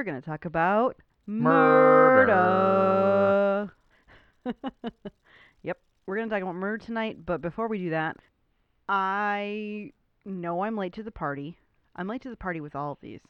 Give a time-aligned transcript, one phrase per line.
[0.00, 0.22] Adrian Hanna.
[0.22, 0.96] And we're going to talk about
[1.26, 2.34] Murder.
[2.34, 3.72] murder.
[5.62, 8.16] yep, we're going to talk about murder tonight, but before we do that,
[8.88, 9.92] I
[10.24, 11.58] know I'm late to the party.
[11.96, 13.20] I'm late to the party with all of these,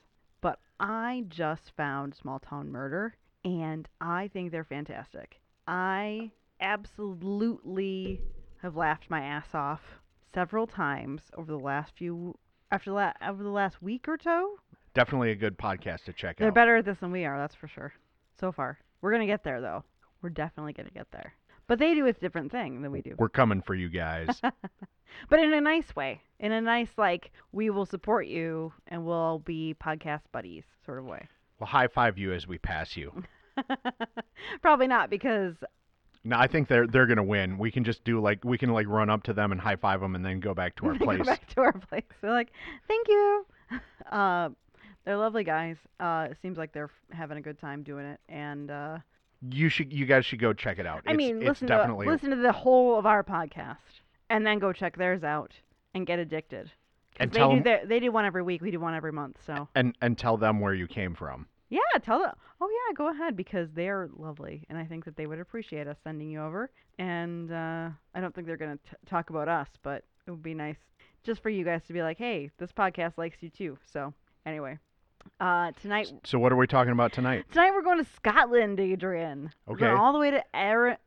[0.40, 5.40] but I just found Small Town Murder, and I think they're fantastic.
[5.66, 8.20] I absolutely
[8.62, 10.00] have laughed my ass off
[10.32, 12.38] several times over the last few
[12.70, 14.58] after la- over the last week or so.
[14.94, 16.38] Definitely a good podcast to check out.
[16.40, 17.92] They're better at this than we are, that's for sure.
[18.40, 18.78] So far.
[19.00, 19.84] We're going to get there, though.
[20.22, 21.34] We're definitely going to get there.
[21.66, 23.14] But they do a different thing than we do.
[23.18, 24.40] We're coming for you guys.
[25.28, 26.20] But in a nice way.
[26.38, 31.04] In a nice, like, we will support you and we'll be podcast buddies sort of
[31.04, 31.26] way.
[31.58, 33.24] we'll high five you as we pass you.
[34.62, 35.56] Probably not because,
[36.22, 37.58] No, I think they're they're gonna win.
[37.58, 40.00] We can just do like we can like run up to them and high five
[40.00, 41.26] them and then go back to our Go place.
[41.26, 42.04] back to our place.
[42.22, 42.52] We're like,
[42.86, 43.46] thank you.
[44.10, 44.50] Uh,
[45.04, 45.76] they're lovely guys.
[45.98, 48.20] Uh, it seems like they're f- having a good time doing it.
[48.28, 48.98] And uh,
[49.48, 51.02] You should you guys should go check it out.
[51.06, 53.76] I it's, mean, it's listen definitely to listen to the whole of our podcast,
[54.28, 55.52] and then go check theirs out
[55.94, 56.70] and get addicted.
[57.18, 58.62] And they tell do their, they do one every week.
[58.62, 59.38] We do one every month.
[59.46, 61.46] So and and tell them where you came from.
[61.68, 62.34] yeah, tell them.
[62.62, 65.96] Oh yeah, go ahead because they're lovely, and I think that they would appreciate us
[66.04, 66.70] sending you over.
[66.98, 70.54] And uh, I don't think they're gonna t- talk about us, but it would be
[70.54, 70.76] nice
[71.24, 73.78] just for you guys to be like, hey, this podcast likes you too.
[73.92, 74.12] So
[74.46, 74.78] anyway,
[75.40, 77.44] uh, tonight So what are we talking about tonight?
[77.50, 79.52] Tonight we're going to Scotland, Adrian.
[79.66, 79.88] We're Okay.
[79.88, 80.42] all the way to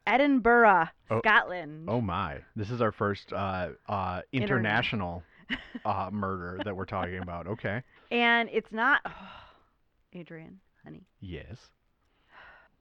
[0.07, 1.19] Edinburgh, Oh.
[1.19, 1.87] Scotland.
[1.89, 5.23] Oh my, this is our first uh, uh, international
[5.85, 7.47] uh, murder that we're talking about.
[7.47, 7.81] Okay.
[8.11, 9.01] And it's not.
[10.13, 11.57] Adrian, honey, Yes.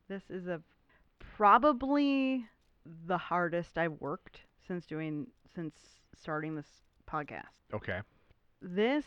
[0.08, 0.60] this is a
[1.36, 2.46] probably
[3.06, 5.74] the hardest I've worked since doing since
[6.20, 6.66] starting this
[7.10, 7.46] podcast.
[7.72, 8.00] Okay.
[8.60, 9.04] This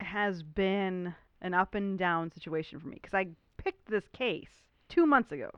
[0.00, 3.28] has been an up and down situation for me because I
[3.62, 4.48] picked this case
[4.88, 5.48] two months ago.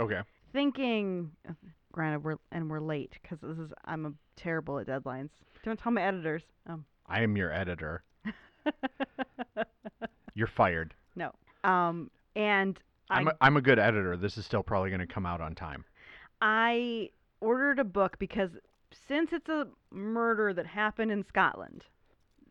[0.00, 0.22] Okay.
[0.52, 1.30] thinking
[1.92, 5.28] granted we're and we're late because this is i'm a terrible at deadlines
[5.64, 8.02] don't tell my editors um I am your editor.
[10.34, 10.94] You're fired.
[11.14, 11.30] no
[11.62, 12.80] um and
[13.10, 14.16] I'm i a, I'm a good editor.
[14.16, 15.84] This is still probably going to come out on time.
[16.40, 18.50] i ordered a book because
[19.06, 21.84] since it's a murder that happened in scotland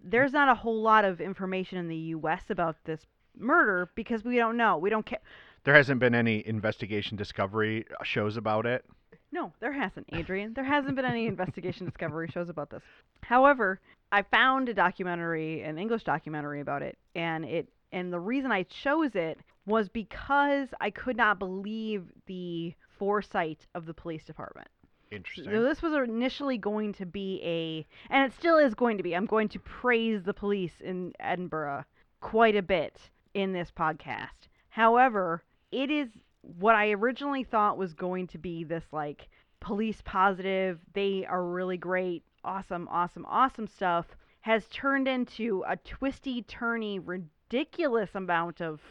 [0.04, 3.06] there's not a whole lot of information in the us about this
[3.38, 5.20] murder because we don't know we don't care
[5.64, 8.86] There hasn't been any investigation discovery uh, shows about it.
[9.32, 10.54] No, there hasn't, Adrian.
[10.54, 12.84] There hasn't been any investigation discovery shows about this.
[13.24, 13.80] However,
[14.12, 18.64] I found a documentary, an English documentary about it, and it and the reason I
[18.64, 24.68] chose it was because I could not believe the foresight of the police department.
[25.14, 25.46] Interesting.
[25.46, 29.16] So this was initially going to be a and it still is going to be.
[29.16, 31.86] I'm going to praise the police in Edinburgh
[32.22, 32.98] quite a bit
[33.34, 34.48] in this podcast.
[34.70, 36.10] However, it is
[36.42, 39.28] what I originally thought was going to be this like
[39.60, 44.06] police positive, they are really great, awesome, awesome, awesome stuff
[44.42, 48.82] has turned into a twisty, turny, ridiculous amount of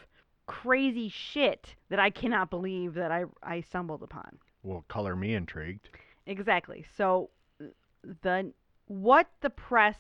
[0.47, 4.39] crazy shit that I cannot believe that I I stumbled upon.
[4.63, 5.91] Well, color me intrigued.
[6.27, 6.85] Exactly.
[6.97, 7.31] So
[8.23, 8.53] the
[8.87, 9.99] what the press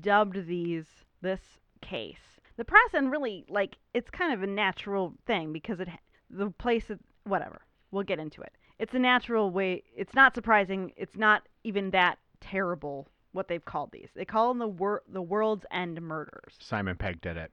[0.00, 0.86] dubbed these
[1.20, 1.40] this
[1.80, 2.40] case.
[2.56, 5.88] The press and really like it's kind of a natural thing because it
[6.28, 6.90] the place
[7.24, 7.62] whatever.
[7.90, 8.52] We'll get into it.
[8.78, 9.82] It's a natural way.
[9.96, 10.92] It's not surprising.
[10.96, 14.08] It's not even that terrible what they've called these.
[14.14, 16.54] They call them the wor- the world's end murders.
[16.58, 17.52] Simon Pegg did it.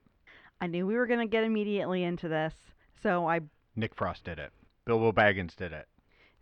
[0.59, 2.53] I knew we were going to get immediately into this.
[3.01, 3.41] So I
[3.75, 4.51] Nick Frost did it.
[4.85, 5.87] Bilbo Baggins did it.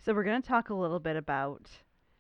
[0.06, 1.68] So we're going to talk a little bit about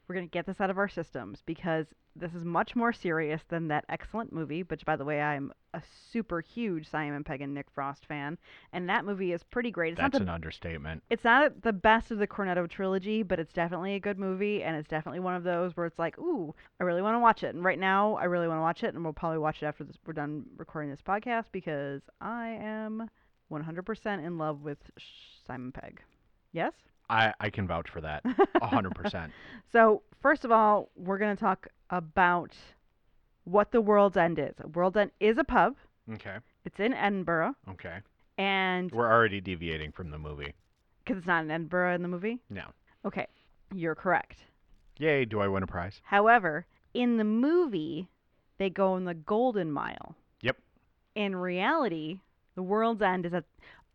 [0.08, 1.86] we're going to get this out of our systems because
[2.16, 5.84] this is much more serious than that excellent movie, which by the way, I'm a
[6.12, 8.40] super huge Simon Pegg and Nick Frost fan,
[8.74, 9.92] and that movie is pretty great.
[9.94, 11.04] It's That's not an understatement.
[11.12, 14.76] it's not the best of the Cornetto trilogy, but it's definitely a good movie and
[14.76, 17.54] it's definitely one of those where it's like, "Ooh, I really want to watch it."
[17.54, 19.84] And right now, I really want to watch it, and we'll probably watch it after
[19.84, 23.12] this, we're done recording this podcast because I am
[23.52, 24.80] 100% in love with
[25.46, 26.02] Simon Pegg.
[26.52, 26.74] Yes?
[27.10, 28.24] I, I can vouch for that.
[28.62, 29.32] A hundred percent.
[29.72, 32.52] So, first of all, we're going to talk about
[33.44, 34.54] what the World's End is.
[34.74, 35.76] World's End is a pub.
[36.14, 36.38] Okay.
[36.66, 37.98] It's in Edinburgh, Okay.
[38.38, 40.54] and We're already deviating from the movie.
[41.04, 42.40] because it's not in Edinburgh in the movie.
[42.50, 42.64] No.
[43.06, 43.28] Okay,
[43.74, 44.40] you're correct.
[44.98, 46.02] Yay, do I win a prize?
[46.04, 46.66] However,
[46.96, 48.08] in the movie,
[48.58, 50.16] they go in the Golden Mile.
[50.42, 50.58] Yep.
[51.14, 52.20] In reality,
[52.56, 53.44] the World's End is at,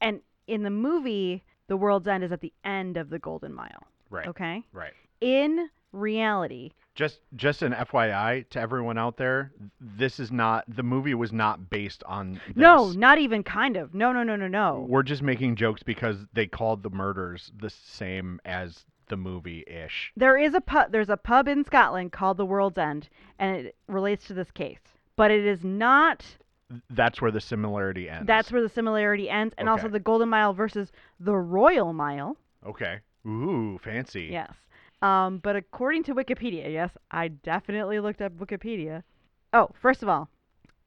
[0.01, 3.87] and in the movie, the World's End is at the end of the Golden Mile.
[4.11, 4.27] Right.
[4.27, 4.65] Okay.
[4.73, 4.93] Right.
[5.21, 11.15] In reality, Just just an FYI to everyone out there, this is not the movie
[11.15, 12.57] was not based on this.
[12.57, 13.95] No, not even kind of.
[13.95, 14.85] No, no, no, no, no.
[14.89, 20.13] We're just making jokes because they called the murders the same as the movie ish.
[20.17, 20.91] There is a pub.
[20.91, 23.09] There's a pub in Scotland called the World's End,
[23.39, 24.81] and it relates to this case.
[25.15, 26.25] But it is not.
[26.91, 28.27] That's where the similarity ends.
[28.27, 32.37] That's where the similarity ends, and also the Golden Mile versus the Royal Mile.
[32.67, 33.01] okay.
[33.27, 34.29] Ooh, fancy.
[34.33, 34.53] Yes.
[35.03, 39.03] Um, but according to Wikipedia, yes, I definitely looked up Wikipedia.
[39.53, 40.29] Oh, first of all,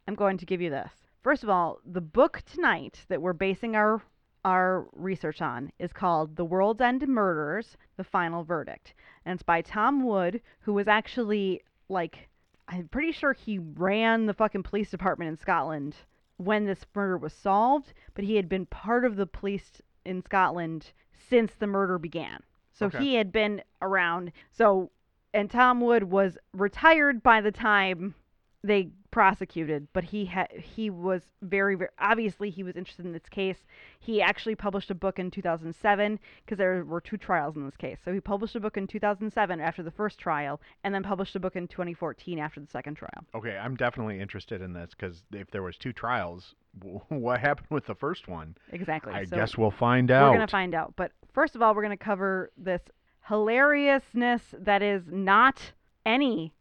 [0.08, 0.92] I'm going to give you this.
[1.24, 4.02] First of all, the book tonight that we're basing our
[4.46, 8.94] our research on is called The World's End Murders: The Final Verdict.
[9.26, 12.28] And it's by Tom Wood, who was actually like
[12.68, 15.96] I'm pretty sure he ran the fucking police department in Scotland
[16.38, 20.92] when this murder was solved, but he had been part of the police in Scotland
[21.30, 22.42] since the murder began.
[22.72, 23.00] So Okay.
[23.00, 24.32] he had been around.
[24.52, 24.92] So,
[25.34, 28.16] and Tom Wood was retired by the time
[28.64, 33.30] they prosecuted, but he had he was very, very obviously he was interested in this
[33.30, 33.58] case.
[34.00, 38.00] He actually published a book in 2007 because there were two trials in this case.
[38.04, 41.40] So he published a book in 2007 after the first trial, and then published a
[41.40, 43.26] book in 2014 after the second trial.
[43.36, 46.56] Okay, I'm definitely interested in this because if there was two trials,
[47.10, 48.56] what happened with the first one?
[48.72, 49.14] Exactly.
[49.14, 50.32] I so guess we'll find out.
[50.32, 50.94] we're gonna find out.
[50.96, 52.82] But first of all, we're gonna cover this
[53.28, 55.74] hilariousness that is not
[56.06, 56.54] any,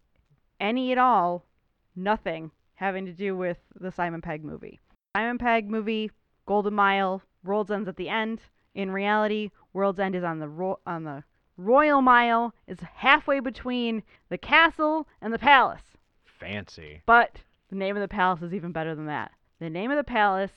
[0.61, 1.45] any at all,
[1.95, 4.81] nothing having to do with the Simon Pegg movie.
[5.17, 6.11] Simon Pegg movie,
[6.47, 8.41] Golden Mile, World's End's at the end.
[8.75, 11.23] In reality, World's End is on the ro- on the
[11.57, 12.55] Royal Mile.
[12.67, 15.83] Is halfway between the castle and the palace.
[16.25, 17.03] Fancy.
[17.07, 17.37] But
[17.69, 19.33] the name of the palace is even better than that.
[19.61, 20.53] The name of the palace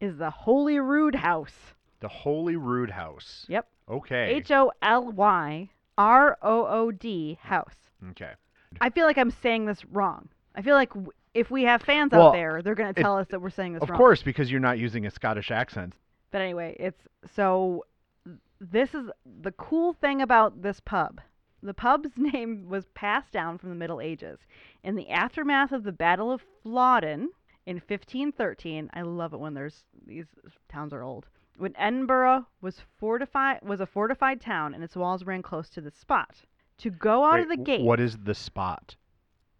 [0.00, 1.74] is the Holy Rood House.
[2.00, 3.44] The Holy Rood House.
[3.48, 3.66] Yep.
[3.90, 4.34] Okay.
[4.36, 5.68] H O L Y
[5.98, 7.74] R O O D house.
[8.10, 8.32] okay.
[8.80, 10.28] I feel like I'm saying this wrong.
[10.54, 13.02] I feel like w- if we have fans Well, out there, they're going to it-
[13.02, 13.98] tell us that we're saying this Of wrong.
[13.98, 15.94] course, because you're not using a Scottish accent.
[16.30, 17.84] But anyway, it's so
[18.60, 19.10] this is
[19.42, 21.20] the cool thing about this pub.
[21.62, 24.40] The pub's name was passed down from the Middle Ages.
[24.82, 27.30] In the aftermath of the Battle of Flodden
[27.66, 30.26] in 1513, I love it when there's these
[30.68, 31.26] towns are old.
[31.58, 35.90] When Edinburgh was fortified was a fortified town and its walls ran close to the
[35.90, 36.42] spot.
[36.78, 38.96] To go out Wait, of the w- gate, What is the spot?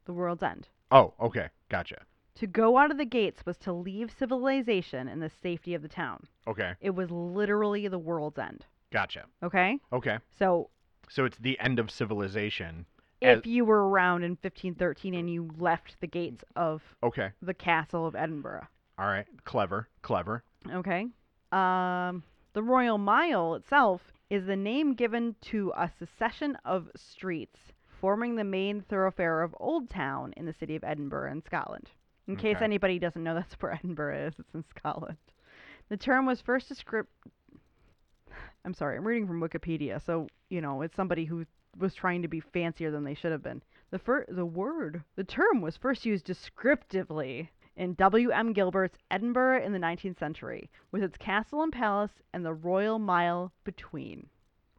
[0.06, 0.68] the world's end.
[0.90, 1.48] Oh, okay.
[1.68, 2.02] Gotcha.
[2.36, 5.88] To go out of the gates was to leave civilization in the safety of the
[5.88, 6.26] town.
[6.46, 6.72] Okay.
[6.80, 8.64] It was literally the world's end.
[8.92, 9.24] Gotcha.
[9.42, 9.78] Okay?
[9.92, 10.18] Okay.
[10.38, 10.70] So
[11.08, 12.86] So it's the end of civilization.
[13.20, 17.30] if you were around in 1513 and you left the gates of Okay.
[17.42, 18.66] the castle of Edinburgh.
[18.98, 19.26] All right.
[19.44, 19.88] Clever.
[20.02, 20.42] Clever.
[20.70, 21.06] Okay?
[21.52, 22.22] Um,
[22.52, 24.00] the Royal Mile itself
[24.30, 27.58] is the name given to a succession of streets
[28.00, 31.90] forming the main thoroughfare of Old Town in the city of Edinburgh in Scotland.
[32.26, 34.34] In case anybody doesn't know, that's where Edinburgh is.
[34.38, 35.18] It's in Scotland.
[35.88, 37.08] The term was first described.
[38.64, 41.44] I'm sorry, I'm reading from Wikipedia, so you know it's somebody who
[41.78, 43.62] was trying to be fancier than they should have been.
[43.90, 48.30] The fir- the word, the term was first used descriptively in W.
[48.30, 48.52] M.
[48.52, 53.52] Gilbert's Edinburgh in the 19th century, with its castle and palace and the Royal Mile
[53.64, 54.28] between.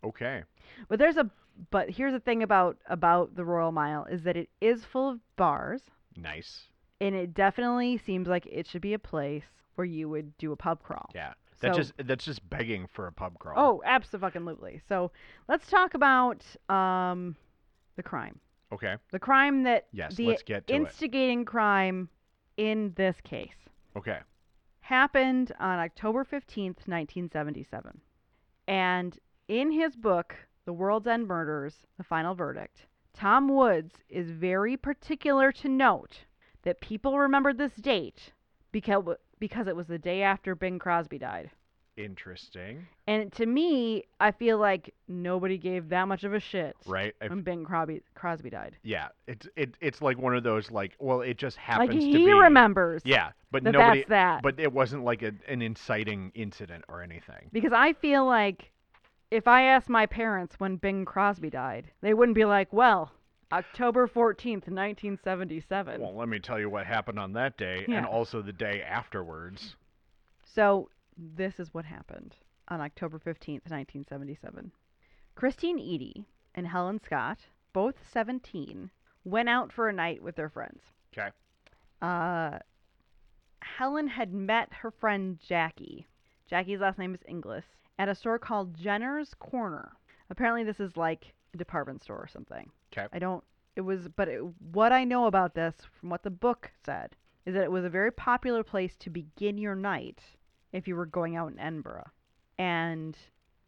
[0.04, 0.44] Okay.
[0.88, 1.30] But there's a
[1.70, 5.20] but here's the thing about about the Royal Mile is that it is full of
[5.36, 5.82] bars,
[6.16, 6.68] Nice.
[7.00, 9.44] and it definitely seems like it should be a place
[9.76, 11.10] where you would do a pub crawl.
[11.16, 11.34] Yeah.
[11.60, 13.56] That's So- just that's just begging for a pub crawl.
[13.58, 14.82] Oh, absolutely.
[14.90, 15.12] So
[15.48, 17.36] let's talk about um,
[17.96, 18.40] the crime.
[18.72, 18.96] Okay.
[19.12, 20.16] The crime that Yes.
[20.16, 20.78] the let's get to it.
[20.78, 22.10] instigating crime
[22.58, 24.20] in this case Okay.
[24.82, 28.02] happened on October 15th, 1977.
[28.68, 34.78] And in his book, The World's End Murders The Final Verdict, Tom Woods is very
[34.78, 36.26] particular to note
[36.64, 38.32] that people remembered this date
[38.72, 39.04] because,
[39.40, 41.50] because it was the day after Bing Crosby died.
[41.98, 42.88] Interesting.
[43.06, 47.14] And to me, I feel like nobody gave that much of a shit Right.
[47.20, 48.78] If- when Bing Crosby, Crosby died.
[48.84, 49.10] yeah.
[49.28, 52.26] It's it it's like one of those like well it just Like happens to he
[52.26, 52.32] be.
[52.34, 54.00] remembers Yeah, but that nobody.
[54.02, 54.42] that's that.
[54.44, 57.50] But it wasn't like a, an inciting incident or anything.
[57.52, 58.72] Because I feel like
[59.32, 63.12] if I asked my parents when Bing Crosby died, they wouldn't be like, well,
[63.52, 66.02] October 14th, 1977.
[66.02, 67.98] Well, let me tell you what happened on that day, Yeah.
[67.98, 69.76] and also the day afterwards.
[70.44, 72.36] So this is what happened
[72.68, 74.72] on October 15th, 1977.
[75.36, 77.40] Christine Eadie and Helen Scott,
[77.74, 78.92] both 17,
[79.24, 80.82] went out for a night with their friends.
[81.18, 81.30] Okay.
[82.02, 82.60] Uh,
[83.62, 86.08] Helen had met her friend Jackie.
[86.52, 87.64] Jackie's last name is Inglis
[87.98, 89.94] at a store called Jenner's Corner.
[90.30, 92.70] Apparently, this is like a department store or something.
[92.92, 93.08] 'Kay.
[93.14, 93.42] I don't
[93.78, 94.42] it was, but it,
[94.74, 97.16] what I know about this, from what the book said,
[97.46, 100.20] is that it was a very popular place to begin your night
[100.74, 102.10] if you were going out in Edinburgh,
[102.58, 103.18] and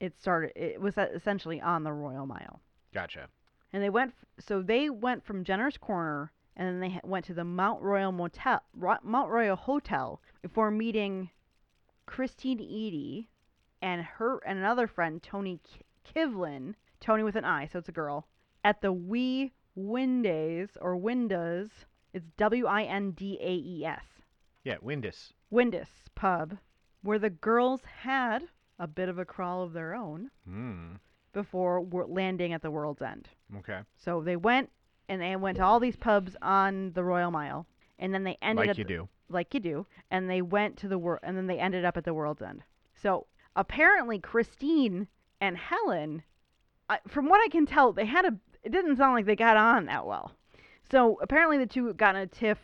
[0.01, 0.51] it started.
[0.57, 2.59] It was essentially on the Royal Mile,
[2.93, 3.29] Gotcha.
[3.71, 4.13] and they went.
[4.39, 8.61] So they went from Jenner's Corner, and then they went to the Mount Royal Motel,
[9.03, 11.29] Mount Royal Hotel, before meeting
[12.05, 13.27] Christine Eadie
[13.81, 15.59] and her and another friend, Toni
[16.05, 18.27] Kivlin, Toni with an I, so it's a girl,
[18.63, 21.69] at the Wee Windays or Windas.
[22.13, 24.05] It's W I N D A E S.
[24.63, 25.33] Yeah, Windus.
[25.51, 26.57] Windus pub,
[27.01, 28.43] where the girls had
[28.79, 30.93] a bit of a crawl of their own Hmm.
[31.33, 33.29] before landing at the World's End.
[33.57, 33.79] Okay.
[33.95, 34.69] So they went
[35.09, 37.65] and they went to all these pubs on the Royal Mile,
[37.99, 39.09] and then they ended like at you do.
[39.33, 42.03] Like you do, and they went to the world, and then they ended up at
[42.03, 42.63] the world's end.
[42.95, 45.07] So apparently, Christine
[45.41, 46.23] and Helen,
[46.89, 48.35] I, from what I can tell, they had a.
[48.63, 50.31] It didn't sound like they got on that well.
[50.89, 52.57] So apparently, the two got in a tiff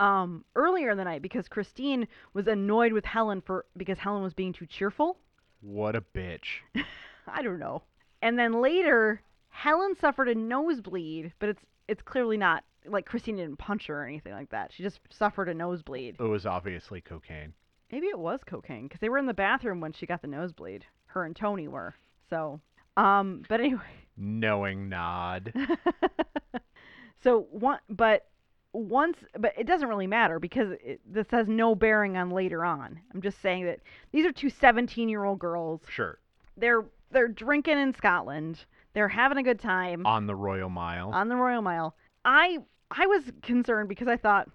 [0.00, 4.34] um, earlier in the night because Christine was annoyed with Helen for because Helen was
[4.34, 5.18] being too cheerful.
[5.60, 6.60] What a bitch.
[7.26, 7.82] I don't know.
[8.22, 13.58] And then later, Helen suffered a nosebleed, but it's it's clearly not like Christine didn't
[13.58, 14.72] punch her or anything like that.
[14.72, 16.16] She just suffered a nosebleed.
[16.18, 17.52] It was obviously cocaine.
[17.90, 20.84] Maybe it was cocaine because they were in the bathroom when she got the nosebleed.
[21.06, 21.94] Her and Toni were.
[22.28, 22.60] So,
[22.96, 23.80] um, but anyway,
[24.16, 25.52] Knowing nod.
[27.22, 28.26] so one, but
[28.72, 33.00] once, but it doesn't really matter because it, this has no bearing on later on.
[33.14, 33.80] I'm just saying that
[34.12, 35.80] these are two 17 year old girls.
[35.88, 36.18] Sure.
[36.56, 38.64] They're they're drinking in Scotland.
[38.92, 41.10] They're having a good time On the Royal Mile.
[41.12, 41.94] on the Royal Mile.
[42.24, 42.58] I
[42.90, 44.48] I was concerned because I thought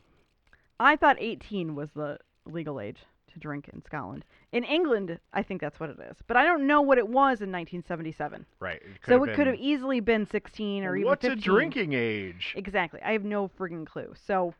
[0.79, 2.99] I thought 18 was the legal age
[3.31, 4.25] to drink in Scotland.
[4.51, 7.41] In England, I think that's what it is, but I don't know what it was
[7.41, 8.45] in 1977.
[8.59, 8.75] right.
[8.75, 11.37] It so it could have easily been 16 or even What's 15.
[11.37, 12.53] a drinking age?
[12.55, 13.01] Exactly.
[13.01, 14.13] I have no friggin' clue.
[14.27, 14.53] So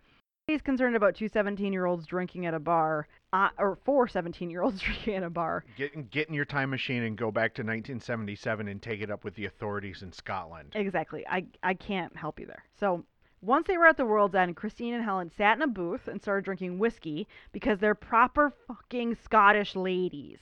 [0.48, 5.24] he's concerned about two 17-year-olds drinking at a bar, uh, or four 17-year-olds drinking at
[5.24, 5.66] a bar.
[5.78, 9.24] Get, get in your time machine and go back to 1977 and take it up
[9.24, 10.72] with the authorities in Scotland.
[10.76, 11.26] Exactly.
[11.28, 12.64] I I can't help you there.
[12.80, 13.04] So
[13.44, 16.22] once they were at the World's End, Christine and Helen sat in a booth and
[16.22, 20.40] started drinking whiskey because they're proper fucking Scottish ladies.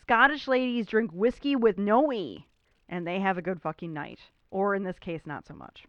[0.00, 2.46] Scottish ladies drink whiskey with no e,
[2.88, 4.20] and they have a good fucking night.
[4.50, 5.84] Or in this case, not so much.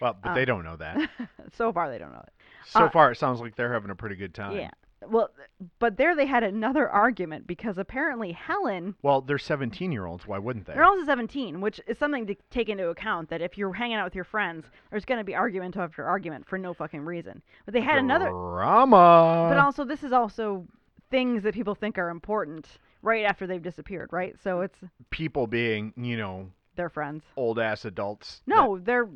[0.00, 1.08] Well, but Um, they don't know that.
[1.52, 2.32] so far, they don't know it.
[2.66, 4.56] So uh, far, it sounds like they're having a pretty good time.
[4.56, 4.70] Yeah.
[5.08, 5.30] Well,
[5.78, 10.26] but there they had another argument because apparently Helen Well, they're 17 year olds.
[10.26, 10.74] Why wouldn't they?
[10.74, 14.04] They're also 17, which is something to take into account that if you're hanging out
[14.04, 17.42] with your friends, there's going to be argument after argument for no fucking reason.
[17.64, 18.28] But they had another.
[18.28, 19.46] drama.
[19.48, 20.66] But also, this is also
[21.10, 22.66] things that people think are important
[23.02, 24.34] right after they've disappeared, right?
[24.42, 24.78] So it's
[25.10, 27.24] people being, you know, their friends.
[27.36, 28.42] old ass adults.
[28.46, 29.08] that- No, they're.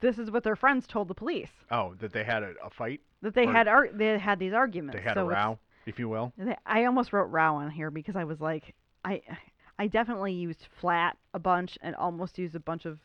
[0.00, 3.00] This is what their friends told the police oh, that they had a, a fight.
[3.20, 4.96] that they Or- had ar- they had these arguments.
[4.96, 6.32] They had so a it's- row, if you will.
[6.38, 8.74] They- I almost wrote row on here because I was like,
[9.04, 9.20] I,
[9.78, 12.98] I definitely used flat a bunch and almost used a bunch of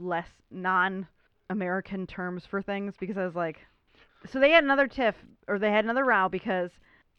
[0.00, 3.58] less non-American terms for things because I was like,
[4.30, 5.14] so they had another tiff
[5.48, 6.70] or they had another row because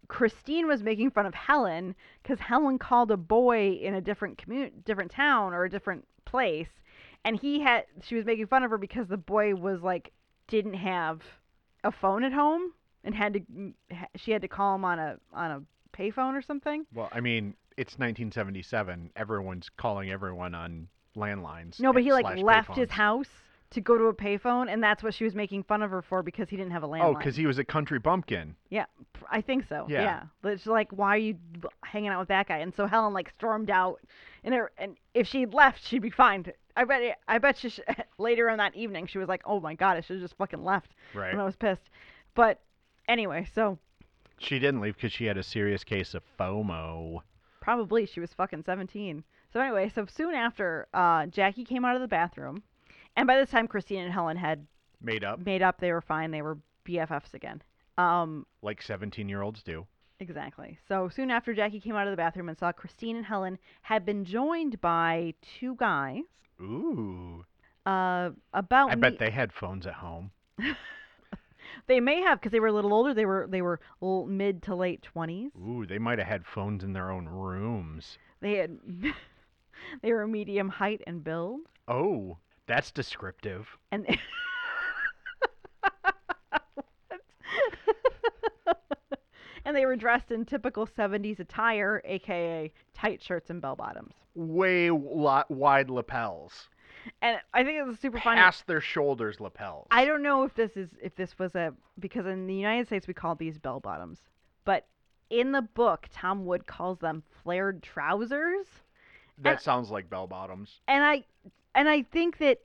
[0.08, 4.72] Christine was making fun of Helen because Helen called a boy in a different commu-
[4.86, 6.70] different town or a different place,
[7.26, 10.12] and he had she was making fun of her because the boy was like
[10.48, 11.22] didn't have
[11.84, 12.72] a phone at home
[13.04, 13.74] and had to mm,
[14.16, 15.62] she had to call him on a on a
[15.98, 16.86] payphone or something.
[16.94, 19.12] Well, I mean, it's 1977.
[19.16, 21.80] Everyone's calling everyone on landlines.
[21.80, 23.30] No, but he like left his house
[23.72, 26.24] to go to a payphone, and that's what she was making fun of her for
[26.24, 27.04] because he didn't have a landline.
[27.04, 28.56] Oh, because he was a country bumpkin.
[28.70, 28.86] Yeah,
[29.30, 29.86] I think so.
[29.90, 30.02] Yeah.
[30.04, 30.24] Yeah.
[30.42, 31.36] But it's like, why are you
[31.84, 32.60] hanging out with that guy?
[32.60, 34.00] And so Helen like stormed out,
[34.44, 36.46] and her, and if she'd left, she'd be fine.
[36.76, 37.02] I bet.
[37.02, 37.80] it- I bet she sh-
[38.18, 40.64] later on that evening she was like, oh my god, I should have just fucking
[40.64, 41.34] left Right.
[41.34, 41.90] when I was pissed.
[42.36, 42.62] But
[43.08, 43.78] anyway, so
[44.38, 47.20] She didn't leave because she had a serious case of FOMO.
[47.60, 49.24] probably she was fucking 17.
[49.52, 52.62] So anyway, so soon after, uh, Jackie came out of the bathroom,
[53.18, 54.66] and by this time Christine and Helen had
[55.02, 55.80] Made up, made up.
[55.80, 56.32] They were fine.
[56.32, 56.58] They were
[56.88, 57.62] BFFs again.
[57.98, 59.86] Um, like 17 year olds do.
[60.20, 60.80] Exactly.
[60.88, 64.06] So soon after Jackie came out of the bathroom and saw Christine and Helen had
[64.06, 66.24] been joined by two guys.
[66.60, 67.46] Ooh.
[67.86, 70.32] Uh, about I bet they had phones at home.
[71.88, 73.14] they may have because they were a little older.
[73.14, 75.52] They were they were l- mid to late twenties.
[75.56, 78.18] Ooh, they might have had phones in their own rooms.
[78.42, 78.80] They had
[80.02, 83.68] they were medium height and build, Oh, that's descriptive.
[83.92, 84.06] and
[89.66, 94.14] and they were dressed in typical '70s attire, aka tight shirts and bell bottoms.
[94.36, 96.70] Way lot wide lapels.
[97.22, 98.40] and I think it was super funny.
[98.40, 99.88] Past their shoulders lapels.
[99.92, 103.08] I don't know if this is if this was a because in the United States
[103.08, 104.20] we call these bell bottoms,
[104.66, 104.86] but
[105.30, 108.68] in the book Tom Wood calls them flared trousers,
[109.40, 110.80] that and- sounds like bell bottoms.
[110.88, 111.24] and I
[111.78, 112.58] and I think that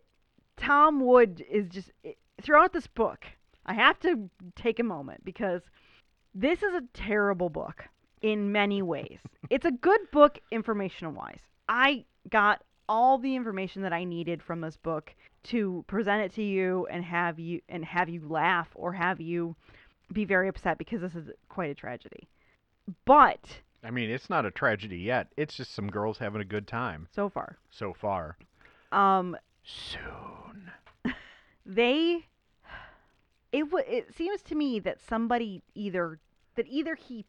[0.56, 1.92] Tom Wood is just
[2.40, 3.26] throughout this book.
[3.66, 5.60] I have to take a moment because
[6.34, 7.84] this is a terrible book
[8.22, 9.18] in many ways.
[9.50, 11.40] it's a good book informational wise.
[11.68, 15.14] I got all the information that I needed from this book
[15.44, 19.54] to present it to you and have you and have you laugh or have you
[20.12, 22.28] be very upset because this is quite a tragedy.
[23.04, 25.28] But I mean, it's not a tragedy yet.
[25.36, 28.36] It's just some girls having a good time so far, so far.
[28.92, 30.70] Um Soon.
[31.66, 32.26] they
[33.52, 36.18] it w- it seems to me that somebody either
[36.56, 37.24] that either he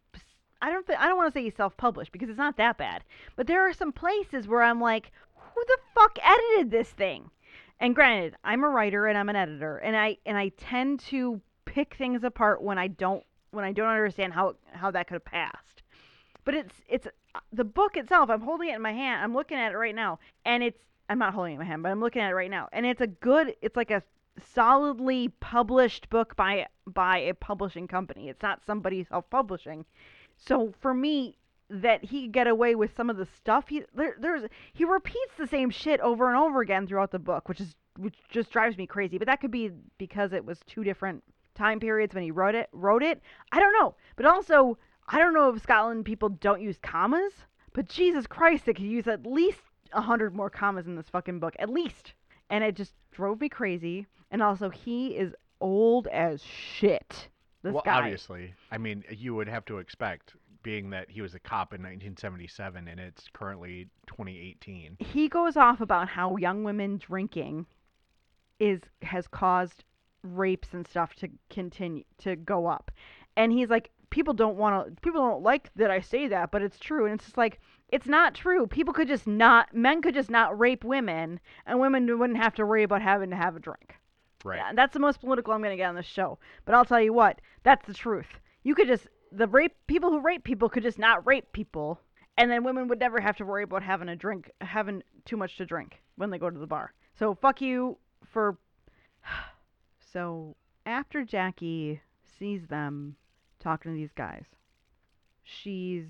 [0.62, 3.04] I don't th- I don't want to say he self-published because it's not that bad,
[3.36, 7.30] but there are some places where I'm like, who the fuck edited this thing?
[7.80, 11.42] And granted, I'm a writer and I'm an editor, and I and I tend to
[11.66, 15.26] pick things apart when I don't when I don't understand how how that could have
[15.26, 15.84] passed.
[16.46, 17.08] But it's it's
[17.52, 18.30] the book itself.
[18.30, 19.22] I'm holding it in my hand.
[19.22, 20.80] I'm looking at it right now, and it's
[21.10, 22.86] I'm not holding it in my hand, but I'm looking at it right now, and
[22.86, 23.56] it's a good.
[23.62, 24.04] It's like a
[24.54, 28.30] solidly published book by by a publishing company.
[28.30, 29.86] It's not somebody self-publishing.
[30.38, 31.38] So for me,
[31.70, 34.44] that he could get away with some of the stuff he there, there's
[34.74, 38.16] he repeats the same shit over and over again throughout the book, which is which
[38.30, 39.18] just drives me crazy.
[39.18, 41.24] But that could be because it was two different
[41.56, 42.70] time periods when he wrote it.
[42.72, 43.22] Wrote it.
[43.52, 43.96] I don't know.
[44.16, 47.34] But also, I don't know if Scotland people don't use commas.
[47.74, 49.62] But Jesus Christ, they could use at least
[49.94, 52.14] a hundred more commas in this fucking book, at least.
[52.50, 54.08] And it just drove me crazy.
[54.32, 57.30] And also, he is old as shit.
[57.62, 58.00] This well, guy.
[58.00, 61.82] obviously, I mean, you would have to expect, being that he was a cop in
[61.82, 64.98] 1977 and it's currently 2018.
[65.00, 67.66] he goes off about how young women drinking
[68.60, 69.84] is has caused
[70.24, 72.92] rapes and stuff to continue to go up
[73.36, 76.62] and he's like people don't want to people don't like that i say that but
[76.62, 77.60] it's true and it's just like
[77.94, 82.08] it's not true people could just not men could just not rape women and women
[82.20, 83.96] wouldn't have to worry about having to have a drink
[84.44, 84.58] Right.
[84.58, 86.38] yeah, that's the most political I'm going to get on this show.
[86.66, 88.28] But I'll tell you what, that's the truth.
[88.64, 92.00] You could just the rape people who rape people could just not rape people,
[92.38, 95.58] and then women would never have to worry about having a drink, having too much
[95.58, 96.94] to drink when they go to the bar.
[97.18, 98.58] So fuck you for.
[100.12, 102.00] So after Jackie
[102.38, 103.16] sees them
[103.60, 104.46] talking to these guys,
[105.42, 106.06] she's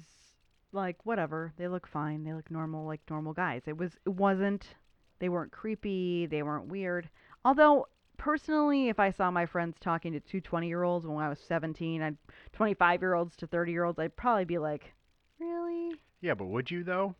[0.73, 1.53] like, whatever.
[1.57, 2.23] They look fine.
[2.23, 3.63] They look normal, like normal guys.
[3.65, 3.91] It was.
[4.05, 4.75] It wasn't.
[5.19, 6.25] They weren't creepy.
[6.25, 7.09] They weren't weird.
[7.45, 11.29] Although personally, if I saw my friends talking to two 20 year olds when I
[11.29, 12.17] was 17, I'd
[12.53, 14.93] 25 year olds to 30 year olds, I'd probably be like,
[15.39, 15.91] really?
[16.21, 17.15] Yeah, but would you though?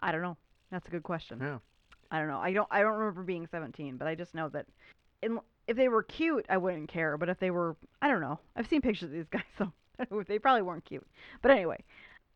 [0.00, 0.36] I don't know.
[0.70, 1.38] That's a good question.
[1.40, 1.58] Yeah.
[2.10, 2.38] I don't know.
[2.38, 2.68] I don't.
[2.70, 4.66] I don't remember being 17, but I just know that,
[5.22, 7.16] in, if they were cute, I wouldn't care.
[7.16, 8.38] But if they were, I don't know.
[8.54, 9.72] I've seen pictures of these guys, so
[10.28, 11.06] they probably weren't cute.
[11.40, 11.82] But anyway,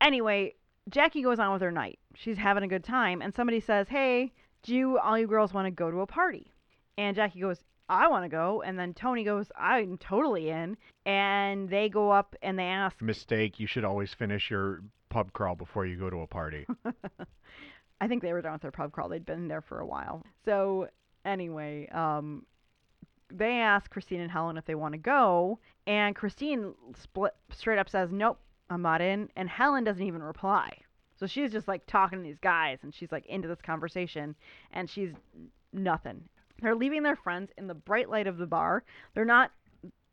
[0.01, 0.55] anyway,
[0.89, 1.99] Jackie goes on with her night.
[2.15, 4.33] She's having a good time, and somebody says, "Hey,
[4.63, 6.53] do you all you girls want to go to a party?"
[6.99, 8.63] And Jackie goes, I want to go.
[8.63, 10.77] And then Toni goes, I'm totally in.
[11.05, 13.61] And they go up and they ask, Mistake.
[13.61, 16.67] You should always finish your pub crawl before you go to a party.
[18.01, 19.09] I think they were done with their pub crawl.
[19.09, 20.23] They'd been there for a while.
[20.45, 20.89] So
[21.25, 22.45] anyway, um,
[23.33, 25.59] they ask Christine and Helen if they want to go.
[25.87, 29.29] And Christine split, straight up says, Nope, I'm not in.
[29.37, 30.79] And Helen doesn't even reply.
[31.19, 34.35] So she's just like talking to these guys and she's like into this conversation
[34.73, 35.13] and she's
[35.73, 36.25] nothing.
[36.61, 38.85] They're leaving their friends in the bright light of the bar.
[39.15, 39.51] They're not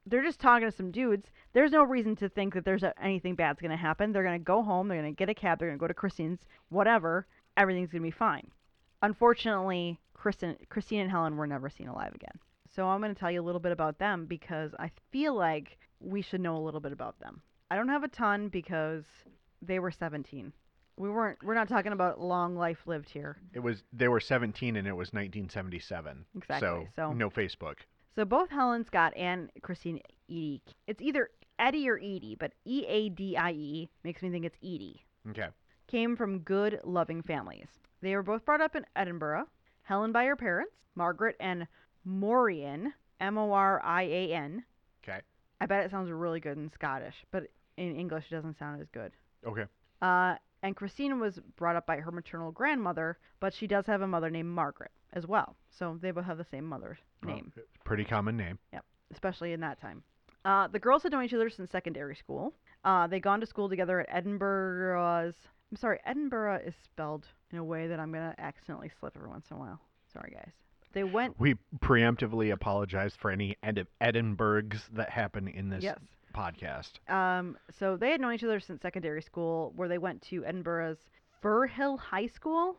[0.06, 1.28] they're just talking to some dudes.
[1.54, 4.12] There's no reason to think that there's a, anything bad's going to happen.
[4.12, 5.88] They're going to go home, they're going to get a cab, they're going to go
[5.88, 6.40] to Christine's,
[6.70, 7.26] whatever.
[7.56, 8.50] Everything's going to be fine.
[9.02, 12.38] Unfortunately, Kristen, Christine and Helen were never seen alive again.
[12.76, 15.78] So I'm going to tell you a little bit about them because I feel like
[16.00, 17.42] we should know a little bit about them.
[17.72, 19.04] I don't have a ton because
[19.62, 20.54] they were 17
[20.96, 24.76] we weren't we're not talking about long life lived here It was they were 17
[24.76, 26.26] and it was 1977.
[26.36, 27.78] Exactly, So, so- no Facebook.
[28.16, 30.00] so both helen scott and christine
[30.30, 35.48] eadie it's either eddie or edie but e-a-d-i-e makes me think it's edie Okay.
[35.88, 37.70] came from good loving families
[38.02, 39.48] they were both brought up in edinburgh
[39.84, 41.68] helen by her parents margaret and
[42.06, 44.60] morian m-o-r-i-a-n Okay.
[44.60, 44.64] i
[45.66, 47.44] bet it sounds really good in scottish but
[47.78, 49.12] in english it doesn't sound as good
[49.46, 49.66] Okay.
[50.02, 54.08] Uh, and Christina was brought up by her maternal grandmother, but she does have a
[54.08, 55.58] mother named Margaret as well.
[55.78, 57.52] So they both have the same mother's name,
[57.84, 58.58] pretty common name.
[58.72, 60.04] Yep, especially in that time.
[60.46, 62.54] Uh, the girls had known each other since secondary school.
[62.86, 65.36] Uh, they'd gone to school together at Edinburgh's.
[65.72, 69.30] I'm sorry, Edinburgh is spelled in a way that I'm going to accidentally slip every
[69.30, 69.80] once in a while.
[70.14, 70.54] Sorry, guys.
[70.94, 71.40] They went.
[71.40, 76.00] We preemptively apologize for any Ed- Edinburghs that happen in this Yes.
[76.34, 77.00] podcast.
[77.12, 81.00] Um, so they had known each other since secondary school, where they went to Edinburgh's
[81.44, 82.78] Firrhill High School.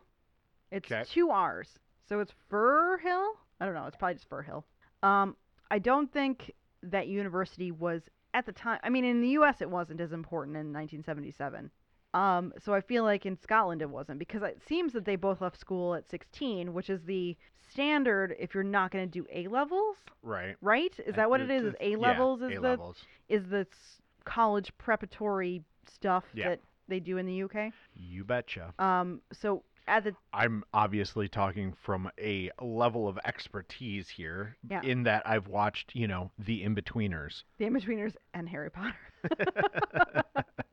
[0.71, 1.03] It's 'Kay.
[1.05, 3.33] two R's, so it's Fir Hill.
[3.59, 3.85] I don't know.
[3.85, 4.65] It's probably just Fir Hill.
[5.03, 5.35] Um,
[5.69, 6.51] I don't think
[6.83, 8.79] that university was at the time.
[8.83, 9.61] I mean, in the U.S.
[9.61, 11.71] it wasn't as important in 1977.
[12.15, 15.41] Um, so I feel like in Scotland it wasn't because it seems that they both
[15.41, 17.35] left school at 16, which is the
[17.71, 20.55] standard if you're not going to do A levels, Right.
[20.61, 20.93] right?
[21.05, 21.65] Is that what it is?
[21.65, 22.93] Is A levels yeah, is A the
[23.27, 23.67] is the
[24.23, 26.49] college preparatory stuff Yeah.
[26.49, 27.73] that they do in the UK.
[27.95, 28.73] You betcha.
[28.79, 34.81] Um, so at the I'm obviously talking from a level of expertise here Yeah.
[34.83, 37.43] in that I've watched, you know, The In-Betweeners.
[37.57, 38.95] the Inbetweeners and Harry Potter.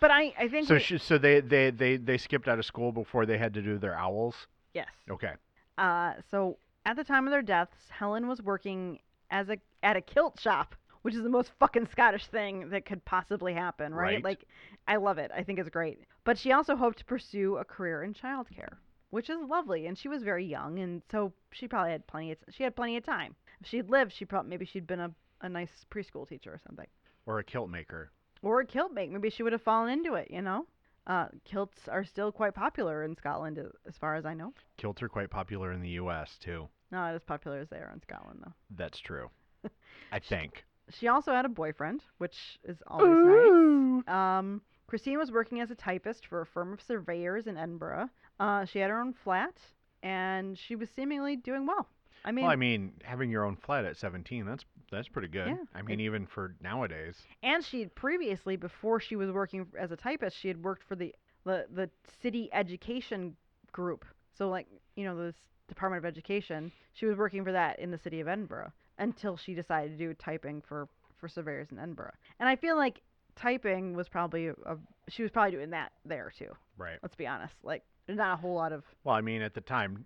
[0.00, 2.64] but I I think so we- sh- so they, they they they skipped out of
[2.64, 4.34] school before they had to do their owls.
[4.74, 4.88] yes.
[5.10, 5.32] Okay.
[5.78, 8.98] Uh, so at the time of their deaths, Helen was working
[9.30, 13.04] as a at a kilt shop, which is the most fucking Scottish thing that could
[13.04, 14.14] possibly happen, right?
[14.16, 14.24] Right.
[14.24, 14.44] Like,
[14.88, 15.30] I love it.
[15.34, 16.00] I think it's great.
[16.24, 18.74] But she also hoped to pursue a career in childcare,
[19.10, 19.86] which is lovely.
[19.86, 22.32] And she was very young, and so she probably had plenty.
[22.32, 23.34] Of she had plenty of time.
[23.60, 25.10] If she'd lived, she probably maybe she'd been a,
[25.40, 26.86] a nice preschool teacher or something,
[27.26, 28.10] Or a kilt maker.
[28.42, 29.10] Or a kilt make.
[29.10, 30.30] Maybe she would have fallen into it.
[30.30, 30.66] You know,
[31.06, 34.52] uh, kilts are still quite popular in Scotland, as far as I know.
[34.76, 36.36] Kilts are quite popular in the U.S.
[36.40, 36.68] too.
[36.90, 38.52] Not as popular as they are in Scotland, though.
[38.76, 39.28] That's true.
[40.12, 40.64] I think.
[40.90, 44.08] She also had a boyfriend, which is always nice.
[44.08, 48.08] Um, Christine was working as a typist for a firm of surveyors in Edinburgh.
[48.40, 49.54] Uh, she had her own flat,
[50.02, 51.86] and she was seemingly doing well.
[52.24, 55.48] I mean, well, I mean, having your own flat at 17, that's that's pretty good.
[55.48, 57.16] Yeah, I mean, even for nowadays.
[57.42, 60.96] and she had previously, before she was working as a typist, she had worked for
[60.96, 63.36] the the, the city education
[63.72, 64.04] group.
[64.36, 65.34] So, like, you know, this
[65.70, 66.70] Department of Education.
[66.92, 70.12] She was working for that in the city of Edinburgh until she decided to do
[70.14, 72.12] typing for for surveyors in Edinburgh.
[72.38, 73.00] And I feel like
[73.36, 74.76] typing was probably a, a
[75.08, 76.50] she was probably doing that there too.
[76.76, 76.98] Right.
[77.02, 77.54] Let's be honest.
[77.62, 80.04] Like, there's not a whole lot of, Well, I mean, at the time,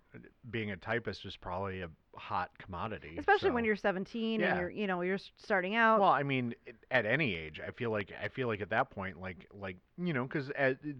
[0.51, 3.15] being a typist was probably a hot commodity.
[3.17, 4.51] especially when you're 17 Yeah.
[4.51, 5.99] and you're, you know, you're starting out.
[5.99, 6.53] Well, I mean,
[6.91, 10.13] at any age, I feel like I feel like at that point, like like you
[10.13, 10.51] know, because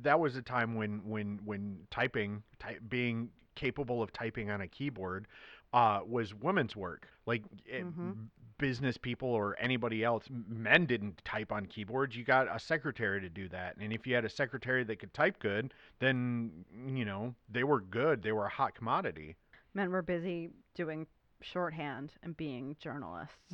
[0.02, 4.68] that was a time when when when typing, ty- being capable of typing on a
[4.68, 5.28] keyboard,
[5.74, 7.08] uh, was women's work.
[7.28, 8.28] Like it, Mhm.
[8.58, 12.15] Business people or anybody else, men didn't type on keyboards.
[12.15, 15.13] You got a secretary to do that, and if you had a secretary that could
[15.13, 18.22] type good, then you know they were good.
[18.24, 19.36] They were a hot commodity.
[19.74, 21.08] men were busy doing
[21.41, 23.54] shorthand and being journalists.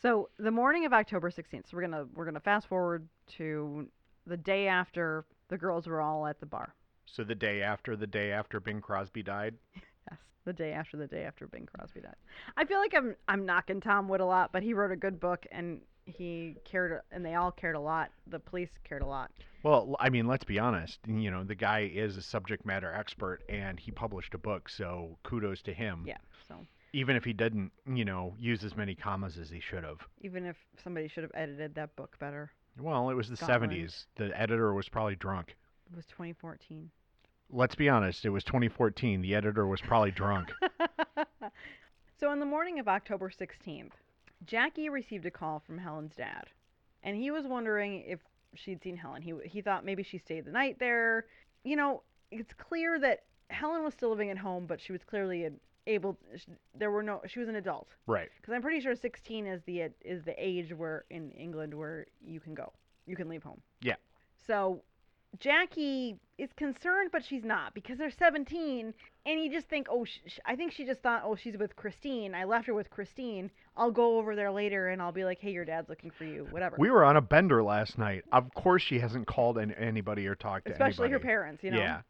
[0.00, 3.88] So the morning of October 16th, so we're gonna we're gonna fast forward to
[4.26, 6.74] the day after the girls were all at the bar.
[7.06, 9.54] So the day after the day after Bing Crosby died,
[10.10, 12.14] Yes, the day after the day after Bing Crosby died.
[12.56, 15.18] I feel like I'm I'm knocking Tom Wood a lot, but he wrote a good
[15.20, 18.10] book and he cared, and they all cared a lot.
[18.28, 19.30] The police cared a lot.
[19.62, 21.00] Well, I mean, let's be honest.
[21.06, 25.18] You know, the guy is a subject matter expert, and he published a book, so
[25.22, 26.04] kudos to him.
[26.06, 26.16] Yeah.
[26.48, 29.98] So Even if he didn't, you know, use as many commas as he should have.
[30.22, 33.72] even if somebody should have edited that book better, Well, it was the Scotland.
[33.74, 34.06] 70s.
[34.16, 35.56] The editor was probably drunk.
[35.90, 36.90] it was 2014.
[37.50, 38.24] Let's be honest.
[38.24, 39.22] It was 2014.
[39.22, 40.52] The editor was probably drunk.
[42.20, 43.92] so on the morning of October 16th,
[44.44, 46.46] Jackie received a call from Helen's dad,
[47.02, 48.20] and he was wondering if
[48.54, 49.22] she'd seen Helen.
[49.22, 51.26] He he thought maybe she stayed the night there.
[51.64, 55.48] You know, it's clear that Helen was still living at home, but she was clearly
[55.86, 56.18] able.
[56.74, 57.22] there were no.
[57.26, 58.28] She was an adult right.
[58.40, 62.40] because I'm pretty sure 16 is the is the age where in England where you
[62.40, 62.72] can go,
[63.06, 63.60] you can leave home.
[63.80, 63.96] Yeah.
[64.46, 64.82] So
[65.40, 68.94] Jackie is concerned, but she's not because they're 17,
[69.26, 71.76] and you just think, oh, sh- sh- I think she just thought, oh, she's with
[71.76, 72.34] Christine.
[72.34, 73.50] I left her with Christine.
[73.76, 76.46] I'll go over there later, and I'll be like, hey, your dad's looking for you,
[76.50, 76.76] whatever.
[76.78, 78.24] We were on a bender last night.
[78.32, 80.90] Of course, she hasn't called an- anybody or talked to anybody.
[80.90, 81.78] Especially her parents, you know.
[81.78, 82.00] Yeah.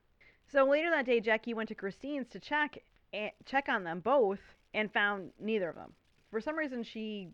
[0.50, 2.78] So later that day, Jackie went to Christine's to check
[3.12, 4.38] eh, check on them both
[4.74, 5.92] and found neither of them.
[6.30, 7.28] For some reason, she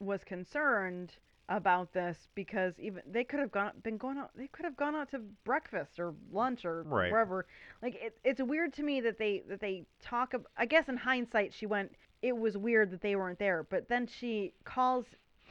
[0.00, 1.12] was concerned
[1.50, 4.94] about this because even they could have gone been going out they could have gone
[4.94, 7.10] out to breakfast or lunch or Right.
[7.10, 7.44] wherever
[7.82, 10.96] like it, it's weird to me that they that they talk ab- i guess in
[10.96, 11.90] hindsight she went
[12.22, 15.04] it was weird that they weren't there but then she calls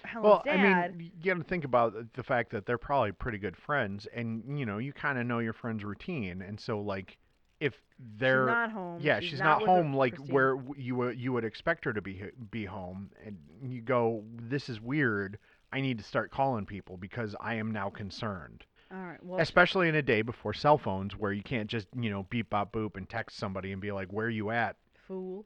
[0.03, 3.11] Helen's Well, dad I mean, you got to think about the fact that they're probably
[3.11, 6.79] pretty good friends, and you know, you kind of know your friend's routine, and so
[6.79, 7.17] like,
[7.59, 7.73] if
[8.17, 10.33] they're she's not home yeah, she's, not not, home like Christine.
[10.33, 14.69] where you would you would expect her to be be home, and you go, this
[14.69, 15.37] is weird.
[15.71, 19.87] I need to start calling people because I am now concerned, all right well especially
[19.87, 22.97] in a day before cell phones where you can't just you know beep bop boop
[22.97, 24.75] and text somebody and be like, where you at?
[25.07, 25.45] fool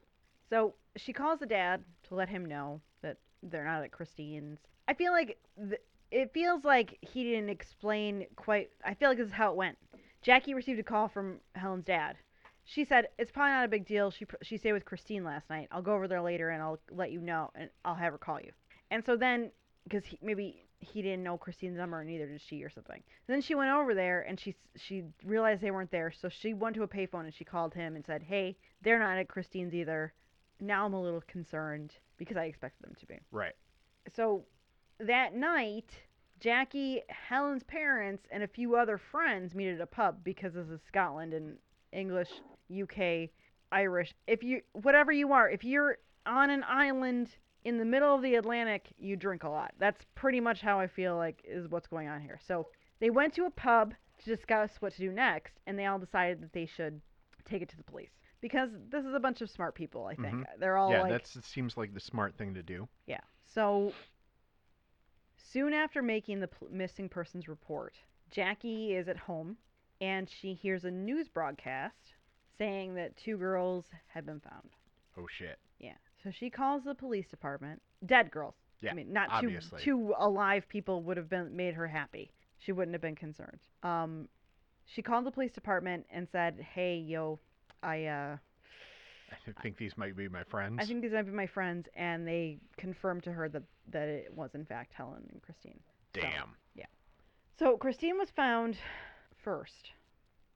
[0.50, 4.60] So she calls the dad to let him know that they're not at Christine's.
[4.88, 5.82] I feel like th-
[6.12, 8.70] it feels like he didn't explain quite.
[8.86, 9.78] I feel like this is how it went.
[10.22, 12.16] Jackie received a call from Helen's dad.
[12.66, 14.12] She said it's probably not a big deal.
[14.12, 15.68] She pr- she stayed with Christine last night.
[15.72, 18.40] I'll go over there later and I'll let you know and I'll have her call
[18.40, 18.52] you.
[18.92, 19.52] And so then,
[19.84, 23.02] because he, maybe he didn't know Christine's number and neither did she or something.
[23.28, 26.12] Then she went over there and she she realized they weren't there.
[26.12, 29.18] So she went to a payphone and she called him and said, "Hey, they're not
[29.18, 30.14] at Christine's either."
[30.60, 33.20] Now I'm a little concerned because I expected them to be.
[33.32, 33.54] Right.
[34.16, 34.46] So
[35.00, 35.90] that night,
[36.40, 40.80] Jackie, Helen's parents, and a few other friends meet at a pub because this is
[40.88, 41.58] Scotland and
[41.92, 42.30] English,
[42.72, 43.30] UK,
[43.72, 44.14] Irish.
[44.28, 47.30] If you, whatever you are, if you're on an island
[47.66, 49.74] in the middle of the Atlantic, you drink a lot.
[49.80, 52.40] That's pretty much how I feel like is what's going on here.
[52.46, 52.68] So
[53.00, 56.42] they went to a pub to discuss what to do next, and they all decided
[56.42, 57.02] that they should
[57.46, 60.06] take it to the police because this is a bunch of smart people.
[60.06, 60.60] I think mm-hmm.
[60.60, 62.88] they're all yeah, like, that's it seems like the smart thing to do.
[63.08, 63.22] yeah.
[63.46, 63.94] So
[65.38, 67.94] soon after making the missing persons report,
[68.32, 69.58] Jackie is at home
[70.02, 72.14] and she hears a news broadcast
[72.58, 74.70] saying that two girls have been found.
[75.18, 75.60] Oh shit.
[75.80, 75.94] Yeah.
[76.24, 77.82] So she calls the police department.
[78.06, 78.56] Dead girls.
[78.82, 79.80] Yeah, I mean, not obviously.
[79.82, 82.32] two two alive people would have been made her happy.
[82.60, 83.60] She wouldn't have been concerned.
[83.84, 84.28] Um,
[84.86, 87.40] she called the police department and said, "Hey, yo,
[87.82, 88.38] I uh,
[89.32, 90.80] I think these might be my friends.
[90.82, 94.34] I think these might be my friends," and they confirmed to her that that it
[94.34, 95.80] was in fact Helen and Christine.
[96.16, 96.22] So-
[96.76, 96.86] yeah.
[97.58, 98.78] So Christine was found
[99.38, 99.92] first.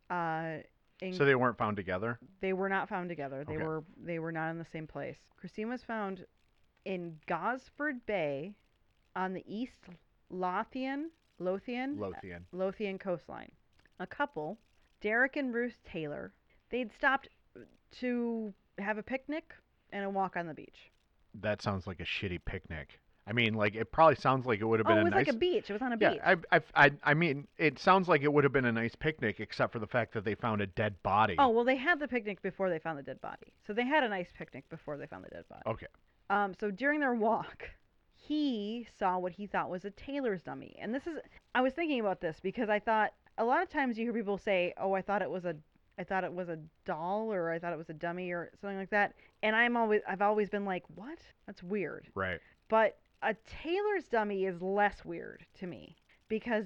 [0.10, 0.58] Uh,
[1.02, 2.20] in, So they weren't found together.
[2.42, 3.44] they were not found together.
[3.46, 3.64] They Okay.
[3.66, 5.18] were they were not in the same place.
[5.38, 6.26] Christine was found
[6.86, 8.54] in Gosford Bay
[9.16, 9.82] on the East
[10.30, 12.46] Lothian Lothian Lothian.
[12.54, 13.52] Uh, Lothian coastline.
[14.00, 14.58] A couple,
[15.02, 16.34] Derek and Ruth Taylor,
[16.70, 17.30] they'd stopped
[18.00, 19.54] to have a picnic
[19.92, 20.92] and a walk on the beach.
[21.34, 23.00] That sounds like a shitty picnic.
[23.28, 25.00] I mean, like it probably sounds like it would have been.
[25.00, 25.28] Oh, been it a was nice.
[25.28, 25.70] like a beach.
[25.70, 26.22] It was on a yeah, beach.
[26.26, 29.40] I, I, I, I mean, it sounds like it would have been a nice picnic,
[29.40, 31.36] except for the fact that they found a dead body.
[31.38, 33.54] Oh, well, they had the picnic before they found the dead body.
[33.66, 35.64] So they had a nice picnic before they found the dead body.
[35.68, 35.88] Okay.
[36.30, 37.70] Um, so during their walk,
[38.16, 40.76] he saw what he thought was a tailor's dummy.
[40.82, 41.18] And this is,
[41.54, 44.38] I was thinking about this because I thought a lot of times you hear people
[44.38, 45.56] say, "Oh, I thought it was a,
[46.00, 48.78] I thought it was a doll, or I thought it was a dummy, or something
[48.78, 49.14] like that."
[49.44, 51.20] And I'm always, I've always been like, "What?
[51.46, 52.40] That's weird." Right.
[52.68, 55.96] But a tailor's dummy is less weird to me
[56.28, 56.66] because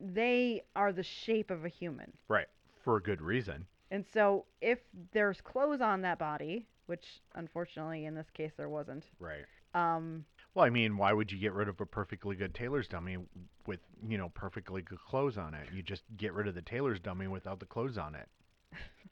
[0.00, 2.12] they are the shape of a human.
[2.28, 2.48] Right.
[2.82, 3.66] For a good reason.
[3.90, 4.78] And so if
[5.12, 9.44] there's clothes on that body, which unfortunately in this case there wasn't, Right.
[9.74, 13.18] um, Well, I mean, why would you get rid of a perfectly good tailor's dummy
[13.66, 15.68] with, you know, perfectly good clothes on it?
[15.72, 18.28] You just get rid of the tailor's dummy without the clothes on it.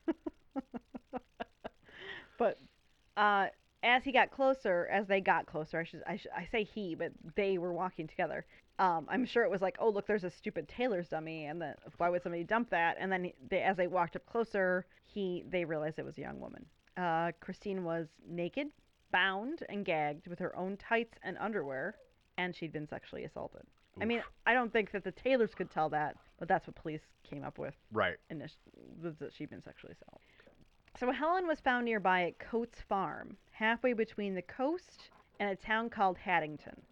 [2.38, 2.58] but
[3.16, 3.46] uh,
[3.82, 6.94] as he got closer, as they got closer, I should, I should I say he,
[6.94, 8.44] but they were walking together.
[8.78, 11.74] Um, I'm sure it was like, oh look, there's a stupid tailor's dummy, and then
[11.98, 12.96] why would somebody dump that?
[12.98, 16.40] And then they, as they walked up closer, he they realized it was a young
[16.40, 16.64] woman.
[16.96, 18.68] Uh, Christine was naked,
[19.12, 21.96] bound, and gagged with her own tights and underwear,
[22.38, 23.62] and she'd been sexually assaulted.
[24.00, 27.02] I mean, I don't think that the tailors could tell that, but that's what police
[27.22, 28.16] came up with right.
[28.30, 28.56] initially
[29.02, 30.29] that she'd been sexually assaulted.
[30.98, 35.88] So Helen was found nearby at Coates Farm, halfway between the coast and a town
[35.88, 36.82] called Haddington.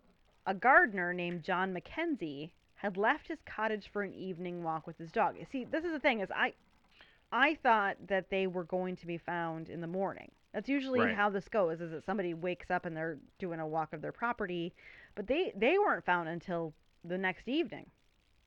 [0.47, 5.11] A gardener named John Mackenzie had left his cottage for an evening walk with his
[5.13, 5.37] dog.
[5.51, 6.55] See, this is the thing is I
[7.31, 10.31] I thought that they were going to be found in the morning.
[10.55, 11.15] That's usually Right.
[11.15, 14.13] how this goes is that somebody wakes up and they're doing a walk of their
[14.13, 14.73] property,
[15.15, 16.73] but they they weren't found until
[17.05, 17.91] the next evening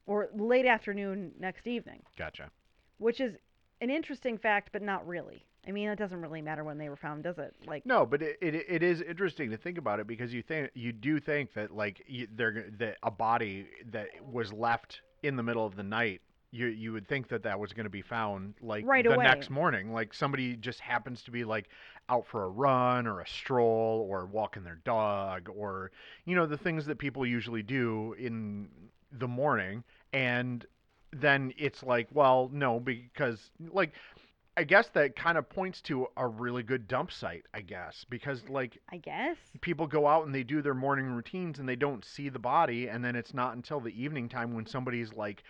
[0.07, 2.49] or late afternoon next evening Gotcha.
[2.97, 3.35] which is
[3.82, 5.44] an interesting fact, but not really.
[5.67, 7.54] I mean, it doesn't really matter when they were found, does it?
[7.67, 10.72] Like, No, but it, it it is interesting to think about it because you think
[10.74, 15.44] you do think that like you, they're that a body that was left in the
[15.44, 16.22] middle of the night.
[16.54, 19.24] You, you would think that that was going to be found like Right the away.
[19.24, 21.70] next morning like somebody just happens to be like
[22.10, 25.91] out for a run or a stroll or walking their dog or
[26.26, 28.67] you know the things that people usually do in
[29.13, 30.65] the morning and
[31.13, 33.91] then it's like well no because like
[34.58, 38.47] I guess that kind of points to a really good dump site, I guess, because
[38.50, 39.38] like I guess.
[39.62, 42.89] people go out and they do their morning routines and they don't see the body
[42.89, 45.43] and then it's not until the evening time when somebody's like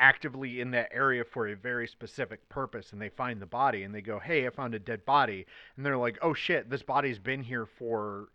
[0.00, 3.94] actively in that area for a very specific purpose and they find the body and
[3.94, 7.18] they go, "Hey, I found a dead body." And they're like, "Oh shit, this body's
[7.18, 8.28] been here for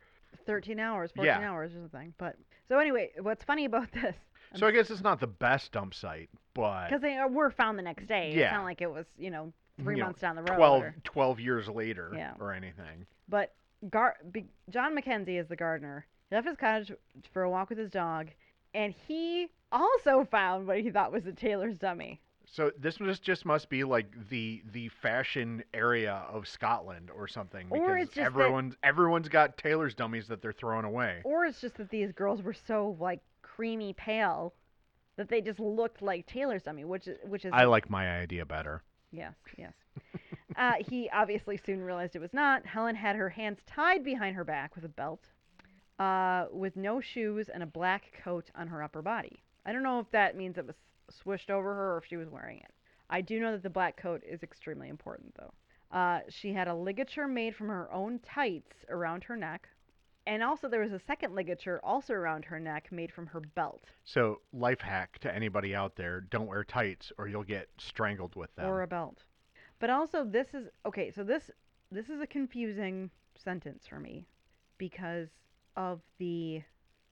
[0.45, 1.49] 13 hours, 14 Yeah.
[1.51, 2.13] hours or something.
[2.17, 4.15] But, so anyway, what's funny about this,
[4.55, 7.83] So I guess it's not the best dump site, but because they were found the
[7.83, 8.31] next day.
[8.33, 10.55] It's not like it was, you know, mm, three you know, months down the road.
[10.55, 12.33] 12, or- 12 years later Yeah.
[12.39, 13.05] or anything.
[13.27, 13.53] But
[13.89, 16.05] Gar- Be- John Mackenzie is the gardener.
[16.29, 16.91] He left his cottage
[17.31, 18.29] for a walk with his dog,
[18.73, 22.21] and he also found what he thought was a tailor's dummy.
[22.45, 27.67] So this was just must be like the the fashion area of Scotland or something
[27.69, 31.21] because Or just that- everyone's everyone's got tailor's dummies that they're throwing away.
[31.23, 33.21] Or it's just that these girls were so like
[33.55, 34.53] creamy pale
[35.17, 38.45] that they just looked like tailor's dummy, which is which is I like my idea
[38.45, 38.83] better.
[39.11, 39.73] Yes, yes.
[40.57, 42.65] uh, he obviously soon realized it was not.
[42.65, 45.29] Helen had her hands tied behind her back with a belt,
[45.99, 49.43] uh, with no shoes and a black coat on her upper body.
[49.65, 50.75] I don't know if that means it was
[51.09, 52.71] swished over her or if she was wearing it.
[53.09, 55.53] I do know that the black coat is extremely important, though.
[55.95, 59.69] Uh, she had a ligature made from her own tights around her neck,
[60.25, 63.83] and also there was a second ligature also around her neck made from her belt
[64.03, 68.53] So life hack to anybody out there: don't wear tights or you'll get strangled with
[68.55, 68.65] them.
[68.65, 69.23] or a belt.
[69.79, 71.51] But also this is okay, so this
[71.91, 74.25] this is a confusing sentence for me
[74.77, 75.29] because
[75.75, 76.61] of the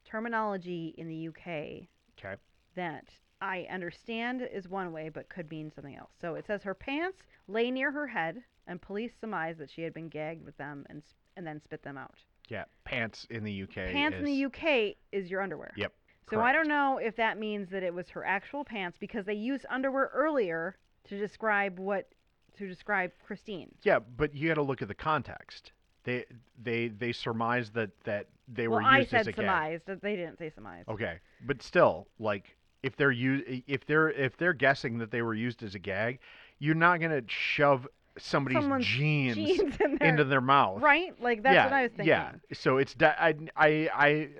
[0.05, 2.35] terminology in the UK okay.
[2.75, 3.05] that
[3.41, 6.11] I understand is one way but could mean something else.
[6.19, 9.93] So it says her pants lay near her head and police surmised that she had
[9.93, 11.01] been gagged with them and
[11.35, 12.19] and then spit them out.
[12.51, 12.65] Yeah.
[12.83, 13.91] Pants in the UK.
[13.91, 15.71] Pants in the UK is your underwear.
[15.77, 15.93] Yep.
[16.29, 19.33] So I don't know if that means that it was her actual pants because they
[19.33, 20.77] used underwear earlier
[21.09, 22.07] to describe what
[22.57, 23.69] to describe Christine.
[23.83, 25.71] Yeah, but you got to look at the context.
[26.03, 26.25] They
[26.61, 29.35] they they surmised that that they well, were I used as said a gag.
[29.35, 29.85] surmised.
[29.87, 30.89] that They didn't say surmised.
[30.89, 35.33] Okay, but still, like if they're u- if they're if they're guessing that they were
[35.33, 36.19] used as a gag,
[36.59, 40.09] you're not gonna shove somebody's jeans, Jeans in there.
[40.09, 40.81] into their mouth.
[40.81, 41.13] right?
[41.21, 42.07] Like that's yeah, what I was thinking.
[42.07, 42.31] Yeah.
[42.53, 43.89] So it's da- I I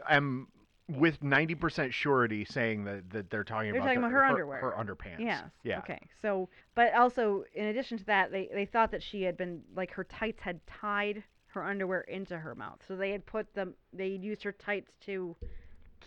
[0.08, 0.48] I am
[0.90, 4.60] with ninety percent surety saying that that they're talking They're about talking about her underwear.
[4.60, 5.20] her underpants.
[5.20, 5.44] Yes.
[5.64, 5.80] Yeah.
[5.80, 6.00] Okay.
[6.22, 9.92] So, but also in addition to that, they they thought that she had been like
[9.92, 12.80] her tights had tied her underwear into her mouth.
[12.88, 13.74] So they had put them.
[13.94, 15.36] They used her tights to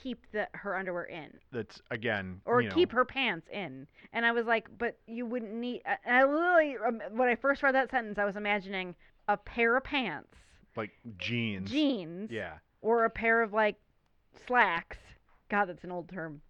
[0.02, 2.40] keep the her underwear in That's again.
[2.44, 3.86] or you know, keep her pants in.
[4.12, 5.82] And I was like, but you wouldn't need.
[5.86, 8.94] I- And I literally, um, when I first read that sentence, I was imagining
[9.28, 10.34] a pair of pants,
[10.76, 11.70] like jeans.
[11.70, 12.58] jeans, Yeah.
[12.82, 13.76] or a pair of like
[14.46, 14.98] slacks.
[15.48, 16.40] God, that's an old term.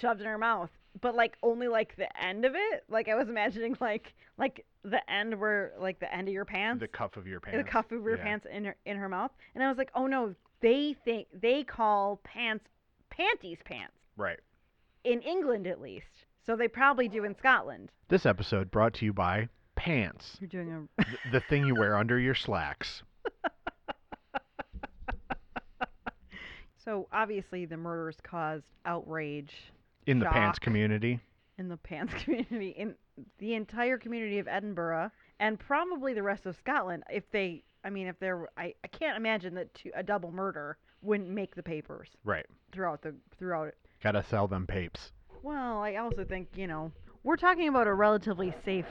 [0.00, 2.84] Shoved in her mouth, but like only like the end of it.
[2.88, 6.80] Like I was imagining like like the end where like the end of your pants,
[6.80, 7.58] The cuff of your pants.
[7.64, 8.22] the cuff of your yeah.
[8.22, 11.62] pants in her in her mouth, and I was like, oh no, they think they
[11.64, 12.64] call pants
[13.16, 14.38] panties pants Right.
[15.04, 16.24] in England at least.
[16.46, 17.90] So they probably do in Scotland.
[18.08, 21.96] This episode brought to you by pants, You're doing a th- the thing you wear
[21.96, 23.02] under your slacks.
[26.84, 29.52] so obviously the murders caused outrage
[30.06, 31.20] In the pants community.
[31.58, 32.94] in the pants community, in
[33.38, 37.04] the entire community of Edinburgh, and probably the rest of Scotland.
[37.10, 40.30] If they, I mean, if there, were- I, I can't imagine that two, a double
[40.32, 42.46] murder wouldn't make the papers Right.
[42.72, 43.76] throughout the throughout it.
[44.02, 45.12] Gotta sell them papes.
[45.42, 48.86] Well, I also think you know we're talking about a relatively safe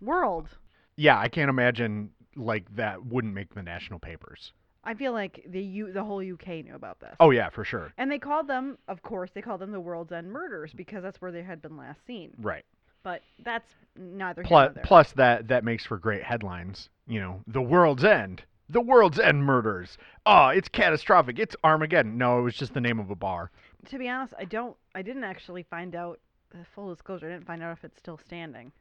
[0.00, 0.48] world.
[0.96, 4.52] Yeah, I can't imagine like that wouldn't make the national papers.
[4.86, 7.16] I feel like the U, the whole UK knew about this.
[7.18, 7.92] Oh yeah, for sure.
[7.96, 11.20] And they called them, of course, they called them the World's End Murders because that's
[11.22, 12.32] where they had been last seen.
[12.38, 12.64] Right.
[13.02, 14.84] But that's neither here Plus, nor there.
[14.84, 16.90] plus that that makes for great headlines.
[17.06, 18.42] You know, the world's end.
[18.74, 19.96] The world's end murders.
[20.26, 21.38] Oh, it's catastrophic.
[21.38, 22.18] It's Armageddon.
[22.18, 23.52] No, it was just the name of a bar.
[23.90, 24.76] To be honest, I don't.
[24.96, 26.18] I didn't actually find out.
[26.52, 28.72] Uh, full disclosure, I didn't find out if it's still standing.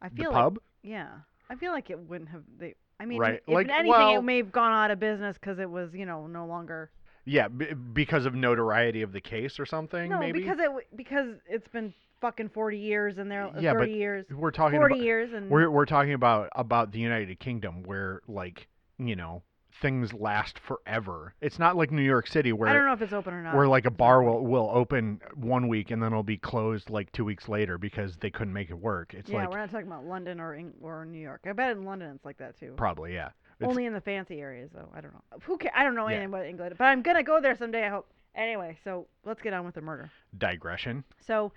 [0.00, 0.58] I The feel like pub.
[0.84, 1.08] yeah,
[1.50, 2.42] I feel like it wouldn't have.
[2.56, 5.36] They, I mean, Right, if like, anything, well- it may have gone out of business
[5.38, 6.90] because it was, you know, no longer.
[7.24, 10.10] Yeah, b- because of notoriety of the case or something.
[10.10, 10.38] No, maybe.
[10.40, 14.24] because it w- because it's been fucking forty years and they're Yeah, but thirty years,
[14.30, 18.20] we're talking forty about years, and we're we're talking about about the United Kingdom where
[18.28, 18.68] like
[19.08, 19.42] you know
[19.80, 21.34] things last forever.
[21.40, 23.54] It's not like New York City where I don't know if it's open or not.
[23.56, 27.10] where like a bar will will open one week and then it'll be closed like
[27.12, 29.14] two weeks later because they couldn't make it work.
[29.14, 31.40] It's yeah, like we're not talking about London or or New York.
[31.46, 32.74] I bet in London it's like that too.
[32.76, 33.30] probably yeah.
[33.60, 34.88] It's, Only in the fancy areas, though.
[34.92, 35.22] I don't know.
[35.42, 36.16] Who ca- I don't know Yeah.
[36.16, 37.86] anything about England, but I'm gonna go there someday.
[37.86, 38.08] I hope.
[38.34, 40.10] Anyway, so let's get on with the murder.
[40.38, 41.04] digression.
[41.26, 41.52] So,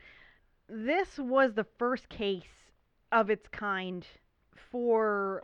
[0.70, 2.44] this was the first case
[3.12, 4.06] of its kind
[4.72, 5.44] for.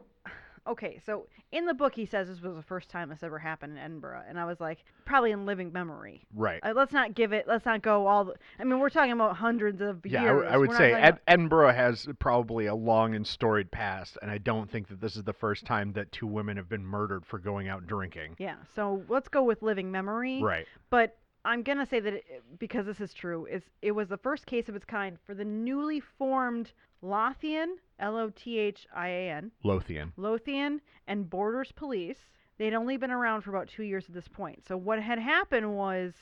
[0.68, 3.74] Okay, so in the book he says this was the first time this ever happened
[3.74, 6.22] in Edinburgh, and I was like, probably in living memory.
[6.36, 6.60] Right.
[6.64, 7.48] Uh, let's not give it.
[7.48, 8.26] Let's not go all.
[8.26, 10.24] The, I mean, we're talking about hundreds of years.
[10.24, 14.18] Yeah, I, would We're say Ed- about- Edinburgh has probably a long and storied past,
[14.22, 16.86] and I don't think that this is the first time that two women have been
[16.86, 18.36] murdered for going out drinking.
[18.38, 18.56] yeah.
[18.76, 20.42] So let's go with living memory.
[20.44, 20.68] Right.
[20.92, 24.46] But I'm gonna say that it, because this is true, is it was the first
[24.46, 26.72] case of its kind for the newly formed
[27.02, 30.14] Lothian, L-O-T-H-I-A-N, Lothian.
[30.18, 32.20] Lothian and Borders Police.
[32.58, 34.62] they'd only been around for about two years at this point.
[34.68, 36.14] So what had happened was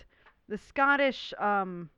[0.48, 1.90] the Scottish, um,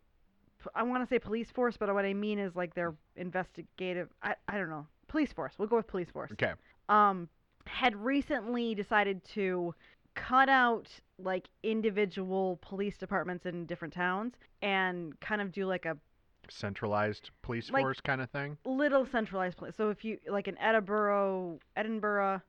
[0.73, 4.09] I want to say police force, but what I mean is like their investigative.
[4.23, 4.87] I I don't know.
[5.07, 5.53] Police force.
[5.57, 6.31] We'll go with police force.
[6.31, 6.53] Okay.
[6.89, 7.29] Um,
[7.65, 9.73] had recently decided to
[10.15, 10.87] cut out
[11.17, 15.97] like individual police departments in different towns and kind of do like a
[16.49, 18.57] Centralized police Like- force kind of thing.
[18.65, 19.75] little centralized place.
[19.75, 22.41] So if you like in Edinburgh, Edinburgh,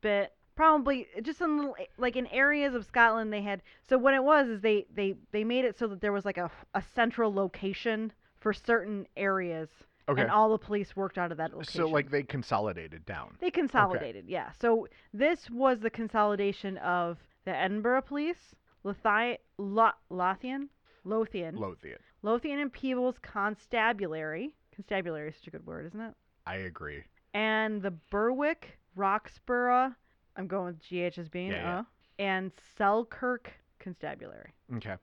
[0.00, 3.62] bit probably just in little like in areas of Scotland they had.
[3.88, 6.38] So what it was is they they they made it so that there was like
[6.38, 9.68] a a central location for certain areas,
[10.08, 10.22] Okay.
[10.22, 11.82] and all the police worked out of that location.
[11.82, 13.36] So like they consolidated down.
[13.40, 14.50] They consolidated, yeah.
[14.60, 18.54] So this was the consolidation of the Edinburgh Police,
[18.84, 20.68] Lothi- Lo- Lothian,
[21.04, 21.98] Lothian, Lothian.
[22.22, 24.54] Lothian and Peebles Constabulary.
[24.74, 26.14] Constabulary is such a good word, isn't it?
[26.46, 27.02] I agree.
[27.34, 29.92] And the Berwick, Roxburgh,
[30.36, 31.78] I'm going with GH as being, Yeah, yeah.
[31.80, 31.82] uh,
[32.18, 34.52] and Selkirk Constabulary.
[34.76, 34.94] Okay.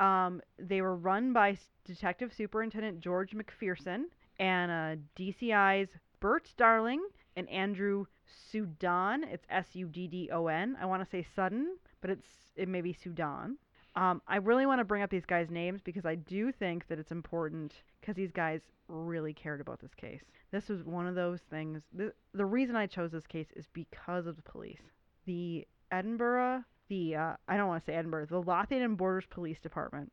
[0.00, 4.04] Um, they were run by Detective Superintendent George McPherson
[4.38, 7.06] and uh, DCI's Bert Darling
[7.36, 8.06] and Andrew
[8.50, 9.24] Sudan.
[9.24, 10.76] It's S U D D O N.
[10.80, 12.26] I want to say Sudden, but it's
[12.56, 13.56] it may be Sudan.
[13.94, 16.98] Um, I really want to bring up these guys' names because I do think that
[16.98, 20.22] it's important because these guys really cared about this case.
[20.50, 21.82] This was one of those things.
[21.94, 24.82] The, the reason I chose this case is because of the police.
[25.24, 29.58] The Edinburgh, the uh, I don't want to say Edinburgh, the Lothian and Borders Police
[29.60, 30.12] Department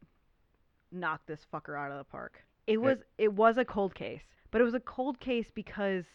[0.91, 2.43] knocked this fucker out of the park.
[2.67, 6.05] It was it was a cold case, but it was a cold case because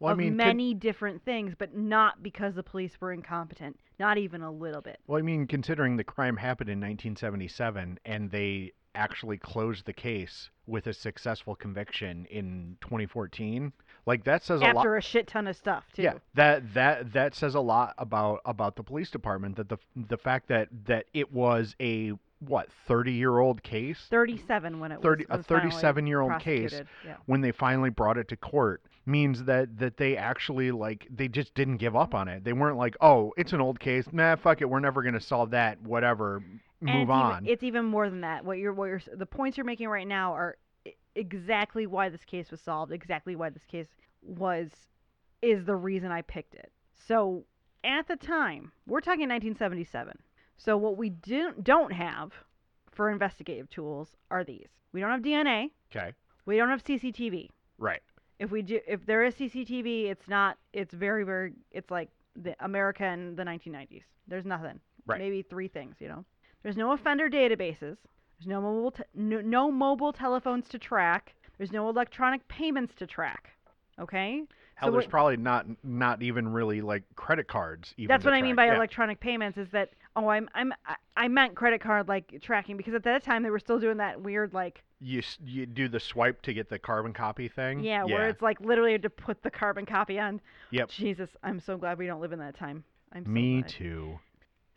[0.00, 3.78] Well, of I mean, con- many different things, but not because the police were incompetent.
[3.98, 5.00] Not even a little bit.
[5.06, 10.48] well, I mean, considering the crime happened in 1977 and they actually closed the case
[10.66, 13.72] with a successful conviction in 2014,
[14.06, 14.76] like that says a lot.
[14.76, 16.02] After a shit ton of stuff too.
[16.02, 19.56] Yeah, that that that says a lot about about the police department.
[19.56, 24.78] That the the fact that that it was a what 30 year old case 37
[24.78, 26.82] when it 30 was a was finally 37 year old case.
[27.04, 27.14] Yeah.
[27.26, 31.54] when they finally brought it to court means that that they actually like they just
[31.54, 32.44] didn't give up on it.
[32.44, 34.06] They weren't like, "Oh, it's an old case.
[34.12, 34.68] Nah, fuck it.
[34.68, 35.80] We're never going to solve that.
[35.80, 36.36] Whatever.
[36.36, 38.44] And Move it's on." Even, it's even more than that.
[38.44, 40.56] What you're, what you're, the points you're making right now are
[41.14, 42.92] exactly why this case was solved.
[42.92, 43.88] Exactly why this case
[44.22, 44.70] was,
[45.40, 46.72] is the reason I picked it.
[47.06, 47.44] So
[47.84, 50.18] at the time, we're talking 1977.
[50.56, 52.32] So what we do, don't have
[52.92, 54.68] for investigative tools are these.
[54.92, 55.70] We don't have DNA.
[55.94, 56.12] okay.
[56.46, 57.50] We don't have CCTV.
[57.78, 58.00] Right.
[58.38, 60.58] If we do, if there is CCTV, it's not.
[60.72, 61.52] It's very, very.
[61.72, 64.02] It's like the America in the 1990s.
[64.28, 64.78] There's nothing.
[65.06, 65.18] Right.
[65.20, 65.96] Maybe three things.
[65.98, 66.24] You know.
[66.62, 67.96] There's no offender databases.
[68.38, 71.34] There's no mobile, te- no, no mobile telephones to track.
[71.58, 73.50] There's no electronic payments to track.
[73.98, 74.42] Okay.
[74.74, 77.94] Hell, So there's probably not not even really like credit cards.
[77.96, 78.66] Even That's what I mean by.
[78.66, 78.76] Yeah.
[78.76, 79.56] electronic payments.
[79.58, 80.72] Is that oh I'm I'm
[81.16, 84.20] I- meant credit card like tracking because at that time they were still doing that
[84.20, 87.80] weird like You you do the swipe to get the carbon copy thing.
[87.80, 90.40] yeah, where it's like literally to put the carbon copy on.
[90.70, 90.88] Yep.
[90.90, 92.82] Jesus, I'm so glad we don't live in that time.
[93.12, 93.68] I'm so Me glad.
[93.70, 94.18] too.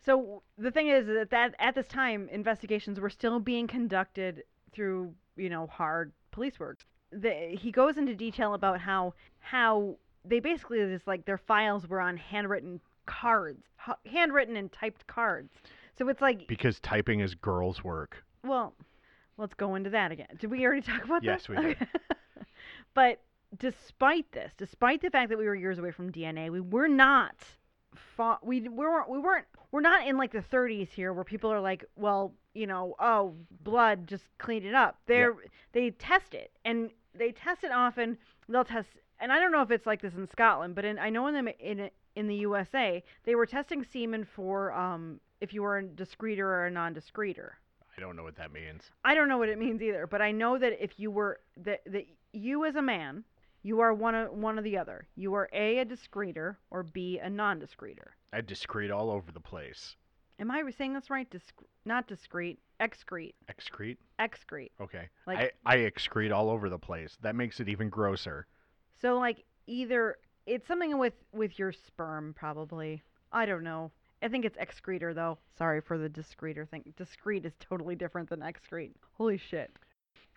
[0.02, 5.14] So the thing is that, that at this time, investigations were still being conducted through
[5.36, 6.78] you know hard police work.
[7.12, 12.00] The, he goes into detail about how how they basically just like their files were
[12.00, 12.80] on handwritten
[13.10, 13.64] cards,
[14.06, 15.52] handwritten and typed cards.
[15.98, 18.22] So it's like, Because typing is girls' work.
[18.44, 18.74] well,
[19.36, 20.28] let's go into that again.
[20.38, 21.26] Did we already talk about that?
[21.26, 21.76] Yes, we did.
[22.94, 23.20] But
[23.58, 27.34] despite this, despite the fact that we were years away from DNA, we were not
[27.94, 31.52] fa- we we weren't we weren't we're not in like the 30s here where people
[31.52, 34.98] are like, well, you know, oh, blood, just clean it up.
[35.06, 35.34] They're
[35.72, 38.18] they test it and they test it often.
[38.48, 38.88] They'll test,
[39.20, 41.44] and I don't know if it's like this in Scotland, but in I know in
[41.44, 41.90] the in
[42.20, 46.66] in the USA they were testing semen for um if you were a discreeter or
[46.66, 47.56] a non-discreeter.
[47.96, 48.82] I don't know what that means.
[49.04, 51.80] I don't know what it means either, but I know that if you were that
[51.86, 53.24] that you as a man,
[53.62, 55.06] you are one of one or the other.
[55.16, 58.14] You are a a discreeter or b a non-discreeter.
[58.32, 59.96] I discrete all over the place.
[60.38, 61.28] Am I saying this right?
[61.30, 63.98] Disc- not discreet, excrete, Excrete?
[64.18, 64.70] excrete.
[64.80, 65.08] Okay.
[65.26, 67.18] Like- I, I excrete all over the place.
[67.22, 68.46] That makes it even grosser.
[69.02, 70.16] So like either
[70.46, 73.02] it's something with with your sperm probably.
[73.32, 73.90] I don't know.
[74.22, 75.38] I think it's excreter though.
[75.56, 76.92] Sorry for the discreeter thing.
[76.96, 78.92] Discrete is totally different than excrete.
[79.12, 79.70] Holy shit.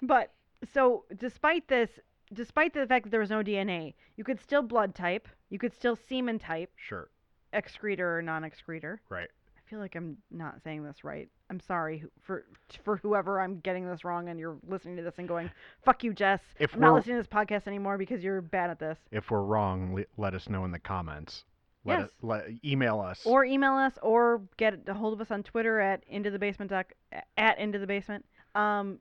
[0.02, 0.32] But
[0.74, 1.90] so despite this,
[2.34, 5.28] despite the fact that there was no DNA, you could still blood type.
[5.50, 7.10] You could still semen type, Sure.
[7.54, 9.00] excreter or non-excreter.
[9.10, 9.30] Right.
[9.74, 11.28] I feel like I'm not saying this right.
[11.50, 12.46] I'm sorry for
[12.84, 15.50] for whoever I'm getting this wrong and you're listening to this and going,
[15.84, 18.78] "Fuck you, Jess." If I'm not listening to this podcast anymore because you're bad at
[18.78, 19.00] this.
[19.10, 21.44] if we're wrong, le- let us know in the comments.
[21.86, 22.10] let Yes.
[22.10, 23.26] it, let, email us.
[23.26, 26.70] or email us or get a hold of us on Twitter at into the basement
[26.70, 26.94] doc,
[27.36, 28.24] at into the basement.
[28.54, 29.00] Um,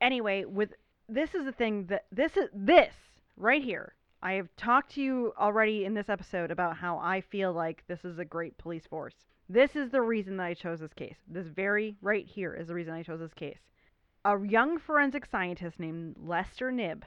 [0.00, 0.74] anyway, with
[1.08, 2.92] this is the thing that this is this
[3.36, 3.94] right here.
[4.20, 8.04] I have talked to you already in this episode about how I feel like this
[8.04, 9.14] is a great police force.
[9.48, 11.16] This is the reason that I chose this case.
[11.26, 13.58] This very right here is the reason I chose this case.
[14.24, 17.02] A young forensic scientist named Lester Knibb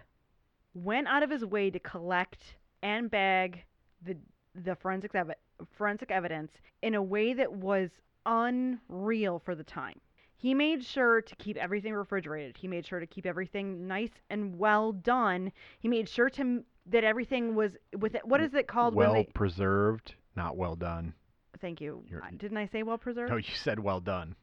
[0.73, 3.63] went out of his way to collect and bag
[4.01, 4.17] the
[4.55, 5.35] the forensic evi-
[5.77, 7.89] forensic evidence in a way that was
[8.25, 9.99] unreal for the time.
[10.35, 12.57] He made sure to keep everything refrigerated.
[12.57, 15.51] He made sure to keep everything nice and well done.
[15.79, 18.25] He made sure to that everything was with it.
[18.25, 19.25] What is it called well they?
[19.25, 21.13] preserved, not well done.
[21.61, 22.03] Thank you.
[22.07, 23.29] You're- Didn't I say well preserved?
[23.31, 24.35] No, you said well done.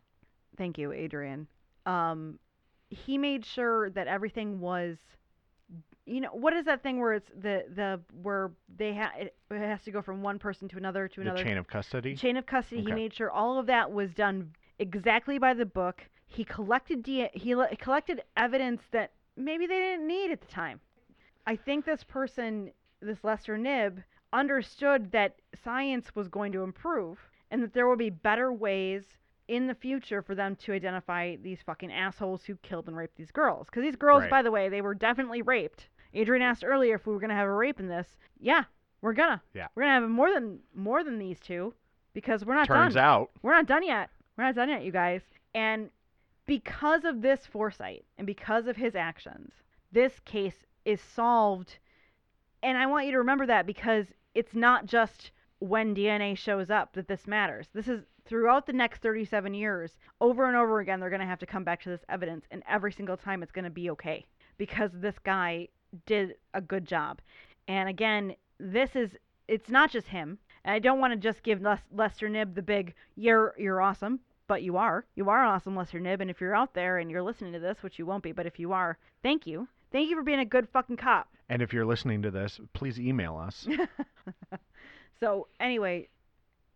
[0.57, 1.47] Thank you, Adrian.
[1.87, 2.39] Um,
[2.91, 4.97] he made sure that everything was,
[6.07, 9.83] you know, what is that thing where it's the the where they ha- it, has
[9.83, 12.15] to go from one person to another to The another chain of custody.
[12.17, 12.81] chain of custody.
[12.83, 12.95] He Okay.
[12.95, 16.09] made sure all of that was done exactly by the book.
[16.27, 20.81] He collected D- he le- collected evidence that maybe they didn't need at the time.
[21.47, 24.03] I think this person, this Lester Knibb,
[24.33, 27.19] understood that science was going to improve
[27.51, 29.05] and that there would be better ways
[29.49, 33.31] in the future for them to identify these fucking assholes who killed and raped these
[33.31, 33.67] girls.
[33.67, 34.31] Because these girls, Right.
[34.31, 35.89] by the way, they were definitely raped.
[36.13, 38.17] Adrian asked earlier if we were gonna have a rape in this.
[38.39, 38.65] Yeah,
[39.01, 39.43] we're gonna.
[39.55, 39.69] Yeah.
[39.75, 41.75] We're gonna have more than more than these two
[42.13, 43.05] because we're not Turns done.
[43.05, 44.11] out, We're not done yet.
[44.37, 45.23] We're not done yet, you guys.
[45.55, 45.91] And
[46.47, 49.53] because of this foresight and because of his actions,
[49.93, 51.79] this case is solved.
[52.63, 54.07] And I want you to remember that because
[54.39, 57.67] it's not just when DNA shows up that this matters.
[57.75, 61.41] This is throughout the next 37 years, over and over again, they're going to have
[61.41, 62.47] to come back to this evidence.
[62.53, 64.27] And every single time it's going to be okay
[64.57, 65.67] because this guy
[66.07, 67.21] did a good job.
[67.67, 69.17] And again, this is,
[69.49, 70.39] it's not just him.
[70.65, 74.21] And I don't want to just give Les- Lester Knibb the big, you're, you're awesome,
[74.47, 75.05] but you are.
[75.17, 77.83] You are awesome, Lester Knibb, And if you're out there and you're listening to this,
[77.83, 79.67] which you won't be, but if you are, thank you.
[79.91, 81.29] Thank you for being a good fucking cop.
[81.49, 83.67] and if you're listening to this, please email us.
[85.21, 86.09] So, anyway,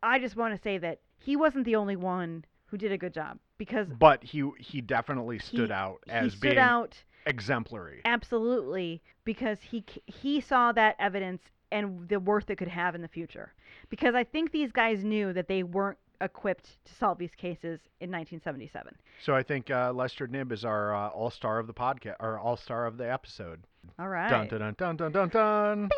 [0.03, 3.15] I just want to say that he wasn't the only one who did a good
[3.15, 8.01] job because but he he definitely stood He- out he as stood being out exemplary.
[8.05, 11.41] absolutely because he he saw that evidence
[11.71, 13.53] and the worth it could have in the future.
[13.91, 18.11] Because I think these guys knew that they weren't equipped to solve these cases in
[18.11, 18.95] 1977.
[19.23, 22.39] So I think uh, Lester Knibb is our uh, all star of the podcast our
[22.39, 23.65] all star of the episode.
[23.99, 24.31] All right.
[24.31, 25.91] Dun dun dun dun dun dun dun.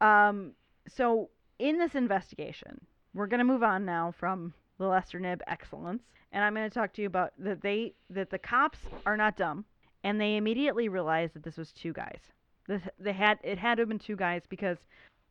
[0.00, 0.52] Um,
[0.88, 2.80] so in this investigation,
[3.14, 6.02] we're gonna move on now from the Lester Knibb excellence,
[6.32, 9.64] and I'm gonna talk to you about that they that the cops are not dumb,
[10.02, 12.20] and they immediately realized that this was two guys.
[12.66, 14.78] This they had it had to have been two guys because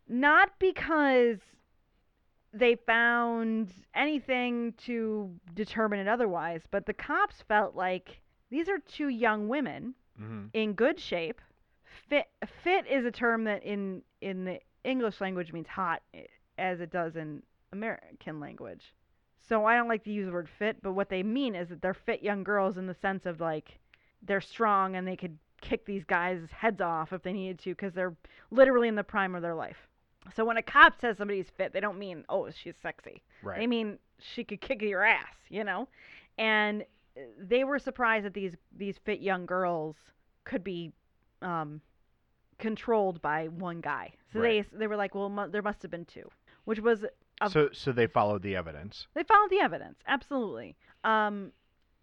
[0.07, 1.37] not because
[2.53, 9.07] they found anything to determine it otherwise, but the cops felt like these are two
[9.09, 11.41] young women hmm in good shape.
[12.09, 12.27] Fit
[12.63, 16.25] fit is a term that in in the English language means hot eh,
[16.57, 17.41] as it does in
[17.71, 18.93] American language.
[19.41, 21.81] So I don't like to use the word fit, but what they mean is that
[21.81, 23.79] they're fit young girls in the sense of like
[24.21, 27.93] they're strong and they could kick these guys' heads off if they needed to because
[27.93, 28.15] they're
[28.51, 29.87] literally in the prime of their life.
[30.35, 33.21] So when a cop says somebody's fit, they don't mean oh she's sexy.
[33.43, 33.59] Right.
[33.59, 35.87] They mean she could kick your ass, you know?
[36.37, 36.83] And
[37.17, 39.95] uh, they were surprised that these these fit young girls
[40.43, 40.91] could be
[41.41, 41.81] um,
[42.59, 44.13] controlled by one guy.
[44.31, 44.69] So Right.
[44.71, 46.29] they they were like, well, mu- there must have been two,
[46.65, 47.03] which was
[47.41, 49.07] of- so so they followed the evidence.
[49.15, 50.75] they followed the evidence absolutely.
[51.03, 51.51] Um,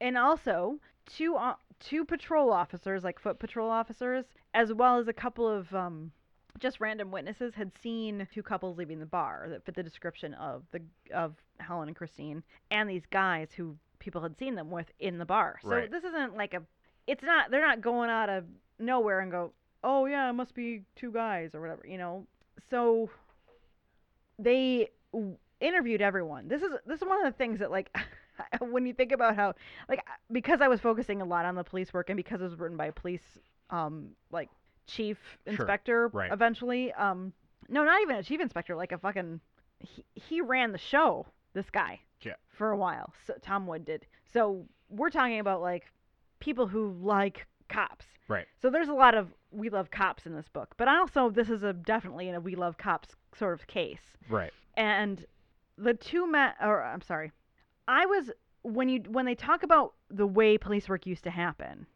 [0.00, 1.38] and also two
[1.80, 6.10] two patrol officers, like foot patrol officers, as well as a couple of um,
[6.58, 10.62] just random witnesses had seen two couples leaving the bar that fit the description of
[10.72, 10.80] the
[11.14, 15.24] of Helen and Christine and these guys who people had seen them with in the
[15.26, 15.58] bar.
[15.62, 15.90] So Right.
[15.90, 16.62] this isn't like a
[17.06, 18.44] it's not they're not going out of
[18.78, 19.52] nowhere and go,
[19.82, 22.26] "Oh yeah, it must be two guys or whatever," you know.
[22.70, 23.10] So
[24.38, 26.48] they w- interviewed everyone.
[26.48, 27.94] This is this is one of the things that like
[28.60, 29.54] when you think about how
[29.88, 32.58] like because I was focusing a lot on the police work and because it was
[32.58, 33.22] written by a police
[33.70, 34.48] um like
[34.88, 36.32] chief inspector right.
[36.32, 37.32] eventually um
[37.68, 39.40] no not even a chief inspector like a fucking
[39.78, 42.32] he, he ran the show this guy Yeah.
[42.48, 45.84] for a while so Tom Wood did so we're talking about like
[46.40, 48.46] people who like cops Right.
[48.60, 51.62] so there's a lot of we love cops in this book but also this is
[51.62, 54.52] a definitely a we love cops sort of case Right.
[54.76, 55.24] and
[55.76, 57.30] the two men or I'm sorry
[57.86, 58.30] I was
[58.62, 61.86] when you when they talk about the way police work used to happen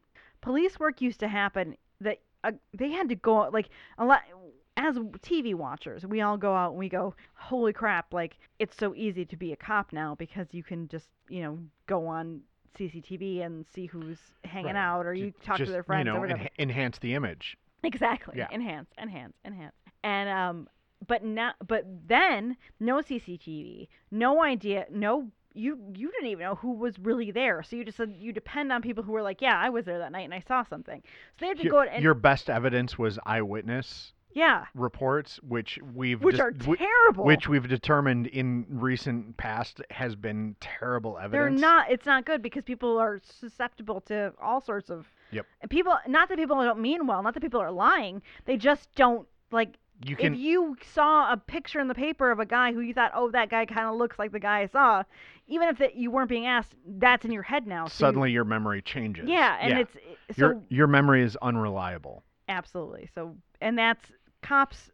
[0.40, 3.68] police work used to happen that uh, they had to go like
[3.98, 4.22] a lot
[4.76, 8.94] as TV watchers, we all go out and we go, "Holy crap, like it's so
[8.94, 12.40] easy to be a cop now because you can just, you know, go on
[12.78, 14.76] CCTV and see who's hanging Right.
[14.76, 17.14] out or you talk just, to their friends you know, or whatever." enha- enhance the
[17.14, 17.56] image.
[17.84, 18.34] Exactly.
[18.38, 18.48] Yeah.
[18.50, 19.74] Enhance, enhance, enhance.
[20.02, 20.68] And um
[21.06, 26.72] but now but then no CCTV, no idea, no you you didn't even know who
[26.72, 27.62] was really there.
[27.62, 29.98] So you just said you depend on people who were like, "Yeah, I was there
[29.98, 32.14] that night and I saw something." So they have to Your, go out and your
[32.14, 37.24] best evidence was eyewitness yeah, reports, which we've which dis- are terrible.
[37.24, 41.60] which we've determined in recent past has been terrible evidence.
[41.60, 45.46] They're not it's not good because people are susceptible to all sorts of Yep.
[45.62, 48.22] And people not that people don't mean well, not that people are lying.
[48.44, 52.38] They just don't like You can if you saw a picture in the paper of
[52.40, 54.66] a guy who you thought, oh, that guy kind of looks like the guy I
[54.66, 55.02] saw,
[55.46, 57.86] even if that you weren't being asked, that's in your head now.
[57.86, 59.28] so you- suddenly your memory changes.
[59.28, 59.92] yeah, and it's
[60.36, 62.22] so your your memory is unreliable.
[62.48, 64.10] absolutely so, and that's
[64.42, 64.90] cops.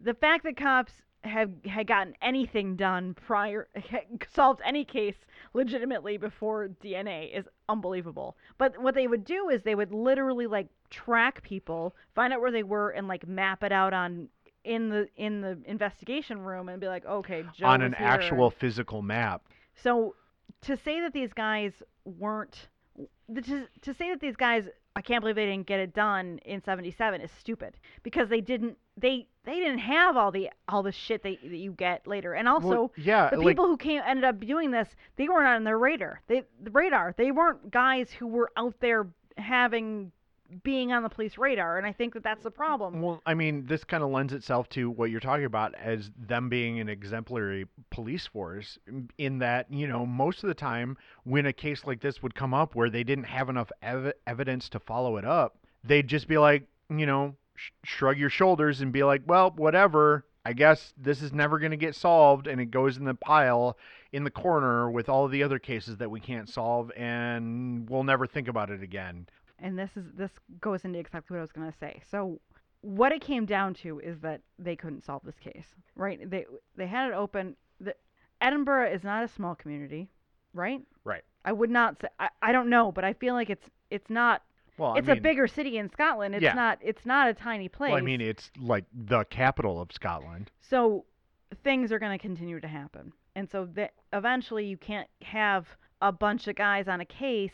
[0.00, 0.92] The fact that cops
[1.22, 3.68] have had gotten anything done prior,
[4.34, 5.16] solved any case
[5.52, 8.36] legitimately before DNA is unbelievable.
[8.56, 12.50] But what they would do is they would literally like track people, find out where
[12.50, 14.28] they were, and like map it out on
[14.64, 18.06] in the in the investigation room and be like, okay, Joe on an here.
[18.06, 19.42] actual physical map.
[19.82, 20.14] So
[20.62, 21.72] to say that these guys
[22.04, 22.68] weren't
[23.34, 24.64] to, to say that these guys
[24.96, 28.76] I can't believe they didn't get it done in 77 is stupid because they didn't
[28.96, 32.34] they they didn't have all the all the shit that, that you get later.
[32.34, 35.46] And also well, yeah, the like people who came ended up doing this, they weren't
[35.46, 36.20] on their radar.
[36.26, 37.14] They the radar.
[37.16, 39.06] They weren't guys who were out there
[39.38, 40.12] having
[40.62, 43.00] being on the police radar, and I think that that's the problem.
[43.00, 46.48] Well, I mean, this kind of lends itself to what you're talking about as them
[46.48, 48.78] being an exemplary police force,
[49.18, 52.54] in that, you know, most of the time when a case like this would come
[52.54, 56.38] up where they didn't have enough ev- evidence to follow it up, they'd just be
[56.38, 60.24] like, you know, sh- shrug your shoulders and be like, well, whatever.
[60.42, 63.76] I guess this is never going to get solved, and it goes in the pile
[64.10, 68.26] in the corner with all the other cases that we can't solve, and we'll never
[68.26, 69.28] think about it again.
[69.62, 70.30] And this is this
[70.60, 72.00] goes into exactly what I was going to say.
[72.10, 72.40] So
[72.82, 76.28] what it came down to is that they couldn't solve this case, right?
[76.30, 76.46] They
[76.76, 77.56] they had it open.
[77.80, 77.94] The,
[78.40, 80.08] Edinburgh is not a small community,
[80.54, 80.80] right?
[81.04, 81.22] Right.
[81.44, 84.42] I would not say I, I don't know, but I feel like it's it's not
[84.78, 86.34] Well, it's I mean, a bigger city in Scotland.
[86.34, 86.54] It's Yeah.
[86.54, 87.90] not it's not a tiny place.
[87.90, 90.50] Well, I mean, it's like the capital of Scotland.
[90.60, 91.04] So
[91.64, 93.12] things are going to continue to happen.
[93.34, 95.66] And so that eventually you can't have
[96.00, 97.52] a bunch of guys on a case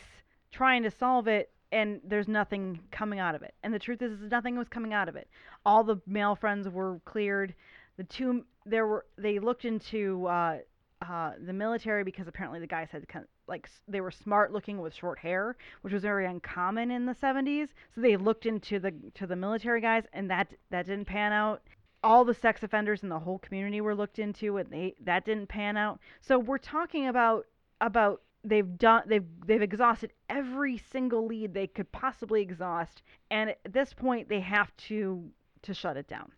[0.53, 3.55] trying to solve it and there's nothing coming out of it.
[3.63, 5.29] And the truth is, is nothing was coming out of it.
[5.65, 7.55] All the male friends were cleared.
[7.97, 10.59] The two there were they looked into uh,
[11.07, 13.07] uh, the military because apparently the guys had
[13.49, 17.69] like they were smart looking with short hair, which was very uncommon in the 70s.
[17.95, 21.63] So they looked into the to the military guys, and that that didn't pan out
[22.03, 25.49] all the sex offenders in the whole community were looked into and they that didn't
[25.49, 27.47] pan out so we're talking about
[27.81, 33.73] about they've done they've they've exhausted every single lead they could possibly exhaust and at
[33.73, 35.25] this point they have to
[35.63, 36.31] to shut it down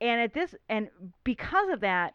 [0.00, 0.88] and at this and
[1.24, 2.14] because of that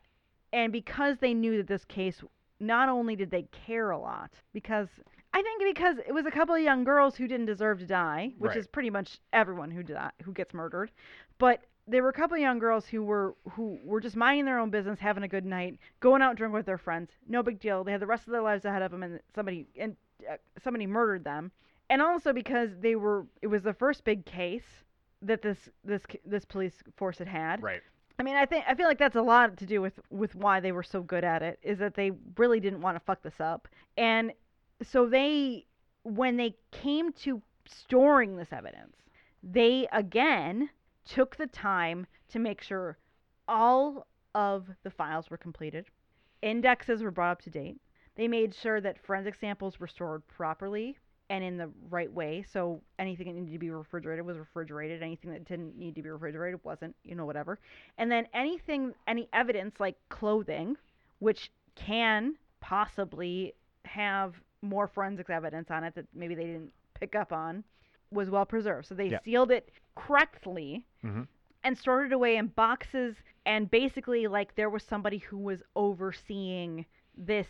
[0.54, 2.24] and because they knew that this case
[2.60, 4.88] not only did they care a lot because
[5.34, 8.34] I think because it was a couple of young girls who didn't deserve to die,
[8.40, 8.58] which Right.
[8.58, 10.92] is pretty much everyone who die, who gets murdered,
[11.38, 14.60] but there were a couple of young girls who were who were just minding their
[14.60, 17.12] own business, having a good night, going out drinking with their friends.
[17.28, 17.84] No big deal.
[17.84, 19.96] They had the rest of their lives ahead of them, and somebody and
[20.30, 21.52] uh, somebody murdered them.
[21.90, 24.84] And also because they were, it was the first big case
[25.22, 27.62] that this this this police force had had.
[27.64, 27.82] Right.
[28.20, 30.60] I mean, I think I feel like that's a lot to do with with why
[30.60, 33.40] they were so good at it is that they really didn't want to fuck this
[33.40, 33.68] up.
[33.98, 34.34] And
[34.84, 35.66] so they
[36.04, 38.96] when they came to storing this evidence,
[39.42, 40.70] they again
[41.10, 42.98] took the time to make sure
[43.48, 45.86] all of the files were completed,
[46.42, 47.78] indexes were brought up to date.
[48.16, 50.98] They made sure that forensic samples were stored properly
[51.30, 52.44] and in the right way.
[52.52, 55.02] So anything that needed to be refrigerated was refrigerated.
[55.02, 57.60] Anything that didn't need to be refrigerated wasn't, you know, whatever.
[57.98, 60.76] And then anything, any evidence like clothing,
[61.20, 63.54] which can possibly
[63.86, 67.64] have more forensics evidence on it that maybe they didn't pick up on,
[68.12, 68.88] was well preserved.
[68.88, 69.20] So they Yeah.
[69.24, 71.28] sealed it correctly Mhm.
[71.64, 73.16] and stored it away in boxes.
[73.46, 76.86] And basically, like there was somebody who was overseeing
[77.16, 77.48] this.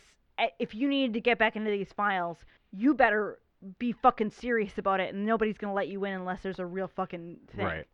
[0.58, 3.40] If you needed to get back into these files, you better
[3.78, 6.88] be fucking serious about it, and nobody's gonna let you in unless there's a real
[6.88, 7.66] fucking thing.
[7.66, 7.88] Right.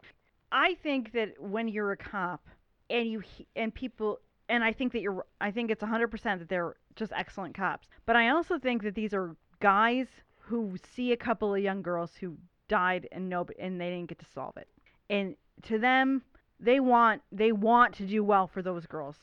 [0.52, 2.48] I think that when you're a cop
[2.90, 3.24] and you
[3.56, 7.56] and people and I think that you're I think it's 100% that they're just excellent
[7.56, 7.90] cops.
[8.06, 10.08] But I also think that these are guys
[10.42, 12.38] who see a couple of young girls who
[12.68, 14.68] died and no and they didn't get to solve it.
[15.10, 16.22] And to them
[16.60, 19.16] they want they want to do well for those girls.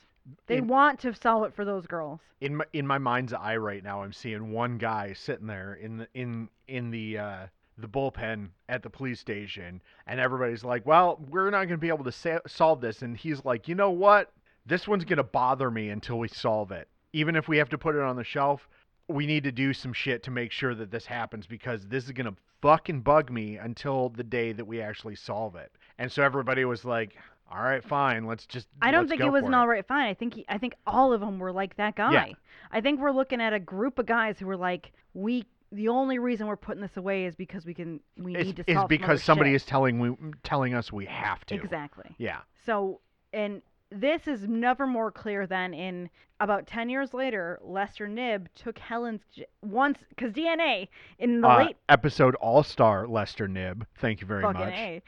[0.46, 2.20] They In- want to solve it for those girls.
[2.40, 5.96] in my in my mind's eye right now i'm seeing one guy sitting there in
[5.98, 7.46] the in in the uh
[7.78, 11.88] the bullpen at the police station and everybody's like well we're not going to be
[11.88, 14.30] able to sa- solve this and he's like you know what
[14.66, 17.78] this one's going to bother me until we solve it even if we have to
[17.78, 18.68] put it on the shelf
[19.08, 22.12] we need to do some shit to make sure that this happens because this is
[22.12, 26.22] going to fucking bug me until the day that we actually solve it and so
[26.22, 27.16] everybody was like
[27.50, 30.08] all right fine let's just I don't think it was an all right fine.
[30.08, 32.12] I think he, I think all of them were like that guy.
[32.12, 32.32] Yeah.
[32.70, 35.44] I think we're looking at a group of guys who were like, we.
[35.70, 38.00] The only reason we're putting this away is because we can.
[38.18, 39.56] We is, need to is solve some because somebody shit.
[39.56, 41.54] is telling we telling us we have to.
[41.54, 42.14] exactly.
[42.18, 42.40] Yeah.
[42.66, 43.00] So,
[43.32, 43.62] and
[43.94, 49.22] this is never more clear than in about 10 years later, Lester Knibb took Helen's
[49.32, 50.88] j- once, because DNA
[51.18, 53.86] in the Uh, late episode All Star Lester Knibb.
[53.98, 54.56] Thank you very much.
[54.74, 55.02] A,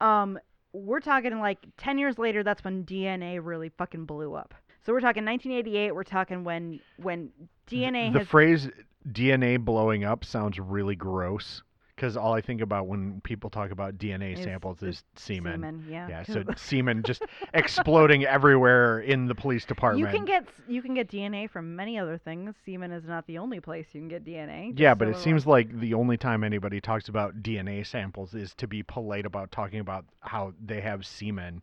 [0.00, 0.38] um,
[0.72, 4.54] we're talking like 10 years later, that's when DNA really fucking blew up.
[4.84, 7.30] So we're talking 1988, we're talking when, when
[7.68, 8.70] DNA the has, phrase
[9.06, 11.62] DNA blowing up sounds really gross
[11.98, 15.54] because all I think about when people talk about DNA samples is semen.
[15.54, 16.08] semen, yeah.
[16.08, 17.22] Yeah, so semen just
[17.54, 20.06] exploding everywhere in the police department.
[20.06, 22.54] you can get, you can get DNA from many other things.
[22.64, 24.78] Semen is not the only place you can get DNA.
[24.78, 28.54] yeah, but so it seems like the only time anybody talks about DNA samples is
[28.54, 31.62] to be polite about talking about how they have semen.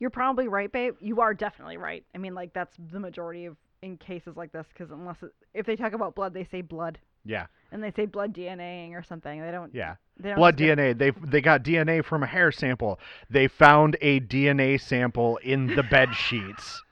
[0.00, 0.96] You're probably right, babe.
[1.00, 2.04] You are definitely right.
[2.12, 5.64] I mean, like that's the majority of in cases like this, because unless it, if
[5.64, 9.40] they talk about blood, they say blood, Yeah, and they say blood DNAing or something.
[9.40, 9.74] They don't.
[9.74, 9.96] yeah.
[10.18, 10.96] They don't Blood DNA.
[10.96, 12.98] They they got DNA from a hair sample.
[13.28, 16.82] They found a DNA sample in the bed sheets.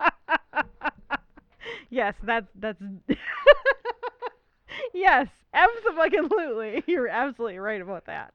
[1.90, 2.82] Yes, that's that's.
[4.94, 6.82] yes, absolutely.
[6.90, 8.32] You're absolutely right about that.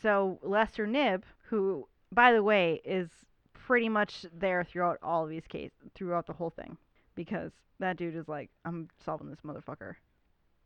[0.00, 3.08] So Lester Knibb, who, by the way, is
[3.52, 6.76] pretty much there throughout all of these cases, throughout the whole thing,
[7.16, 7.50] because
[7.80, 9.94] that dude is like, I'm solving this motherfucker.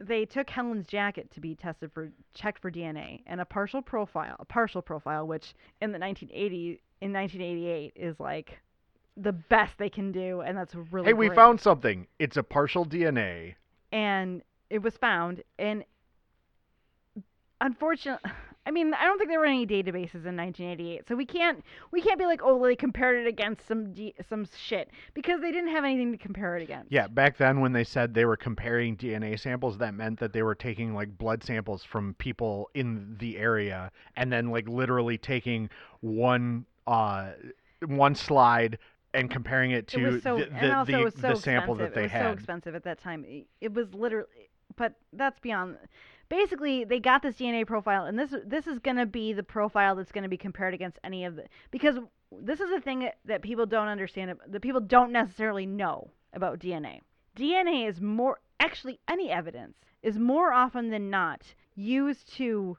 [0.07, 4.36] They took Helen's jacket to be tested for checked for DNA and a partial profile,
[4.38, 8.59] a partial profile, which in the 1980 in 1988 is like
[9.16, 12.07] the best they can do, and that's really hey, we great found something.
[12.18, 13.55] It's a partial DNA.
[13.92, 15.84] and it was found and
[17.61, 18.30] unfortunately
[18.67, 22.01] I mean, I don't think there were any databases in 1988, so we can't we
[22.01, 25.71] can't be like, oh, they compared it against some D- some shit because they didn't
[25.71, 26.91] have anything to compare it against.
[26.91, 30.43] Yeah, back then when they said they were comparing DNA samples, that meant that they
[30.43, 35.69] were taking like blood samples from people in the area and then like literally taking
[36.01, 37.33] one uh
[37.87, 38.79] one slide
[39.15, 42.05] and comparing it to it so the, the, the, so the sample that they it
[42.05, 43.25] was so expensive at that time.
[43.61, 44.27] It was literally,
[44.77, 45.77] but that's beyond.
[46.37, 49.95] Basically, they got this DNA profile, and this this is going to be the profile
[49.95, 51.97] that's going to be compared against any of the because
[52.32, 54.35] this is the thing that, that people don't understand.
[54.49, 57.01] That people don't necessarily know about DNA.
[57.37, 62.76] DNA is more actually any evidence is more often than not used to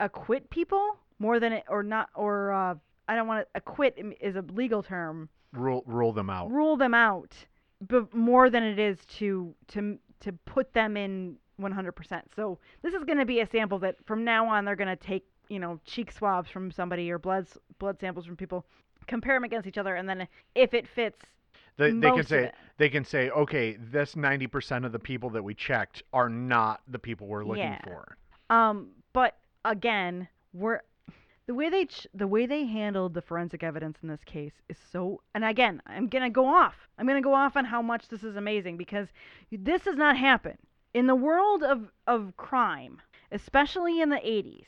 [0.00, 2.74] acquit people more than it or not or uh,
[3.08, 6.50] I don't want to acquit is a legal term Rule rule them out.
[6.50, 7.32] rule them out
[7.80, 12.22] but more than it is to to to put them in 100%.
[12.34, 14.96] So this is going to be a sample that from now on they're going to
[14.96, 17.46] take, you know, cheek swabs from somebody or blood
[17.78, 18.64] blood samples from people,
[19.06, 21.18] compare them against each other and then if it fits
[21.76, 25.42] They, they can say they can say, okay, this ninety percent of the people that
[25.44, 27.80] we checked are not the people we're looking Yeah.
[27.84, 28.16] for.
[28.50, 30.80] Um, but again, we're
[31.46, 34.78] the way they ch- the way they handled the forensic evidence in this case is
[34.90, 35.20] so.
[35.34, 36.88] And again, I'm gonna go off.
[36.98, 39.08] I'm gonna go off on how much this is amazing because
[39.52, 40.56] this does not happen
[40.94, 44.66] in the world of of crime, especially in the 80s.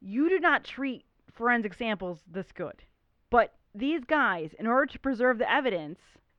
[0.00, 2.82] You do not treat forensic samples this good.
[3.30, 5.98] But these guys, in order to preserve the evidence,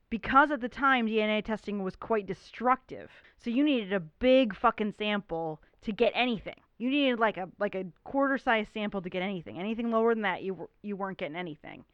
[0.09, 4.95] because at the time DNA testing was quite destructive, so you needed a big fucking
[4.97, 6.59] sample to get anything.
[6.79, 9.59] You needed like a like a quarter size sample to get anything.
[9.59, 11.85] Anything lower than that, you you weren't getting anything.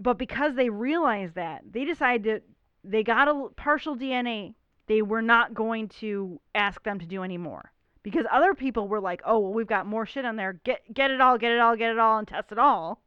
[0.00, 2.42] But because they realized that, they decided to
[2.84, 4.54] they got a partial DNA.
[4.92, 7.72] They were not going to ask them to do any more
[8.02, 10.60] because other people were like, "Oh, well, we've got more shit on there.
[10.64, 13.00] Get get it all, get it all, get it all, and test it all."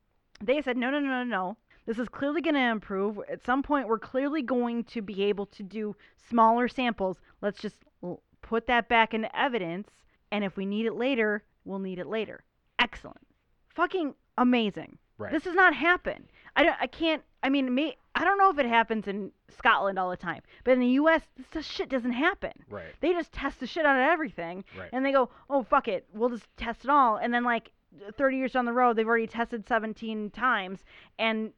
[0.43, 1.57] They said, "No, no, no, no, no.
[1.85, 3.19] This is clearly going to improve.
[3.29, 5.95] At some point, we're clearly going to be able to do
[6.27, 7.21] smaller samples.
[7.39, 7.83] Let's just
[8.41, 9.91] put that back into evidence,
[10.31, 12.45] and if we need it later, we'll need it later."
[12.79, 13.27] Excellent.
[13.69, 14.97] Fucking amazing.
[15.19, 15.31] Right.
[15.31, 16.29] This does not happen.
[16.55, 16.77] I don't.
[16.81, 17.21] I can't.
[17.43, 17.97] I mean, me.
[18.15, 21.21] I don't know if it happens in Scotland all the time, but in the U.S.,
[21.51, 22.53] this shit doesn't happen.
[22.69, 22.85] right.
[23.01, 24.89] They just test the shit out of everything, Right.
[24.93, 27.71] and they go, "Oh fuck it, we'll just test it all." And then like
[28.17, 30.79] 30 years down the road, they've already tested 17 times,
[31.19, 31.51] and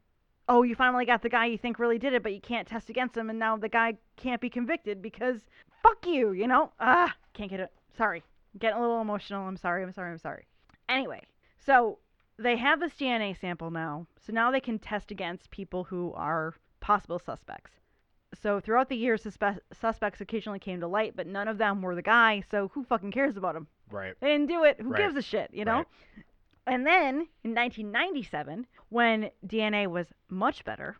[0.49, 2.89] oh, you finally got the guy you think really did it, but you can't test
[2.89, 5.41] against him, and now the guy can't be convicted because
[5.83, 6.71] fuck you, you know?
[6.79, 7.71] Ah, can't get it.
[7.97, 8.23] Sorry.
[8.57, 9.45] Getting a little emotional.
[9.47, 9.83] I'm sorry.
[9.83, 10.11] I'm sorry.
[10.11, 10.45] I'm sorry.
[10.89, 11.21] Anyway,
[11.65, 11.99] so
[12.39, 16.53] they have this DNA sample now, so now they can test against people who are
[16.79, 17.71] possible suspects.
[18.41, 21.95] So throughout the years, suspe- suspects occasionally came to light, but none of them were
[21.95, 22.43] the guy.
[22.51, 23.67] So who fucking cares about him?
[23.89, 24.13] Right.
[24.19, 24.79] They didn't do it.
[24.81, 24.97] Who Right.
[25.03, 25.77] gives a shit, you know?
[25.77, 25.85] Right.
[26.67, 30.97] And then in 1997, when DNA was much better,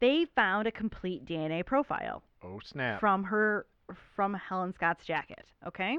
[0.00, 2.98] they found a complete DNA profile Oh snap.
[3.00, 3.66] from her
[4.16, 5.44] from Helen Scott's jacket.
[5.66, 5.98] Okay,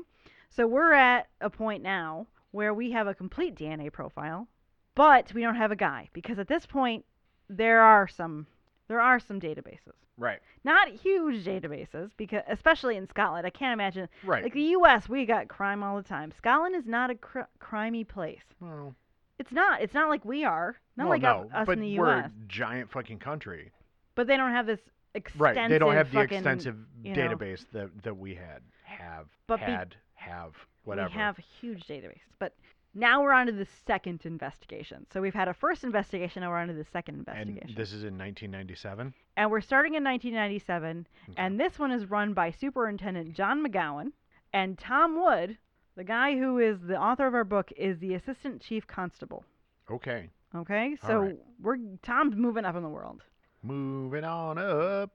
[0.49, 4.47] so we're at a point now where we have a complete DNA profile,
[4.95, 7.05] but we don't have a guy because at this point
[7.49, 8.47] there are some
[8.87, 9.93] there are some databases.
[10.17, 10.39] right.
[10.63, 14.43] Not huge databases because especially in Scotland, I can't imagine Right.
[14.43, 15.07] like the U.S.
[15.09, 16.31] We got crime all the time.
[16.37, 18.43] Scotland is not a cr- crimey place.
[18.59, 18.93] well,
[19.39, 19.81] It's not.
[19.81, 20.75] It's not like we are.
[20.97, 21.99] Not well, like no, us but in the U.S.
[21.99, 23.71] we're a giant fucking country.
[24.15, 24.81] But they don't have this
[25.15, 25.41] extensive.
[25.41, 25.69] Right.
[25.69, 27.21] They don't have the extensive you know.
[27.29, 28.61] database that that we had.
[28.83, 29.27] Have.
[29.47, 29.95] But be- had.
[30.15, 30.51] have.
[30.83, 31.09] Whatever.
[31.09, 32.19] We have huge databases.
[32.39, 32.53] But
[32.93, 35.05] now we're on to the second investigation.
[35.11, 36.41] So we've had a first investigation.
[36.41, 37.69] Now we're on to the second investigation.
[37.69, 39.13] and this is in 1997.
[39.37, 41.07] And we're starting in 1997.
[41.29, 41.41] Okay.
[41.41, 44.11] And this one is run by Superintendent John McGowan.
[44.53, 45.57] And Tom Wood,
[45.95, 49.45] the guy who is the author of our book, is the Assistant Chief Constable.
[49.89, 50.29] Okay.
[50.53, 51.37] Okay, so right.
[51.61, 53.23] we're Tom's moving up in the world.
[53.63, 55.11] Moving on up.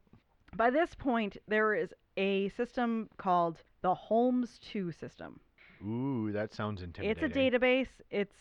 [0.56, 5.40] By this point, there is a system called the Holmes 2 system.
[5.84, 7.24] Ooh, that sounds intimidating.
[7.24, 7.88] It's a database.
[8.10, 8.34] It's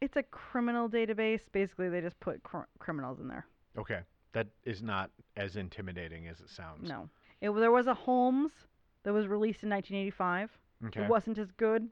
[0.00, 1.40] it's a criminal database.
[1.52, 3.46] Basically, they just put cr- criminals in there.
[3.78, 4.00] Okay.
[4.32, 6.88] That is not as intimidating as it sounds.
[6.88, 7.08] No,
[7.40, 8.52] it, there was a Holmes
[9.04, 10.50] that was released in 1985.
[10.86, 11.02] Okay.
[11.02, 11.88] It wasn't as good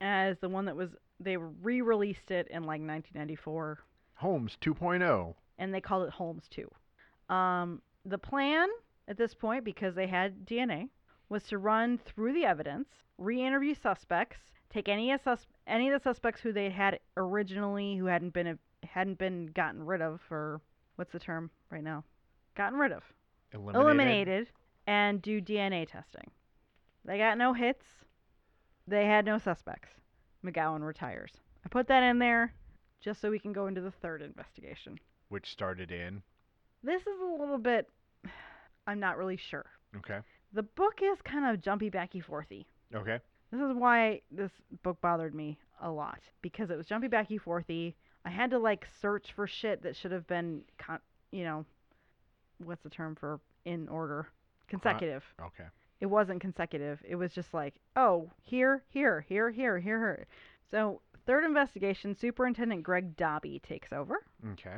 [0.00, 0.90] as the one that was.
[1.18, 3.78] They re-released it in like 1994,
[4.14, 4.70] Holmes oh.
[4.70, 5.34] 2.0.
[5.58, 7.34] and they called it Holmes 2.
[7.34, 8.68] Um, the plan
[9.06, 10.88] at this point, because they had DNA,
[11.30, 14.36] was to run through the evidence, re-interview suspects,
[14.68, 18.58] take any of sus- any of the suspects who they had originally who hadn't been
[18.84, 20.60] hadn't been gotten rid of, or
[20.96, 22.04] what's the term right now?
[22.56, 23.02] Gotten rid of,
[23.52, 23.80] Eliminated.
[23.86, 24.48] eliminated,
[24.86, 26.30] and do DNA testing.
[27.04, 27.84] They got no hits.
[28.86, 29.88] They had no suspects.
[30.44, 31.32] McGowan retires.
[31.64, 32.52] I put that in there
[33.00, 34.98] just so we can go into the third investigation.
[35.28, 36.22] Which started in.
[36.82, 37.88] This is a little bit.
[38.86, 39.66] I'm not really sure.
[39.96, 40.18] Okay.
[40.52, 42.66] The book is kind of jumpy backy forthy.
[42.94, 43.18] Okay.
[43.52, 44.50] This is why this
[44.82, 47.94] book bothered me a lot because it was jumpy backy forthy.
[48.24, 51.00] I had to like search for shit that should have been, con-
[51.32, 51.64] you know,
[52.64, 54.28] what's the term for in order?
[54.68, 55.24] Consecutive.
[55.40, 55.64] Okay.
[56.00, 57.00] It wasn't consecutive.
[57.06, 60.26] It was just like, oh, here, here, here, here, here, here.
[60.70, 64.24] So, third investigation, Superintendent Greg Dobby takes over.
[64.52, 64.76] Okay.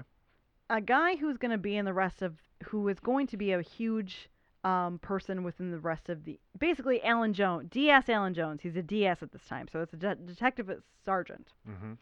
[0.70, 3.52] a guy who's going to be in the rest of who is going to be
[3.52, 4.28] a huge
[4.64, 8.60] um, person within the rest of the basically Alan Jones, DS Alan Jones.
[8.62, 10.70] He's a DS at this time, so it's a de- detective
[11.04, 11.48] sergeant.
[11.68, 11.92] Mm-hmm.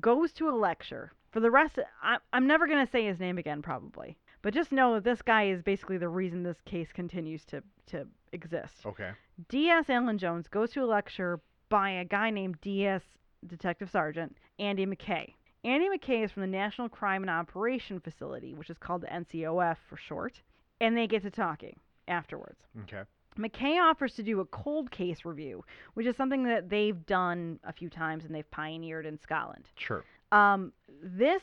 [0.00, 1.78] Goes to a lecture for the rest.
[2.02, 5.22] I, I'm never going to say his name again, probably, but just know that this
[5.22, 8.84] guy is basically the reason this case continues to to exist.
[8.84, 9.10] Okay.
[9.48, 13.02] DS Alan Jones goes to a lecture by a guy named DS
[13.46, 15.34] Detective Sergeant Andy McKay.
[15.64, 19.76] Andy McKay is from the National Crime and Operation Facility, which is called the NCOF
[19.88, 20.40] for short,
[20.80, 21.76] and they get to talking
[22.08, 22.60] afterwards.
[22.82, 23.02] Okay.
[23.38, 25.62] McKay offers to do a cold case review,
[25.94, 29.64] which is something that they've done a few times and they've pioneered in Scotland.
[29.76, 30.04] Sure.
[30.32, 31.42] Um, this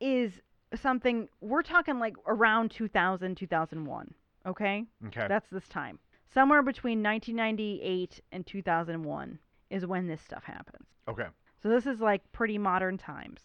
[0.00, 0.32] is
[0.74, 4.14] something we're talking like around 2000, 2001.
[4.46, 4.84] Okay?
[5.06, 5.26] Okay.
[5.28, 5.98] That's this time.
[6.34, 9.38] Somewhere between 1998 and 2001
[9.70, 10.86] is when this stuff happens.
[11.08, 11.26] okay.
[11.62, 13.40] So this is like pretty modern times.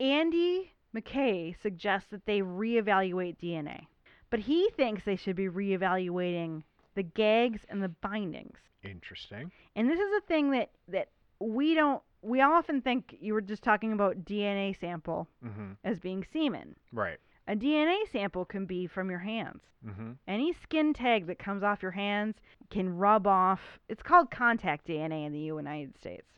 [0.00, 3.86] Andy McKay suggests that they reevaluate DNA,
[4.32, 6.62] but he thinks they should be reevaluating
[6.96, 8.58] the gags and the bindings.
[8.82, 9.52] Interesting.
[9.76, 11.08] And this is a thing that that
[11.38, 15.72] we don't we often think you were just talking about DNA sample Mm-hmm.
[15.84, 16.74] as being semen.
[16.92, 17.18] Right.
[17.48, 19.62] A DNA sample can be from your hands.
[19.86, 20.12] Mm-hmm.
[20.28, 22.36] Any skin tag that comes off your hands
[22.70, 23.60] can rub off.
[23.88, 26.28] It's called contact DNA in the United States.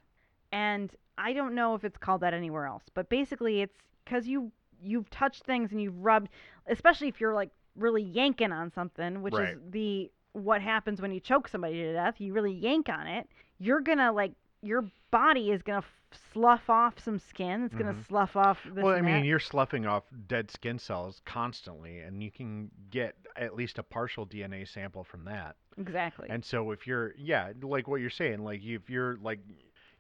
[0.51, 3.77] And I don't know if it's called that anywhere else, but basically it's
[4.07, 4.51] cuz you
[4.83, 6.29] you've touched things and you've rubbed,
[6.67, 9.55] especially if you're like really yanking on something, which Right.
[9.55, 12.21] is the what happens when you choke somebody to death.
[12.21, 15.89] You really yank on it, you're going to like your body is going to
[16.33, 17.65] slough off some skin.
[17.65, 17.99] It's going Mhm.
[17.99, 19.25] to slough off well, I mean, that.
[19.27, 24.25] you're sloughing off dead skin cells constantly, and you can get at least a partial
[24.27, 25.57] DNA sample from that.
[25.77, 26.29] exactly.
[26.31, 29.41] And so, if you're, yeah, like what you're saying, like if you're like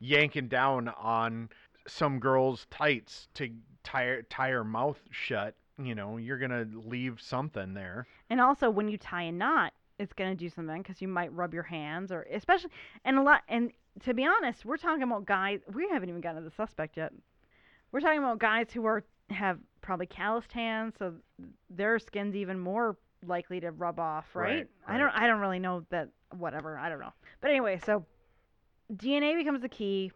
[0.01, 1.51] yanking down on
[1.87, 3.51] some girl's tights to
[3.83, 8.07] tie tie her mouth shut, you know, you're gonna leave something there.
[8.31, 11.55] And also, when you tie a knot, it's gonna do something because you might rub
[11.55, 12.71] your hands, or especially,
[13.05, 13.43] and a lot.
[13.49, 13.73] And
[14.05, 15.61] to be honest, we're talking about guys.
[15.73, 17.13] We haven't even gotten to the suspect yet.
[17.93, 21.15] We're talking about guys who are have probably calloused hands, so
[21.71, 22.97] their skin's even more
[23.27, 24.57] likely to rub off, right?
[24.57, 25.11] Right, I don't.
[25.11, 26.09] I don't really know that.
[26.37, 26.77] Whatever.
[26.77, 27.13] I don't know.
[27.41, 28.05] But anyway, so
[28.93, 30.11] DNA becomes the key.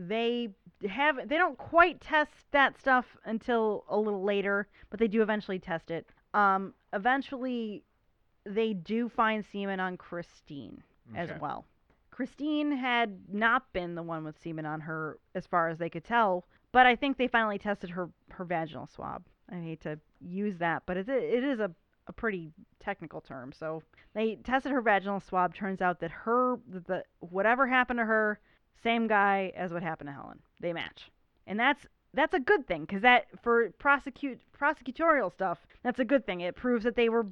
[0.00, 0.50] They
[0.88, 1.28] have.
[1.28, 5.90] They don't quite test that stuff until a little later, but they do eventually test
[5.90, 6.06] it.
[6.34, 7.82] Um, eventually,
[8.44, 10.82] they do find semen on Christine
[11.16, 11.64] as well.
[12.10, 16.04] Christine had not been the one with semen on her, as far as they could
[16.04, 16.44] tell.
[16.70, 19.24] But I think they finally tested her her vaginal swab.
[19.50, 21.70] I hate to use that, but it it is a
[22.08, 23.52] a pretty technical term.
[23.52, 23.82] So
[24.14, 25.54] they tested her vaginal swab.
[25.54, 28.40] Turns out that her that the whatever happened to her,
[28.82, 30.40] same guy as what happened to Helen.
[30.60, 31.10] They match,
[31.46, 36.26] and that's that's a good thing because that for prosecute prosecutorial stuff, that's a good
[36.26, 36.40] thing.
[36.40, 37.26] It proves that they were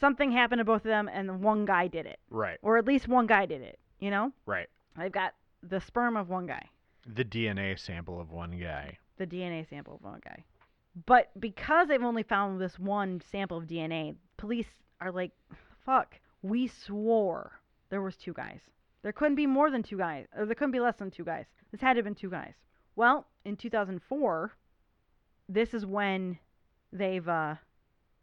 [0.00, 3.08] something happened to both of them, and one guy did it, Right, or at least
[3.08, 3.78] one guy did it.
[4.00, 4.68] You know, right.
[4.96, 6.62] they've got the sperm of one guy,
[7.06, 8.98] The DNA sample of one guy.
[9.16, 10.44] the DNA sample of one guy.
[11.06, 14.68] But because they've only found this one sample of DNA, police
[15.00, 15.32] are like,
[15.84, 17.60] "Fuck, we swore
[17.90, 18.60] there was two guys.
[19.02, 21.46] There couldn't be more than two guys, or there couldn't be less than two guys.
[21.70, 22.54] This had to have been two guys."
[22.96, 24.52] Well, in 2004,
[25.48, 26.38] this is when
[26.92, 27.56] they've uh,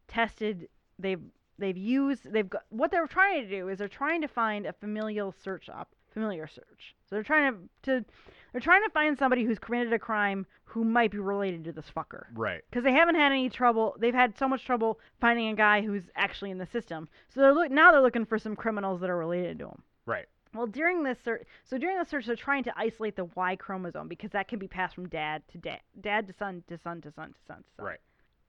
[0.07, 0.67] tested.
[0.99, 1.21] They've
[1.57, 2.31] they've used.
[2.31, 5.69] They've got what they're trying to do is they're trying to find a familial search
[5.69, 6.95] op, familiar search.
[7.09, 7.53] So they're trying
[7.83, 8.05] to to
[8.51, 11.85] they're trying to find somebody who's committed a crime who might be related to this
[11.95, 12.61] fucker Right.
[12.69, 13.95] because they haven't had any trouble.
[13.99, 17.07] They've had so much trouble finding a guy who's actually in the system.
[17.29, 19.83] So they're look now they're looking for some criminals that are related to him.
[20.05, 20.25] Right.
[20.55, 24.07] Well, during this search, so during the search, they're trying to isolate the Y chromosome
[24.07, 27.11] because that can be passed from dad to dad, dad to son to son to
[27.11, 27.85] son to son to son.
[27.85, 27.99] Right.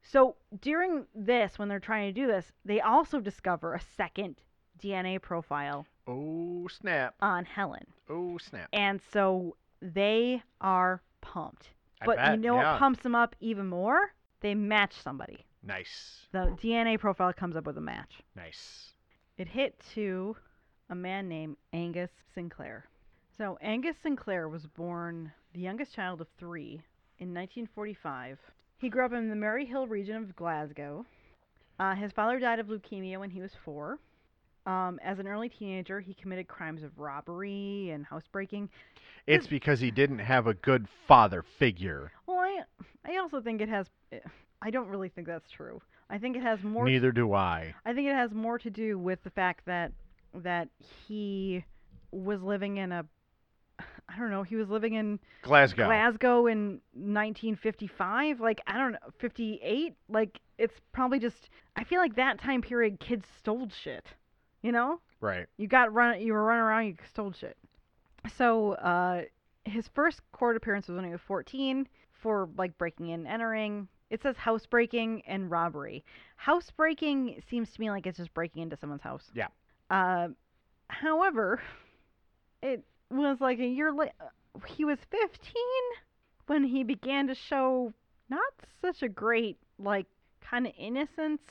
[0.03, 4.37] So during this, when they're trying to do this, they also discover a second
[4.81, 7.15] DNA profile Oh snap.
[7.21, 8.69] on Helen, Oh snap.
[8.73, 11.71] and so they are pumped.
[12.01, 12.31] I But bet.
[12.33, 12.73] you know yeah.
[12.73, 14.13] what pumps them up even more?
[14.43, 15.45] They match somebody.
[15.63, 16.27] Nice.
[16.31, 18.21] The DNA profile comes up with a match.
[18.37, 18.93] Nice.
[19.39, 20.37] It hit to
[20.89, 22.85] a man named Angus Sinclair.
[23.37, 26.81] So Angus Sinclair was born the youngest child of three
[27.19, 28.39] in 1945.
[28.79, 31.05] He grew up in the Maryhill region of Glasgow.
[31.79, 33.99] Uh, his father died of leukemia when he was four.
[34.65, 38.69] Um, as an early teenager, he committed crimes of robbery and housebreaking.
[39.27, 42.13] It's because he didn't have a good father figure.
[42.27, 42.63] Well, I,
[43.05, 43.87] I also think it has.
[44.63, 45.81] I don't really think that's true.
[46.09, 46.85] I think it has more.
[46.85, 47.75] Neither do I.
[47.85, 49.93] I think it has more to do with the fact that
[50.43, 50.69] that
[51.07, 51.65] he
[52.11, 53.05] was living in a
[54.09, 55.87] I don't know, he was living in Glasgow.
[55.87, 62.17] Glasgow in 1955, like I don't know, 58, like it's probably just I feel like
[62.17, 64.07] that time period kids stole shit.
[64.63, 65.01] You know?
[65.21, 65.47] right.
[65.57, 67.57] You got run you were running around, you stole shit.
[68.37, 69.23] So, uh
[69.65, 73.89] his first court appearance was when he was 14 for like breaking and entering.
[74.11, 76.05] It says housebreaking and robbery.
[76.37, 79.31] Housebreaking seems to me like it's just breaking into someone's house.
[79.35, 79.49] Yeah.
[79.91, 80.29] Uh,
[80.89, 81.61] however,
[82.63, 84.13] it was like a year later.
[84.67, 85.31] He was 15
[86.47, 87.93] when he began to show
[88.29, 90.07] not such a great like
[90.41, 91.43] kind of innocence.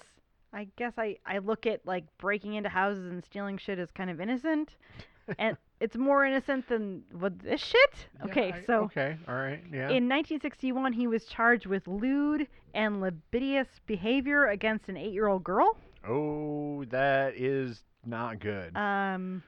[0.53, 4.09] I guess I I look at like breaking into houses and stealing shit as kind
[4.09, 4.69] of innocent,
[5.37, 8.07] and it's more innocent than what this shit.
[8.19, 8.83] Yeah, Okay, I- so.
[8.85, 9.17] Okay.
[9.27, 9.61] All right.
[9.71, 9.89] Yeah.
[9.89, 15.77] In 1961, he was charged with lewd and libidinous behavior against an eight-year-old girl.
[16.07, 18.75] oh, that is not good.
[18.75, 19.43] Um,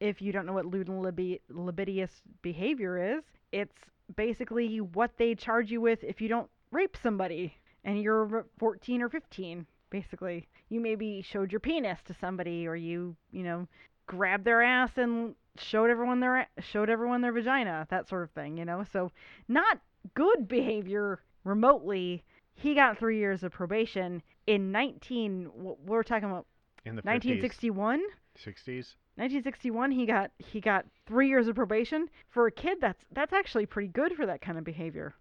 [0.00, 2.10] if you don't know what lewd and libi- libidinous
[2.42, 3.74] behavior is, it's
[4.16, 7.54] basically what they charge you with if you don't rape somebody
[7.84, 9.66] and you're 14 or 15.
[9.90, 13.66] Basically, you maybe showed your penis to somebody, or you, you know,
[14.06, 18.58] grabbed their ass and showed everyone their showed everyone their vagina, that sort of thing.
[18.58, 19.10] You know, so
[19.48, 19.78] not
[20.14, 22.22] good behavior remotely.
[22.54, 25.50] He got three years of probation in 19.
[25.86, 26.46] We're talking about
[26.84, 28.00] In the 1961.
[28.38, 28.94] 60s.
[29.16, 33.66] 1961 he got he got 3 years of probation for a kid that's that's actually
[33.66, 35.14] pretty good for that kind of behavior.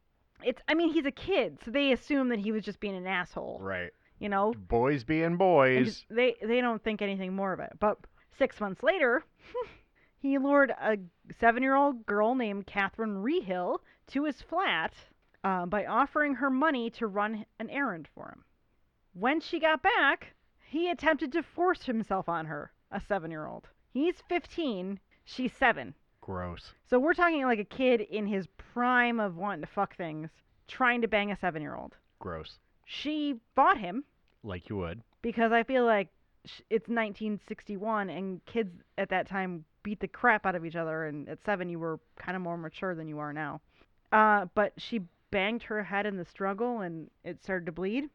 [0.44, 3.08] It's I mean he's a kid so they assume that he was just being an
[3.08, 3.92] asshole, Right.
[4.20, 4.54] you know.
[4.54, 5.86] Boys being boys.
[5.88, 7.74] just- they they don't think anything more of it.
[7.80, 7.98] But
[8.38, 9.24] 6 months later
[10.20, 10.98] he lured a
[11.42, 14.94] 7-year-old girl named Catherine Reehill to his flat
[15.44, 18.44] uh, by offering her money to run an errand for him.
[19.14, 20.34] When she got back,
[20.68, 23.68] he attempted to force himself on her, a 7-year-old.
[23.94, 25.94] He's 15, she's 7.
[26.22, 26.74] Gross.
[26.90, 30.30] So we're talking like a kid in his prime of wanting to fuck things,
[30.68, 31.96] trying to bang a 7-year-old.
[32.20, 32.60] Gross.
[32.86, 34.04] she fought him
[34.44, 35.02] Like you would.
[35.22, 36.10] because I feel like
[36.70, 41.06] it's 1961 and kids at that time beat the crap out of each other.
[41.06, 43.62] And at seven, you were kind of more mature than you are now.
[44.12, 45.02] Uh, but she
[45.32, 48.10] banged her head in the struggle and it started to bleed.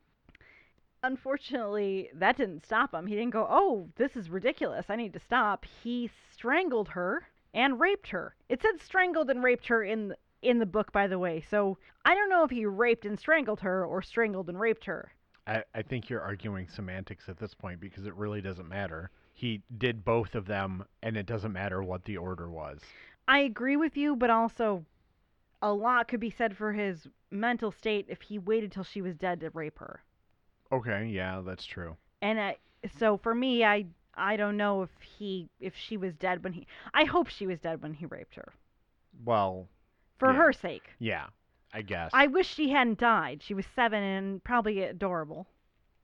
[1.03, 3.07] Unfortunately, that didn't stop him.
[3.07, 4.87] He didn't go, "Oh, this is ridiculous.
[4.89, 8.35] I need to stop." He strangled her and raped her.
[8.49, 11.41] It said strangled and raped her in the, in the book, by the way.
[11.41, 15.13] So I don't know if he raped and strangled her or strangled and raped her.
[15.47, 19.11] I, I think you're arguing semantics at this point because it really doesn't matter.
[19.35, 22.81] He did both of them, and it doesn't matter what the order was.
[23.27, 24.85] I agree with you, but also
[25.61, 29.17] a lot could be said for his mental state if he waited till she was
[29.17, 30.03] dead to rape her.
[30.73, 31.97] Okay, yeah, that's true.
[32.23, 32.57] And I,
[32.99, 36.67] so for me, I I don't know if he if she was dead when he.
[36.95, 38.53] I hope she was dead when he raped her
[39.25, 39.69] Well,
[40.19, 40.37] for Yeah.
[40.39, 40.91] her sake.
[40.99, 41.27] yeah,
[41.75, 42.11] I guess.
[42.15, 43.43] I wish she hadn't died.
[43.43, 45.47] She was seven and probably adorable,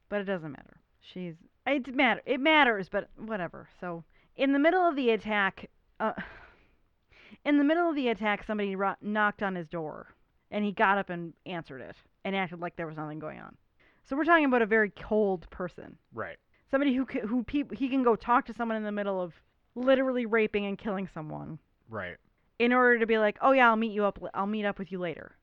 [0.09, 0.81] but it doesn't matter.
[1.01, 1.35] She's
[1.67, 3.69] it matter it matters, but whatever.
[3.81, 4.05] So
[4.37, 6.13] in the middle of the attack, uh,
[7.45, 10.15] in the middle of the attack, somebody ro- knocked on his door,
[10.51, 13.57] and he got up and answered it and acted like there was nothing going on.
[14.09, 16.37] So we're talking about a very cold person, right.
[16.71, 19.35] somebody who c- who peop he can go talk to someone in the middle of
[19.75, 21.59] literally raping and killing someone
[21.91, 22.17] Right.
[22.59, 24.19] in order to be like, oh yeah, I'll meet you up.
[24.35, 25.37] I'll meet up with you later.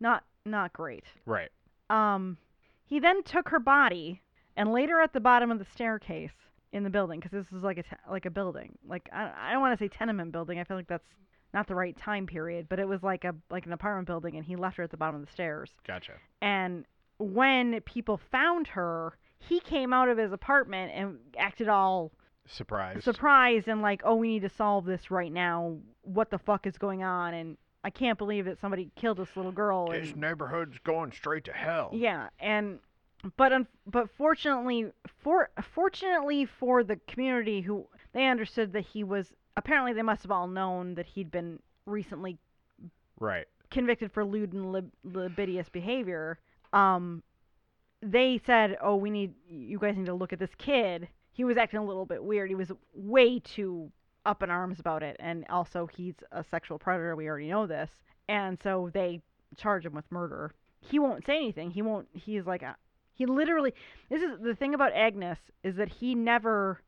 [0.00, 1.04] Not not great.
[1.26, 1.50] Right.
[1.90, 2.38] Um,
[2.84, 4.22] he then took her body
[4.56, 6.32] and laid her at the bottom of the staircase
[6.72, 8.78] in the building because this is like a te- like a building.
[8.86, 10.58] Like I, I don't want to say tenement building.
[10.60, 11.08] I feel like that's
[11.54, 14.44] not the right time period, but it was like a like an apartment building, and
[14.46, 15.70] he left her at the bottom of the stairs.
[15.86, 16.12] Gotcha.
[16.40, 16.84] And
[17.22, 22.12] when people found her, he came out of his apartment and acted all
[22.46, 23.02] Surprised.
[23.04, 25.76] surprised and like, oh, we need to solve this right now.
[26.02, 27.34] What the fuck is going on?
[27.34, 29.88] And I can't believe that somebody killed this little girl.
[29.88, 31.90] This and- neighborhood's going straight to hell.
[31.92, 32.78] yeah, and
[33.36, 34.90] but un- but fortunately
[35.22, 40.32] for fortunately for the community who they understood that he was apparently they must have
[40.32, 42.36] all known that he'd been recently
[43.20, 43.46] Right.
[43.70, 46.40] convicted for lewd and lib- libidinous behavior.
[46.72, 47.22] Um,
[48.02, 51.08] they said, "Oh, we need you guys need to look at this kid.
[51.32, 52.50] He was acting a little bit weird.
[52.50, 53.90] He was way too
[54.24, 57.16] up in arms about it, and also he's a sexual predator.
[57.16, 57.90] We already know this,
[58.28, 59.20] and so they
[59.56, 60.52] charge him with murder.
[60.80, 61.70] He won't say anything.
[61.70, 62.08] He won't.
[62.12, 62.76] He's like a,
[63.14, 63.74] he literally.
[64.10, 66.82] This is the thing about Agnes is that he never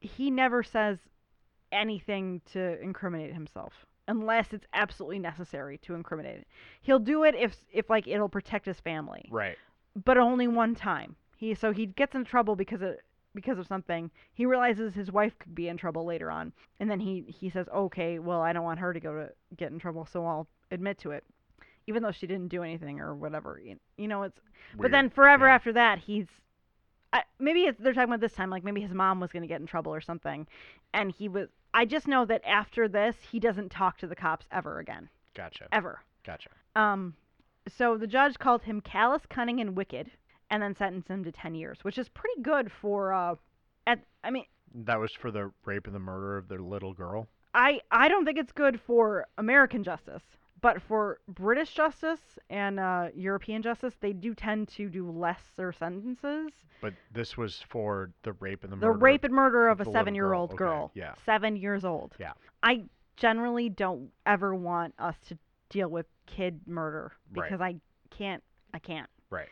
[0.00, 0.98] he never says
[1.70, 3.72] anything to incriminate himself
[4.08, 6.48] unless it's absolutely necessary to incriminate it.
[6.80, 9.56] He'll do it if if like it'll protect his family, Right.
[10.04, 11.16] but only one time.
[11.36, 12.96] He so he gets in trouble because of
[13.34, 14.10] because of something.
[14.34, 17.68] He realizes his wife could be in trouble later on, and then he he says,
[17.68, 20.98] "Okay, well, I don't want her to go to get in trouble, so I'll admit
[20.98, 21.24] to it."
[21.88, 24.38] Even though she didn't do anything or whatever, you, you know, it's
[24.78, 25.54] but then forever Yeah.
[25.54, 26.26] after that, he's
[27.12, 29.48] I, maybe it's, they're talking about this time, like maybe his mom was going to
[29.48, 30.46] get in trouble or something,
[30.94, 31.48] and he was.
[31.74, 35.66] I just know that after this, he doesn't talk to the cops ever again, Gotcha.
[35.72, 36.00] ever.
[36.24, 36.50] Gotcha.
[36.76, 37.14] Um,
[37.68, 40.10] so the judge called him callous, cunning, and wicked,
[40.50, 43.12] and then sentenced him to ten years, which is pretty good for.
[43.12, 43.34] Uh,
[43.86, 44.44] at I mean,
[44.74, 47.28] That was for the rape and the murder of their little girl.
[47.54, 50.22] I I don't think it's good for American justice,
[50.62, 56.50] but for British justice and uh, European justice, they do tend to do lesser sentences.
[56.80, 58.98] But this was for the rape and the The murder.
[58.98, 60.56] The rape and murder of of a seven-year-old girl.
[60.56, 60.84] girl.
[60.86, 61.14] Okay, yeah.
[61.26, 62.14] Seven years old.
[62.18, 62.32] Yeah.
[62.62, 62.84] I
[63.16, 67.44] generally don't ever want us to deal with kid murder Right.
[67.48, 67.76] because I
[68.10, 68.42] can't.
[68.72, 69.08] I can't.
[69.30, 69.48] Right.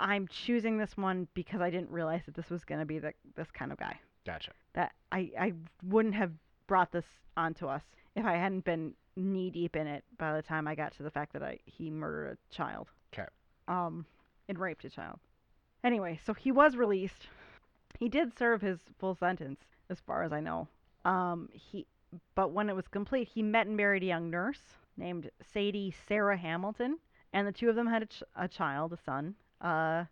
[0.00, 3.12] I'm choosing this one because I didn't realize that this was going to be the,
[3.36, 3.98] this kind of guy.
[4.26, 4.52] Gotcha.
[4.74, 5.52] That I, I
[5.84, 6.32] wouldn't have
[6.66, 7.04] brought this
[7.36, 7.82] onto us
[8.14, 11.10] if I hadn't been knee deep in it by the time I got to the
[11.10, 12.88] fact that I he murdered a child.
[13.10, 13.26] 'Kay.
[13.68, 14.06] Um,
[14.48, 15.18] and raped a child.
[15.84, 17.28] Anyway, so he was released.
[17.98, 19.60] He did serve his full sentence,
[19.90, 20.68] as far as I know.
[21.04, 21.86] Um, he,
[22.34, 24.60] but when it was complete, he met and married a young nurse
[24.96, 26.98] named Sadie Sarah Hamilton,
[27.32, 29.34] and the two of them had a, ch- a child, a son.
[29.60, 30.04] Uh,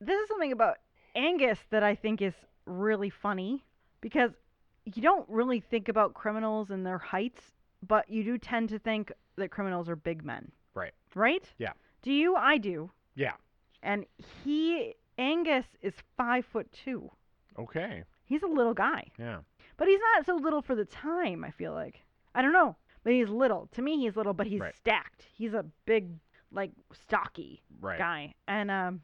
[0.00, 0.78] this is something about
[1.14, 2.34] Angus that I think is
[2.66, 3.64] really funny
[4.00, 4.32] because
[4.96, 7.42] you don't really think about criminals and their heights,
[7.86, 10.50] but you do tend to think that criminals are big men.
[10.74, 10.92] Right.
[11.14, 11.44] Right?
[11.58, 11.72] Yeah.
[12.02, 12.36] Do you?
[12.36, 12.90] I do.
[13.14, 13.32] Yeah.
[13.82, 14.04] And
[14.44, 17.10] he, Angus, is five foot two.
[17.58, 18.04] Okay.
[18.24, 19.38] He's a little guy, Yeah.
[19.76, 21.44] but he's not so little for the time.
[21.44, 22.04] I feel like
[22.34, 23.68] I don't know, but he's little.
[23.72, 24.74] To me, he's little, but he's Right.
[24.76, 25.26] stacked.
[25.34, 26.10] He's a big,
[26.52, 27.98] like stocky Right.
[27.98, 29.00] guy, and um,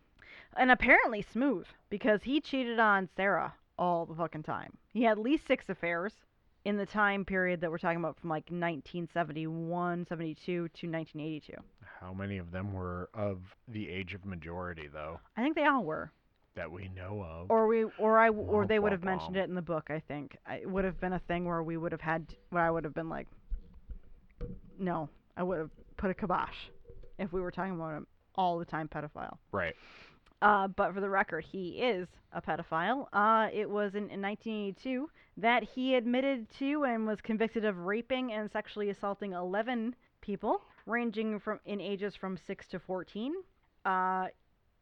[0.56, 4.76] and apparently smooth because he cheated on Sarah all the fucking time.
[4.94, 6.12] He had at least six affairs,
[6.64, 11.52] in the time period that we're talking about from like 1971, 72 to 1982.
[12.00, 15.84] How many of them were of the age of majority, though, I think they all
[15.84, 16.10] were.
[16.54, 17.50] that we know of?
[17.50, 19.90] Or we, or I, or they would have mentioned it in the book.
[19.90, 22.70] I think it would have been a thing where we would have had, where I
[22.70, 23.26] would have been like,
[24.78, 26.56] no, I would have put a kibosh
[27.18, 28.06] if we were talking about him
[28.36, 29.36] all the time pedophile.
[29.52, 29.74] right.
[30.42, 33.06] Uh, but for the record, he is a pedophile.
[33.12, 35.08] Uh, it was in, in 1982
[35.38, 41.38] that he admitted to and was convicted of raping and sexually assaulting 11 people, ranging
[41.40, 43.32] from in ages from 6 to 14.
[43.84, 44.26] Uh,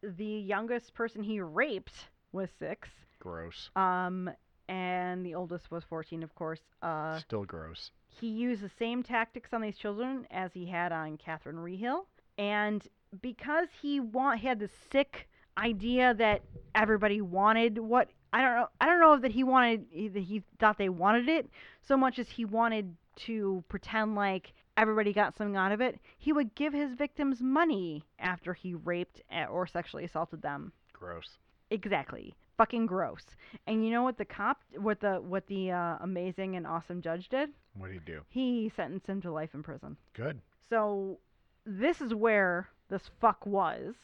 [0.03, 2.89] the youngest person he raped was 6,
[3.21, 3.71] Gross.
[3.77, 4.29] um,
[4.69, 6.61] and the oldest was 14, of course.
[6.83, 7.91] Uh, Still gross.
[8.09, 12.07] he used the same tactics on these children as he had on Catherine Reehill,
[12.39, 12.87] and
[13.21, 16.43] because he want he had this sick idea that
[16.75, 20.79] everybody wanted what I don't know I don't know that he wanted that he thought
[20.79, 21.49] they wanted it
[21.83, 26.01] so much as he wanted to pretend like everybody got something out of it.
[26.19, 30.73] He would give his victims money after he raped eh, or sexually assaulted them.
[30.93, 31.39] Gross.
[31.71, 32.35] Exactly.
[32.57, 33.25] Fucking gross.
[33.67, 37.29] And you know what the cop what the what the uh, amazing and awesome judge
[37.29, 37.51] did?
[37.77, 38.21] What did he do?
[38.29, 39.97] He sentenced him to life in prison.
[40.15, 40.41] Good.
[40.69, 41.19] So
[41.65, 43.95] this is where this fuck was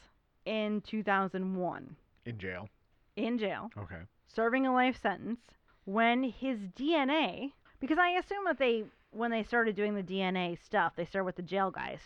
[0.49, 1.95] in 2001
[2.25, 2.67] In jail.
[3.15, 4.01] in jail, Okay.
[4.27, 5.39] serving a life sentence
[5.85, 10.93] when his DNA because I assume that they when they started doing the DNA stuff,
[10.95, 11.99] they started with the jail guys.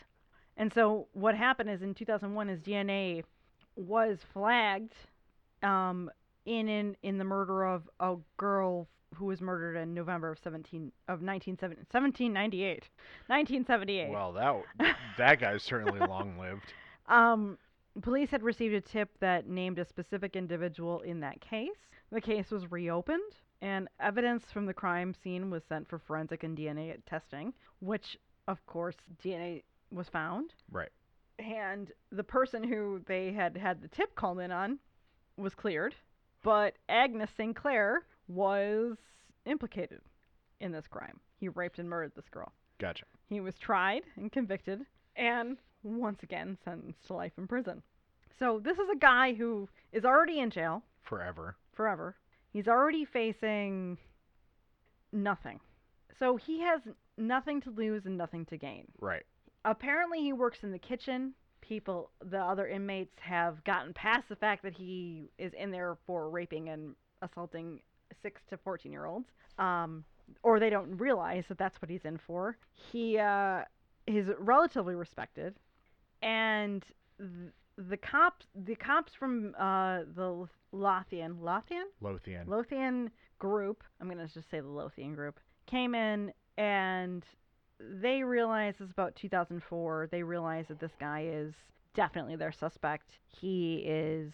[0.56, 3.24] And so what happened is in 2001 his DNA
[3.76, 4.94] was flagged
[5.64, 6.10] um
[6.46, 10.92] in in in the murder of a girl who was murdered in November of 17
[11.08, 12.90] of 1970, 1798.
[13.28, 14.10] 1978.
[14.12, 16.64] Well, that that guy's certainly long lived.
[17.06, 17.58] Um,
[18.02, 21.90] police had received a tip that named a specific individual in that case.
[22.12, 26.58] The case was reopened, and evidence from the crime scene was sent for forensic and
[26.58, 28.18] DNA testing, which,
[28.48, 30.54] of course, DNA was found.
[30.72, 30.90] Right.
[31.40, 34.80] And the person who they had had the tip called in on
[35.38, 35.96] was cleared,
[36.44, 38.98] but Agnes Sinclair was
[39.46, 40.02] implicated
[40.60, 41.20] in this crime.
[41.40, 42.54] He raped and murdered this girl.
[42.80, 43.06] Gotcha.
[43.28, 47.82] He was tried and convicted and once again sentenced to life in prison.
[48.40, 51.56] So this is a guy who is already in jail Forever.
[51.74, 52.16] forever.
[52.52, 53.98] He's already facing
[55.12, 55.60] nothing.
[56.20, 56.82] So he has
[57.18, 58.86] nothing to lose and nothing to gain.
[59.00, 59.24] Right.
[59.66, 61.34] Apparently he works in the kitchen.
[61.62, 66.30] People the other inmates have gotten past the fact that he is in there for
[66.30, 67.80] raping and assaulting
[68.22, 69.28] 6 to 14 year olds.
[69.58, 70.04] Um
[70.42, 72.58] or they don't realize that that's what he's in for.
[72.74, 73.64] He uh
[74.06, 75.56] is relatively respected
[76.24, 76.84] and
[77.20, 82.48] th- the cops the cops from uh the Lothian Lothian Lothian.
[82.48, 87.24] Lothian group, I'm going to just say the Lothian group, came in and
[87.80, 90.08] they realized this is about 2004.
[90.12, 91.54] They realized that this guy is
[91.94, 93.18] definitely their suspect.
[93.28, 94.32] He is,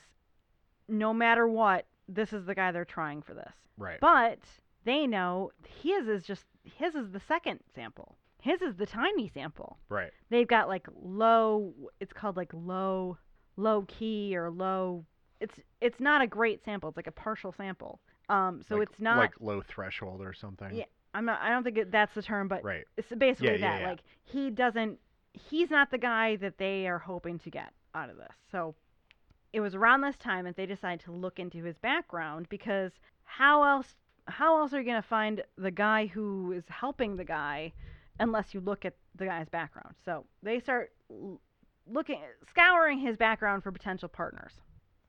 [0.87, 3.53] no matter what, this is the guy they're trying for this.
[3.77, 3.99] right.
[3.99, 4.39] But
[4.85, 5.51] they know
[5.81, 8.15] his is just, his is the second sample.
[8.41, 10.11] His is the tiny sample right.
[10.29, 13.17] they've got like low it's called like low
[13.57, 15.05] low key or low
[15.41, 17.99] it's it's not a great sample it's like a partial sample
[18.29, 20.73] um so Like- it's not like low threshold or something.
[20.73, 22.85] Yeah, i'm not i don't think it, that's the term but Right.
[22.97, 23.89] it's basically Yeah, yeah, that yeah.
[23.89, 24.99] like he doesn't
[25.33, 28.75] he's not the guy that they are hoping to get out of this so
[29.51, 32.91] it was around this time that they decided to look into his background because
[33.23, 33.95] how else
[34.25, 37.73] how else are you going to find the guy who is helping the guy
[38.19, 40.91] unless you look at the guy's background so they start
[41.91, 44.53] looking scouring his background for potential partners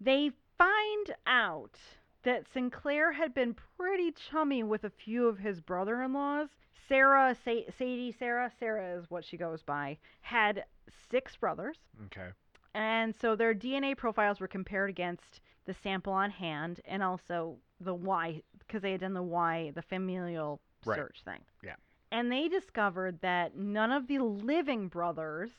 [0.01, 1.77] they find out
[2.23, 6.49] that Sinclair had been pretty chummy with a few of his brother-in-laws.
[6.87, 10.65] Sarah, Sa- Sadie, Sarah, Sarah is what she goes by, had
[11.11, 12.29] six brothers, Okay.
[12.75, 17.95] and so their DNA profiles were compared against the sample on hand and also the
[17.95, 20.97] Y, because they had done the Y, the familial Right.
[20.97, 21.41] search thing.
[21.63, 21.77] Yeah.
[22.13, 25.51] And they discovered that none of the living brothers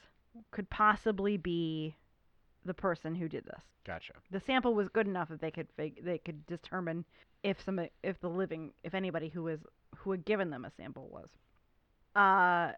[0.52, 1.95] could possibly be
[2.65, 4.14] the person who did this Gotcha.
[4.30, 7.06] the sample was good enough that they could fig- they could determine
[7.44, 9.60] if some if the living if anybody who was
[9.98, 11.30] who had given them a sample was.
[12.15, 12.73] Uh,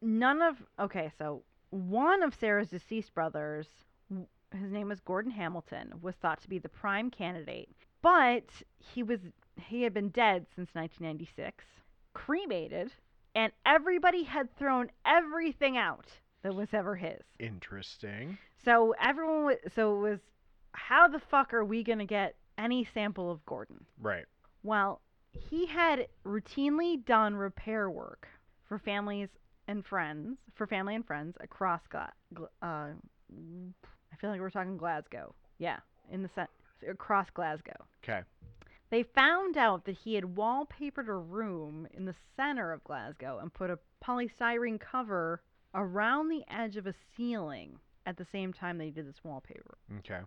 [0.00, 3.66] none of okay, so one of Sarah's deceased brothers,
[4.08, 7.68] his name was Gordon Hamilton, was thought to be the prime candidate,
[8.02, 8.44] but
[8.78, 9.20] he was
[9.56, 11.64] he had been dead since 1996,
[12.12, 12.90] cremated,
[13.34, 16.06] and everybody had thrown everything out
[16.42, 17.22] that was ever his.
[17.38, 18.38] Interesting.
[18.64, 20.18] So everyone, wa so it was,
[20.72, 23.84] how the fuck are we gonna get any sample of Gordon?
[24.00, 24.24] Right.
[24.62, 25.00] Well,
[25.32, 28.26] he had routinely done repair work
[28.68, 29.28] for families
[29.68, 32.88] and friends, for family and friends across Gla- Gl- uh,
[33.32, 35.34] I feel like we're talking Glasgow.
[35.58, 35.78] Yeah,
[36.10, 36.48] in the set
[36.88, 37.76] across Glasgow.
[38.02, 38.20] Okay.
[38.90, 43.52] They found out that he had wallpapered a room in the center of Glasgow and
[43.52, 45.42] put a polystyrene cover
[45.74, 49.78] around the edge of a ceiling at the same time they did this wallpaper.
[49.98, 50.20] Okay.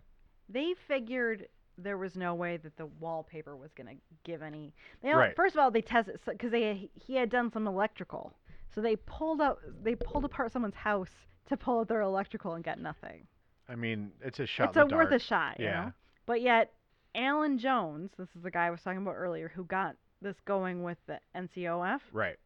[0.48, 1.46] They figured
[1.76, 4.72] there was no way that the wallpaper was going to give any.
[5.02, 5.36] They don't- Right.
[5.36, 8.32] First of all, they tested because they he had done some electrical,
[8.74, 11.10] so they pulled out they pulled apart someone's house
[11.46, 13.26] to pull out their electrical and got nothing.
[13.68, 15.84] I mean, it's a shot it's a the worth a shot, you Yeah.
[15.86, 15.92] know.
[16.26, 16.72] But yet,
[17.14, 20.82] Alan Jones, this is the guy I was talking about earlier, who got this going
[20.82, 22.36] with the NCOF, Right.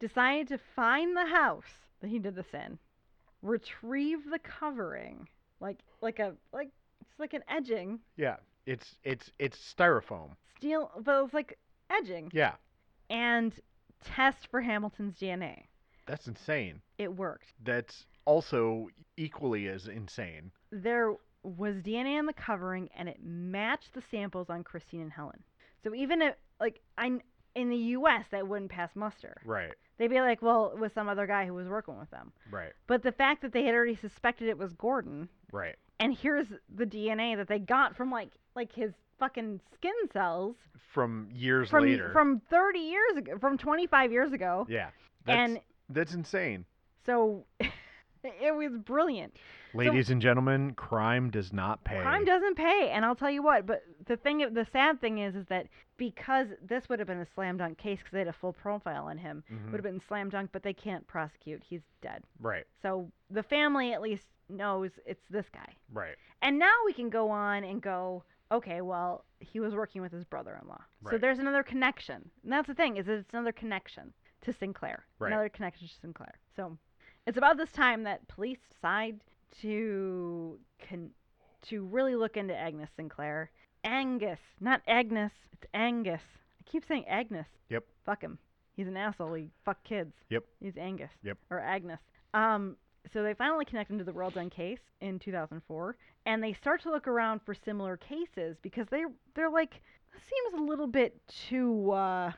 [0.00, 2.78] decided to find the house that he did this in,
[3.42, 5.28] retrieve the covering,
[5.60, 8.36] like like a like it's like an edging, Yeah.
[8.66, 10.36] It's it's it's styrofoam.
[10.56, 12.54] steel, but it was like edging, Yeah.
[13.08, 13.58] and
[14.04, 15.64] test for Hamilton's DNA.
[16.06, 16.80] That's insane.
[16.98, 17.52] It worked.
[17.64, 20.50] That's also equally as insane.
[20.70, 21.14] there
[21.48, 25.42] was DNA on the covering and it matched the samples on Christine and Helen.
[25.82, 27.18] So even if like I
[27.54, 29.40] in the US that wouldn't pass muster.
[29.44, 29.72] Right.
[29.98, 32.32] They'd be like, well, it was some other guy who was working with them.
[32.52, 32.72] Right.
[32.86, 35.76] But the fact that they had already suspected it was Gordon Right.
[35.98, 40.56] and here's the DNA that they got from like like his fucking skin cells
[40.92, 42.10] From years from later.
[42.12, 44.66] from 30 years ago, from 25 years ago.
[44.68, 44.90] yeah.
[45.26, 45.60] That's and
[45.90, 46.64] that's insane.
[47.04, 49.34] so it was brilliant.
[49.78, 52.00] Ladies and gentlemen, crime does not pay.
[52.00, 53.64] Crime doesn't pay, and I'll tell you what.
[53.66, 57.26] But the thing, the sad thing is, is that because this would have been a
[57.34, 59.66] slam dunk case because they had a full profile on him, Mhm.
[59.66, 61.62] would have been slam dunk, but they can't prosecute.
[61.62, 62.24] He's dead.
[62.40, 62.66] Right.
[62.82, 65.76] So the family at least knows it's this guy.
[65.92, 66.16] Right.
[66.42, 70.24] And now we can go on and go, okay, well, he was working with his
[70.24, 70.82] brother-in-law.
[71.02, 71.12] right.
[71.12, 72.30] So there's another connection.
[72.42, 75.04] And that's the thing, is that it's another connection to Sinclair.
[75.18, 75.28] Right.
[75.32, 76.38] Another connection to Sinclair.
[76.56, 76.78] So
[77.26, 79.20] it's about this time that police decide
[79.62, 80.58] to
[80.88, 81.10] con-
[81.68, 83.50] to really look into Agnes Sinclair.
[83.84, 86.22] Angus, not Agnes, it's Angus.
[86.60, 87.46] I keep saying Agnes.
[87.70, 87.84] Yep.
[88.04, 88.38] Fuck him.
[88.76, 89.34] He's an asshole.
[89.34, 90.14] He fuck kids.
[90.30, 90.44] Yep.
[90.60, 91.10] He's Angus.
[91.22, 91.38] Yep.
[91.50, 92.00] Or Agnes.
[92.34, 92.76] Um,
[93.12, 95.96] so they finally connect him to the World's End case in 2004,
[96.26, 99.04] and they start to look around for similar cases because they
[99.34, 99.80] they're like
[100.12, 102.32] this seems a little bit too uh,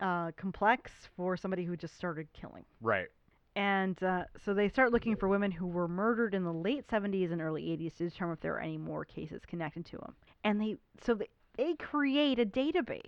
[0.00, 2.64] uh, complex for somebody who just started killing.
[2.80, 3.08] Right.
[3.56, 7.30] And uh, so they start looking for women who were murdered in the late 70s
[7.32, 10.14] and early 80s to determine if there are any more cases connected to them.
[10.42, 13.00] And they so they, they create a database.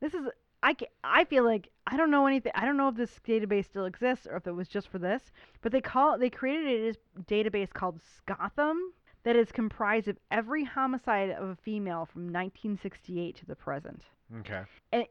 [0.00, 0.28] This is
[0.62, 2.52] I, I feel like I don't know anything.
[2.54, 5.22] I don't know if this database still exists or if it was just for this,
[5.62, 8.92] but they call they created a database called SCOTHOM
[9.24, 14.02] that is comprised of every homicide of a female from 1968 to the present
[14.40, 14.62] Okay.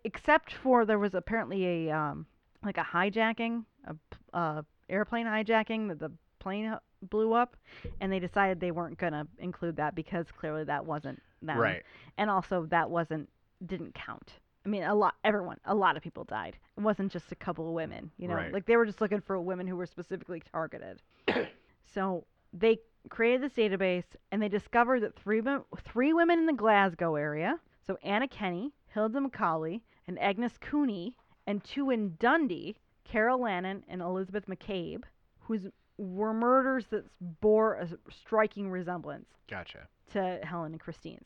[0.04, 2.26] except for there was apparently a um
[2.64, 3.96] like a hijacking a
[4.36, 6.76] uh airplane hijacking that the plane
[7.10, 7.56] blew up
[8.02, 11.58] and they decided they weren't going to include that because clearly that wasn't them.
[11.58, 11.84] Right.
[12.18, 13.30] and also that wasn't
[13.66, 14.34] didn't count.
[14.66, 16.58] I mean a lot everyone a lot of people died.
[16.78, 18.36] It wasn't just a couple of women you know?
[18.36, 18.52] Right.
[18.54, 21.02] like they were just looking for women who were specifically targeted.
[21.94, 25.42] So they created this database and they discovered that three
[25.84, 31.16] three women in the Glasgow area, so Anna Kenny, Hilda McAuley, and Agnes Cooney,
[31.46, 32.76] and two in Dundee,
[33.10, 35.04] Carol Lannen and Elizabeth McCabe,
[35.42, 35.68] whose
[35.98, 37.06] were murders that
[37.42, 39.88] bore a striking resemblance Gotcha.
[40.14, 41.26] to Helen and Christine's.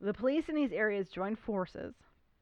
[0.00, 1.94] The police in these areas joined forces,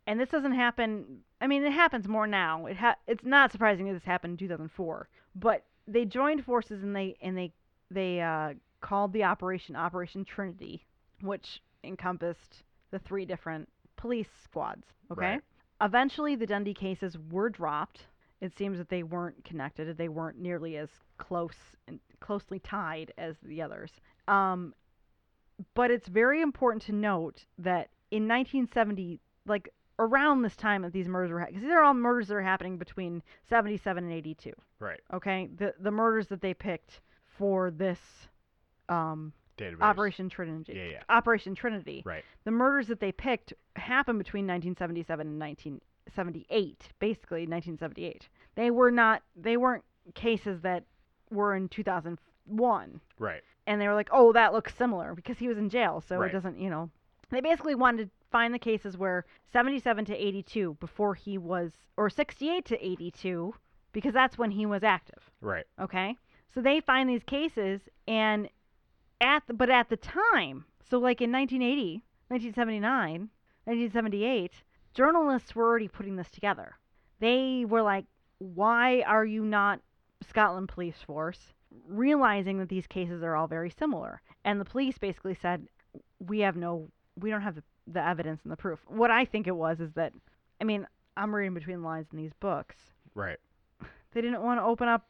[0.07, 1.21] and this doesn't happen.
[1.41, 2.67] I mean, it happens more now.
[2.67, 6.95] It ha- it's not surprising that this happened in 2004, but they joined forces and
[6.95, 7.53] they and they
[7.91, 10.85] they uh, called the operation Operation Trinity,
[11.21, 14.87] which encompassed the three different police squads.
[15.11, 15.23] Okay.
[15.23, 15.41] Right.
[15.81, 18.07] Eventually, the Dundee cases were dropped.
[18.43, 19.97] It seems that they weren't connected.
[19.97, 21.55] They weren't nearly as close
[21.87, 23.93] and closely tied as the others.
[24.27, 24.75] Um,
[25.75, 31.07] but it's very important to note that in 1970, like around this time that these
[31.07, 34.53] murders were, because these are all murders that are happening between 77 and 82.
[34.81, 35.01] Right.
[35.15, 37.01] Okay, the the murders that they picked
[37.39, 38.01] for this
[38.89, 39.83] um, Database.
[39.83, 40.73] Operation Trinity.
[40.75, 41.03] Yeah, yeah.
[41.09, 42.03] Operation Trinity.
[42.05, 42.25] Right.
[42.45, 45.39] The murders that they picked happened between 1977 and
[46.07, 48.29] 1978, basically 1978.
[48.55, 49.23] They were not.
[49.37, 49.85] They weren't
[50.15, 50.85] cases that
[51.31, 53.43] were in 2001 Right.
[53.67, 56.29] and they were like, "Oh, that looks similar," because he was in jail, so Right.
[56.31, 56.91] it doesn't, you know.
[57.31, 62.11] They basically wanted to find the cases where 77 to 82 before he was, or
[62.11, 63.55] 68 to 82,
[63.93, 65.31] because that's when he was active.
[65.41, 65.67] Right.
[65.79, 66.19] Okay,
[66.53, 68.49] so they find these cases, and
[69.21, 73.31] at the, but at the time, so like in 1980, 1979,
[73.65, 74.63] 1978,
[74.95, 76.75] journalists were already putting this together.
[77.21, 78.05] They were like,
[78.39, 79.81] why are you not
[80.29, 81.39] Scotland Police Force?
[81.89, 84.21] Realizing that these cases are all very similar.
[84.45, 85.67] And the police basically said,
[86.19, 86.89] we have no,
[87.19, 88.81] we don't have the, the evidence and the proof.
[88.87, 90.13] What I think it was is that,
[90.61, 90.87] I mean,
[91.17, 92.77] I'm reading between the lines in these books.
[93.15, 93.39] Right.
[94.13, 95.07] They didn't want to open up,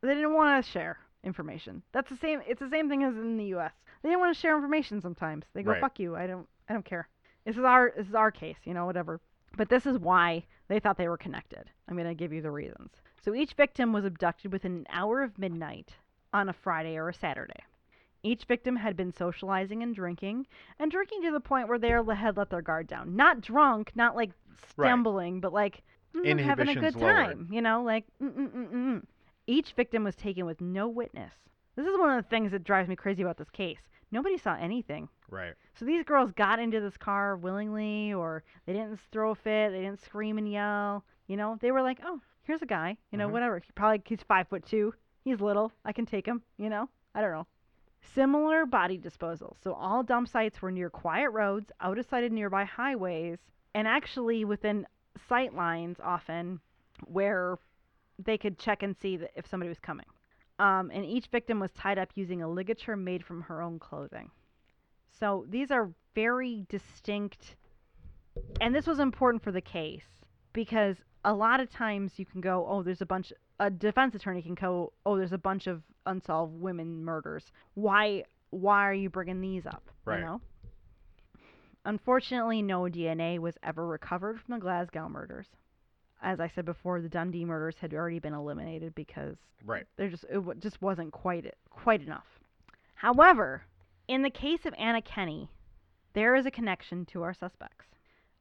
[0.00, 1.82] they didn't want to share information.
[1.92, 3.72] That's the same, it's the same thing as in the U.S.
[4.02, 5.44] They didn't want to share information sometimes.
[5.54, 5.80] They go, Right.
[5.80, 7.08] fuck you, I don't, I don't care.
[7.44, 9.20] This is our, this is our case, you know, whatever.
[9.56, 11.70] But this is why they thought they were connected.
[11.88, 12.90] I'm going to give you the reasons.
[13.24, 15.94] So each victim was abducted within an hour of midnight
[16.32, 17.60] on a Friday or a Saturday.
[18.22, 20.46] Each victim had been socializing and drinking,
[20.78, 23.16] and drinking to the point where they had let their guard down.
[23.16, 24.30] Not drunk, not like
[24.76, 24.88] Right.
[24.88, 25.82] stumbling, but like
[26.14, 27.48] mm, having a good time.
[27.50, 29.02] You know, like mm, mm, mm, mm, mm.
[29.46, 31.32] each victim was taken with no witness.
[31.74, 33.80] This is one of the things that drives me crazy about this case.
[34.12, 35.08] Nobody saw anything.
[35.28, 35.54] Right.
[35.74, 39.80] So these girls got into this car willingly, or they didn't throw a fit, they
[39.80, 41.04] didn't scream and yell.
[41.26, 42.98] You know, they were like, "Oh, here's a guy.
[43.10, 43.32] You know, Mhm.
[43.32, 43.58] whatever.
[43.58, 44.94] He probably he's five foot two.
[45.24, 45.72] He's little.
[45.84, 46.42] I can take him.
[46.58, 47.46] You know, I don't know."
[48.02, 49.56] Similar body disposal.
[49.60, 53.38] So all dump sites were near quiet roads, out of sight of nearby highways,
[53.74, 54.86] and actually within
[55.28, 56.60] sight lines often,
[57.06, 57.58] where
[58.18, 60.06] they could check and see that if somebody was coming.
[60.58, 64.30] Um, and each victim was tied up using a ligature made from her own clothing.
[65.18, 67.56] So these are very distinct,
[68.60, 70.04] and this was important for the case
[70.52, 73.32] because a lot of times you can go, oh, there's a bunch.
[73.60, 77.52] A defense attorney can go, oh, there's a bunch of unsolved women murders.
[77.74, 78.24] Why?
[78.50, 79.88] Why are you bringing these up?
[80.04, 80.18] Right.
[80.18, 80.40] You know.
[81.84, 85.48] Unfortunately, no DNA was ever recovered from the Glasgow murders.
[86.22, 89.86] As I said before, the Dundee murders had already been eliminated because Right.
[89.96, 92.26] there just it just wasn't quite quite enough.
[92.94, 93.62] However,
[94.08, 95.50] in the case of Anna Kenny,
[96.12, 97.86] there is a connection to our suspects,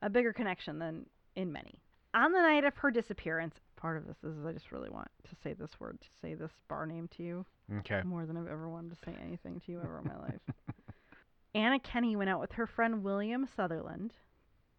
[0.02, 1.80] a bigger connection than in many.
[2.14, 5.36] On the night of her disappearance, part of this is I just really want to
[5.44, 7.46] say this word, to say this bar name to you
[7.80, 8.04] Okay.
[8.04, 10.42] more than I've ever wanted to say anything to you ever in my life.
[11.56, 14.14] Anna Kenny went out with her friend Wilma Sutherland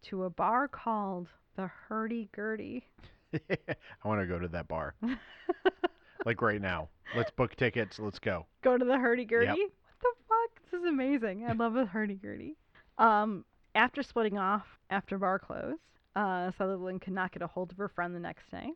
[0.03, 2.83] to a bar called the Hurdy Gurdy.
[3.33, 4.95] I want to go to that bar.
[6.25, 6.89] like right now.
[7.15, 7.99] Let's book tickets.
[7.99, 8.45] Let's go.
[8.63, 9.47] go to the hurdy gurdy.
[9.47, 9.57] Yep.
[9.57, 10.71] What the fuck?
[10.71, 11.45] This is amazing.
[11.47, 12.55] I love a hurdy gurdy.
[12.97, 15.77] Um, after splitting off after bar close,
[16.15, 18.71] uh, Sutherland could not get a hold of her friend the next day.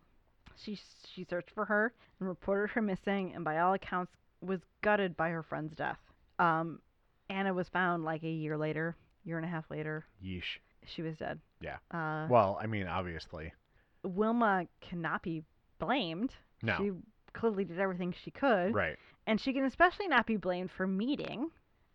[0.55, 0.79] She
[1.13, 5.29] she searched for her and reported her missing, and by all accounts was gutted by
[5.29, 5.99] her friend's death.
[6.39, 6.79] Um,
[7.29, 10.05] Anna was found like a year later, year and a half later.
[10.23, 10.59] Yeesh.
[10.95, 11.39] She was dead.
[11.61, 11.77] Yeah.
[11.91, 13.53] Uh, Well, I mean, obviously.
[14.03, 15.43] Wilma cannot be
[15.79, 16.31] blamed.
[16.61, 16.75] No.
[16.77, 16.91] She
[17.33, 18.73] clearly did everything she could.
[18.73, 18.97] Right.
[19.25, 21.49] And she can especially not be blamed for meeting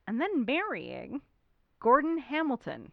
[0.06, 1.22] and then marrying
[1.80, 2.92] Gordon Hamilton,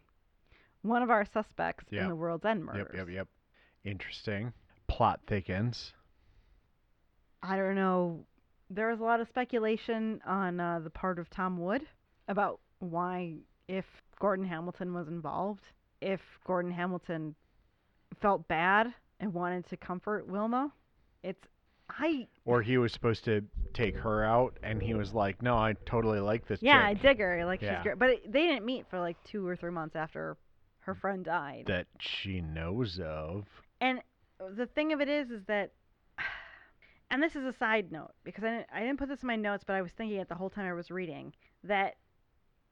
[0.82, 2.02] one of our suspects Yeah.
[2.04, 2.88] in the World's End murders.
[2.94, 3.28] Yep, yep, yep.
[3.84, 4.52] Interesting.
[4.88, 5.92] Plot thickens.
[7.42, 8.24] I don't know.
[8.68, 11.82] There was a lot of speculation on uh, the part of Tom Wood
[12.28, 13.36] about why,
[13.68, 13.84] if
[14.20, 15.64] Gordon Hamilton was involved,
[16.00, 17.34] if Gordon Hamilton
[18.20, 20.72] felt bad and wanted to comfort Wilma.
[21.22, 21.46] It's
[21.88, 23.42] I Or he was supposed to
[23.74, 27.18] take her out, and he was like, "No, I totally like this." yeah, I dig
[27.18, 27.44] her.
[27.44, 27.76] Like Yeah.
[27.76, 30.36] she's great, but it, they didn't meet for like two or three months after
[30.80, 31.64] her friend died.
[31.66, 33.44] that she knows of.
[33.80, 34.00] And
[34.56, 35.72] the thing of it is, is that,
[37.10, 39.36] and this is a side note because I didn't, I didn't put this in my
[39.36, 41.96] notes, but I was thinking it the whole time I was reading that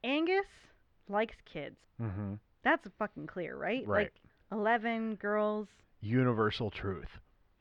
[0.03, 0.45] Angus
[1.07, 1.77] likes kids.
[2.01, 2.35] Mm-hmm.
[2.63, 3.85] That's fucking clear, right?
[3.87, 4.03] Right.
[4.03, 4.13] Like
[4.51, 5.67] eleven girls.
[6.01, 7.09] Universal truth.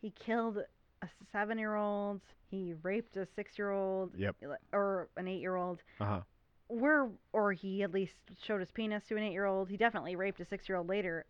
[0.00, 0.58] He killed
[1.02, 2.20] a seven-year-old.
[2.50, 4.12] He raped a six-year-old.
[4.16, 4.36] Yep.
[4.72, 5.80] Or an eight-year-old.
[6.00, 6.20] Uh huh.
[6.68, 9.70] We're, or he at least showed his penis to an eight-year-old.
[9.70, 11.24] He definitely raped a six-year-old later.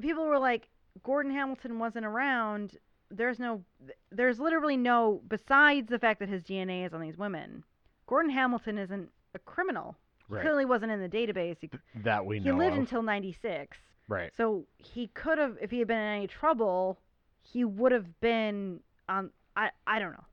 [0.00, 0.68] People were like,
[1.02, 2.78] Gordon Hamilton wasn't around.
[3.10, 3.64] There's no,
[4.12, 7.64] there's literally no, besides the fact that his DNA is on these women,
[8.06, 9.96] Gordon Hamilton isn't a criminal.
[10.30, 10.42] He Right.
[10.42, 11.56] clearly wasn't in the database.
[11.60, 11.70] He,
[12.04, 12.44] That we know.
[12.44, 12.78] he lived of.
[12.80, 13.76] until 96.
[14.08, 14.30] right.
[14.36, 16.98] So he could have, if he had been in any trouble,
[17.42, 19.30] he would have been on.
[19.56, 20.24] I I don't know.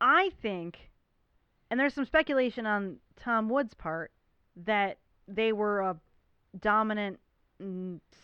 [0.00, 0.90] I think,
[1.70, 4.10] and there's some speculation on Tom Wood's part
[4.56, 4.98] that
[5.28, 5.96] they were a
[6.58, 7.20] dominant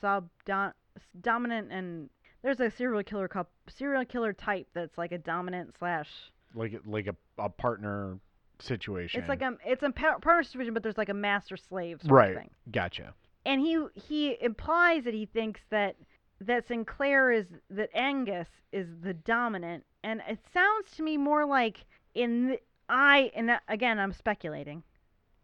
[0.01, 0.72] sub dom,
[1.20, 2.09] dominant and
[2.43, 6.09] there's a serial killer cup serial killer type that's like a dominant slash.
[6.55, 8.18] Like like a, a partner
[8.62, 9.20] situation.
[9.20, 12.12] It's like a it's a par- partner situation, but there's like a master slave sort
[12.12, 12.30] right.
[12.30, 12.51] of thing.
[12.70, 13.14] Gotcha.
[13.44, 15.97] and he he implies that he thinks that
[16.40, 21.84] that Sinclair is that Angus is the dominant, and it sounds to me more like
[22.14, 24.82] in the, I and that, again I'm speculating,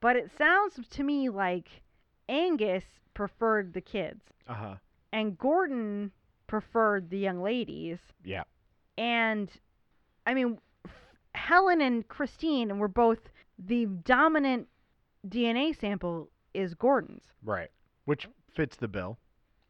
[0.01, 1.69] but it sounds to me like
[2.29, 2.85] Angus
[3.15, 4.75] preferred the kids, Uh huh.
[5.13, 6.13] and Gordon
[6.47, 7.99] preferred the young ladies.
[8.25, 8.45] Yeah.
[8.97, 9.51] And
[10.27, 10.59] I mean,
[11.39, 14.69] Helen and Christine were both the dominant
[15.27, 17.23] DNA sample is Gordon's.
[17.43, 17.71] Right.
[18.05, 19.19] Which fits the bill.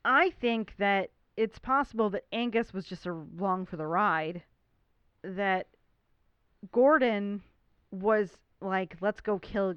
[0.05, 4.43] I think that it's possible that Angus was just along for the ride.
[5.23, 5.69] That
[6.73, 7.43] Gordon
[7.91, 9.75] was like, let's go kill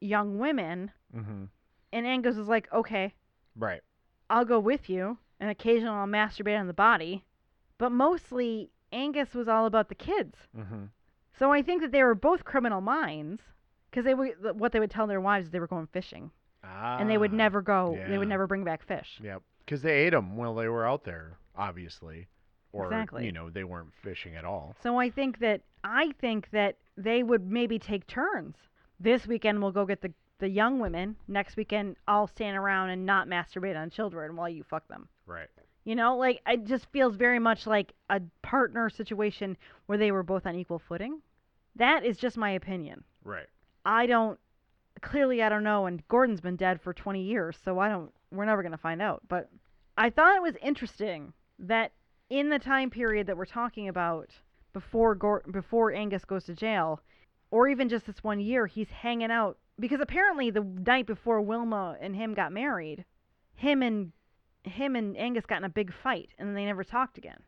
[0.00, 0.90] young women.
[1.14, 1.44] Mm-hmm.
[1.92, 3.14] And Angus was like, okay,
[3.56, 3.80] Right.
[4.30, 5.18] I'll go with you.
[5.40, 7.24] And occasionally I'll masturbate on the body.
[7.78, 10.36] But mostly, Angus was all about the kids.
[10.56, 10.84] Mm-hmm.
[11.38, 13.42] So I think that they were both criminal minds.
[13.90, 16.30] Because they were, what they would tell their wives is they were going fishing.
[16.64, 16.98] Ah.
[16.98, 19.18] and they would never go, they would never bring back fish.
[19.22, 19.42] Yep.
[19.64, 22.28] Because they ate them while they were out there, obviously.
[22.72, 23.26] Or Exactly.
[23.26, 24.74] you know they weren't fishing at all.
[24.82, 28.56] So I think that I think that they would maybe take turns.
[28.98, 31.16] This weekend we'll go get the the young women.
[31.28, 35.08] Next weekend I'll stand around and not masturbate on children while you fuck them.
[35.26, 35.48] Right.
[35.84, 39.56] You know, like it just feels very much like a partner situation
[39.86, 41.20] where they were both on equal footing.
[41.76, 43.04] That is just my opinion.
[43.24, 43.46] Right.
[43.84, 44.38] I don't
[45.00, 48.44] clearly I don't know and Gordon's been dead for 20 years, so I don't we're
[48.44, 49.48] never going to find out, but
[49.98, 51.92] I thought it was interesting that
[52.30, 54.30] in the time period that we're talking about
[54.72, 57.00] before Gor- before Angus goes to jail
[57.50, 61.96] or even just this one year he's hanging out because apparently the night before Wilma
[62.00, 63.04] and him got married,
[63.54, 64.12] him and
[64.64, 67.38] him and Angus got in a big fight and they never talked again.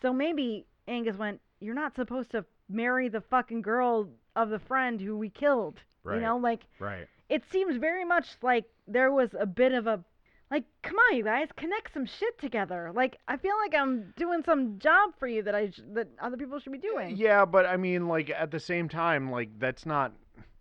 [0.00, 5.00] So maybe Angus went, "You're not supposed to marry the fucking girl of the friend
[5.00, 6.16] who we killed." Right.
[6.16, 7.06] You know, like Right.
[7.28, 10.04] it seems very much like there was a bit of a
[10.50, 14.42] like come on you guys connect some shit together like i feel like i'm doing
[14.42, 17.64] some job for you that i sh- that other people should be doing Yeah, but
[17.64, 20.12] I mean, like at the same time, like that's not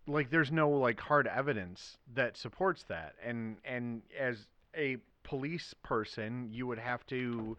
[0.08, 4.48] like there's no like hard evidence that supports that, and and as
[4.78, 7.58] a police person, you would have to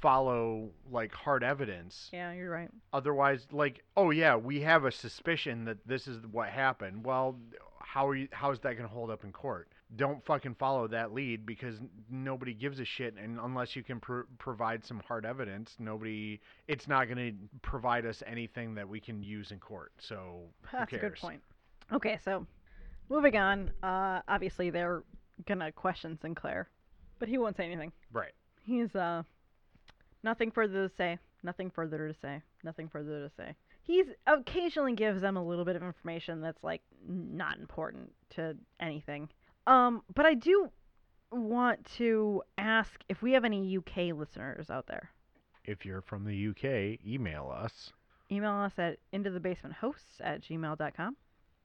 [0.00, 2.08] follow like hard evidence.
[2.12, 6.48] yeah you're right Otherwise, like, oh yeah, we have a suspicion that this is what
[6.48, 7.04] happened.
[7.04, 7.38] Well,
[7.80, 8.28] how are you?
[8.32, 9.68] How is that going to hold up in court?
[9.96, 14.20] Don't fucking follow that lead because nobody gives a shit, and unless you can pr-
[14.38, 16.40] provide some hard evidence, nobody.
[16.68, 17.32] It's not going to
[17.62, 19.92] provide us anything that we can use in court.
[19.98, 21.42] So that's a good point
[21.92, 22.46] okay so
[23.08, 25.02] moving on uh obviously they're
[25.48, 26.68] gonna question sinclair
[27.20, 27.92] but he won't say anything.
[28.12, 28.32] Right.
[28.64, 29.22] he's uh
[30.24, 31.18] nothing further to say.
[31.42, 32.42] Nothing further to say.
[32.64, 33.54] Nothing further to say.
[33.82, 39.28] He's occasionally gives them a little bit of information that's like not important to anything.
[39.66, 40.70] Um but i do
[41.32, 45.10] want to ask if we have any uk listeners out there.
[45.64, 47.92] If you're from the UK, email us.
[48.32, 51.16] email us at into the basement hosts at gmail.com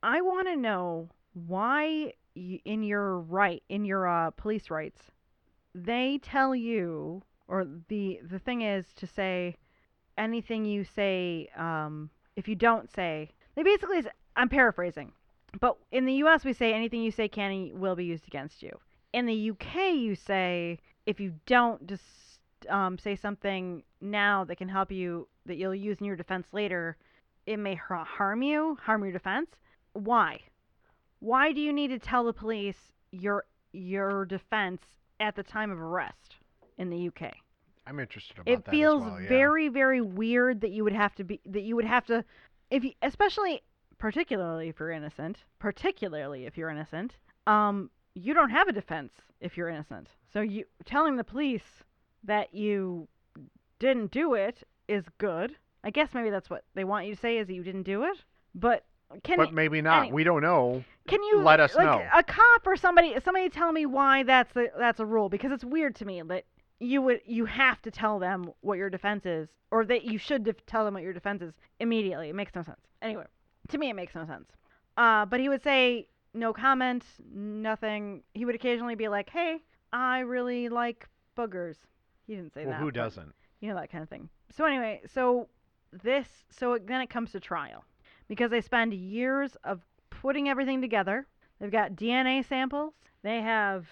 [0.04, 5.02] i want to know why y- in your right in your uh, police rights
[5.76, 9.56] they tell you or the the thing is to say
[10.18, 14.02] anything you say um, if you don't say they basically
[14.38, 15.12] I'm paraphrasing
[15.60, 18.64] but in the us we say anything you say can and will be used against
[18.64, 18.80] you.
[19.12, 22.04] In the uk you say if you don't just
[22.70, 26.96] um, say something now that can help you that you'll use in your defense later
[27.46, 29.50] it may harm you harm your defense.
[29.92, 30.40] Why?
[31.20, 34.82] Why do you need to tell the police your your defense
[35.20, 36.36] at the time of arrest
[36.78, 37.34] in the UK?
[37.88, 39.22] I'm interested about It that feels as well.
[39.22, 39.28] yeah.
[39.30, 42.24] very very weird that you would have to be that you would have to
[42.72, 43.62] if you especially
[43.98, 47.16] particularly if you're innocent, particularly if you're innocent,
[47.48, 50.10] um you don't have a defense if you're innocent.
[50.34, 51.84] So you telling the police
[52.24, 53.08] that you
[53.80, 55.56] didn't do it is good.
[55.84, 58.04] I guess maybe that's what they want you to say is that you didn't do
[58.04, 58.24] it.
[58.56, 58.86] But
[59.24, 60.12] can But maybe not.
[60.12, 60.84] we don't know.
[61.08, 62.06] can you let us like know.
[62.14, 65.64] a cop or somebody somebody tell me why that's the that's a rule because it's
[65.64, 66.46] weird to me that
[66.80, 70.44] you would you have to tell them what your defense is or that you should
[70.44, 72.30] def- tell them what your defense is immediately.
[72.30, 72.82] It makes no sense.
[73.02, 73.26] Anyway,
[73.70, 74.50] to me it makes no sense.
[74.98, 77.04] Uh, but he would say no comment,
[77.34, 78.24] nothing.
[78.34, 79.60] He would occasionally be like, "Hey,
[79.94, 81.08] I really like
[81.38, 81.76] boogers."
[82.28, 82.82] He didn't say Well, that.
[82.82, 83.34] who doesn't?
[83.62, 84.30] you know that kind of thing.
[84.56, 85.48] So anyway, so
[85.92, 87.84] this so it- then it comes to trial
[88.28, 91.28] because they spend years of putting everything together.
[91.60, 92.94] They've got DNA samples.
[93.24, 93.86] They have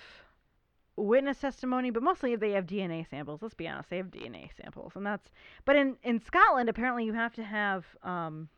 [0.96, 3.42] witness testimony, but mostly they have DNA samples.
[3.42, 5.32] Let's be honest, they have DNA samples, and that's.
[5.66, 8.50] But in in Scotland, apparently you have to have um,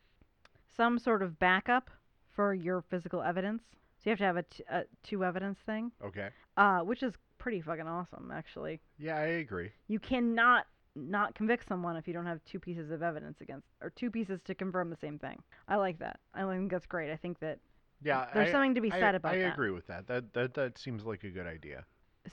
[0.76, 1.89] some sort of backup
[2.35, 3.64] for your physical evidence.
[3.97, 6.30] So you have to have a, t- a two evidence thing, Okay.
[6.57, 9.72] uh, which is pretty fucking awesome, actually Yeah, I agree.
[9.88, 13.89] you cannot not convict someone if you don't have two pieces of evidence against or
[13.89, 15.41] two pieces to confirm the same thing.
[15.67, 16.19] I like that.
[16.34, 17.11] I think that's great.
[17.11, 17.59] I think that
[18.01, 19.53] Yeah, there's I, something to be I- said about I that.
[19.53, 20.07] agree with that.
[20.07, 21.85] That that that seems like a good idea.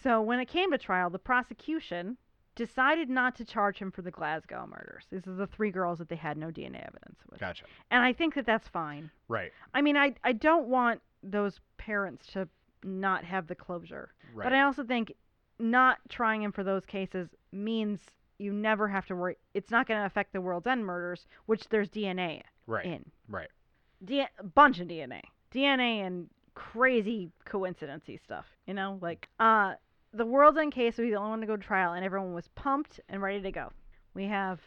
[0.02, 2.16] So when it came to trial, the prosecution
[2.54, 5.04] decided not to charge him for the Glasgow murders.
[5.10, 7.40] These are the three girls that they had no DNA evidence with.
[7.40, 7.64] Gotcha.
[7.90, 9.10] And I think that that's fine.
[9.28, 9.52] Right.
[9.74, 12.48] I mean, I I don't want those parents to
[12.84, 14.12] not have the closure.
[14.34, 14.44] Right.
[14.44, 15.12] But I also think
[15.58, 18.00] not trying him for those cases means
[18.42, 19.36] you never have to worry.
[19.54, 22.84] It's not going to affect the World's End murders, which there's DNA right.
[22.84, 23.04] in.
[23.28, 23.48] Right.
[24.04, 25.22] D- a bunch of DNA.
[25.54, 28.98] DNA and crazy coincidency stuff, you know?
[29.00, 29.74] Like, uh,
[30.12, 32.48] the World's End case, we the only one to go to trial, and everyone was
[32.54, 33.72] pumped and ready to go.
[34.14, 34.60] We have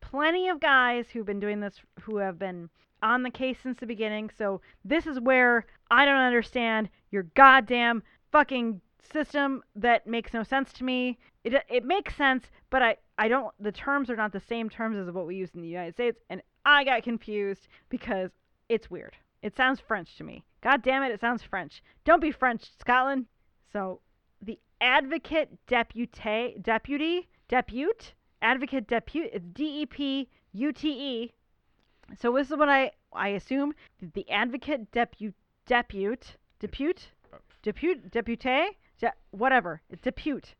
[0.00, 2.68] plenty of guys who've been doing this, who have been
[3.02, 4.30] on the case since the beginning.
[4.36, 8.80] So this is where I don't understand your goddamn fucking
[9.12, 11.18] system that makes no sense to me.
[11.44, 13.52] It it makes sense, but I I don't.
[13.58, 16.18] The terms are not the same terms as what we use in the United States,
[16.28, 18.30] and I got confused because
[18.68, 19.16] it's weird.
[19.42, 20.44] It sounds French to me.
[20.60, 21.82] God damn it, it sounds French.
[22.04, 23.26] Don't be French, Scotland.
[23.72, 24.00] So
[24.42, 28.12] the advocate deputy deputy depute
[28.42, 31.32] advocate depute it's D E P U T E.
[32.18, 33.74] So this is what I I assume
[34.14, 35.34] the advocate depute
[35.66, 40.54] depute depute uh, depute depute de- whatever it's depute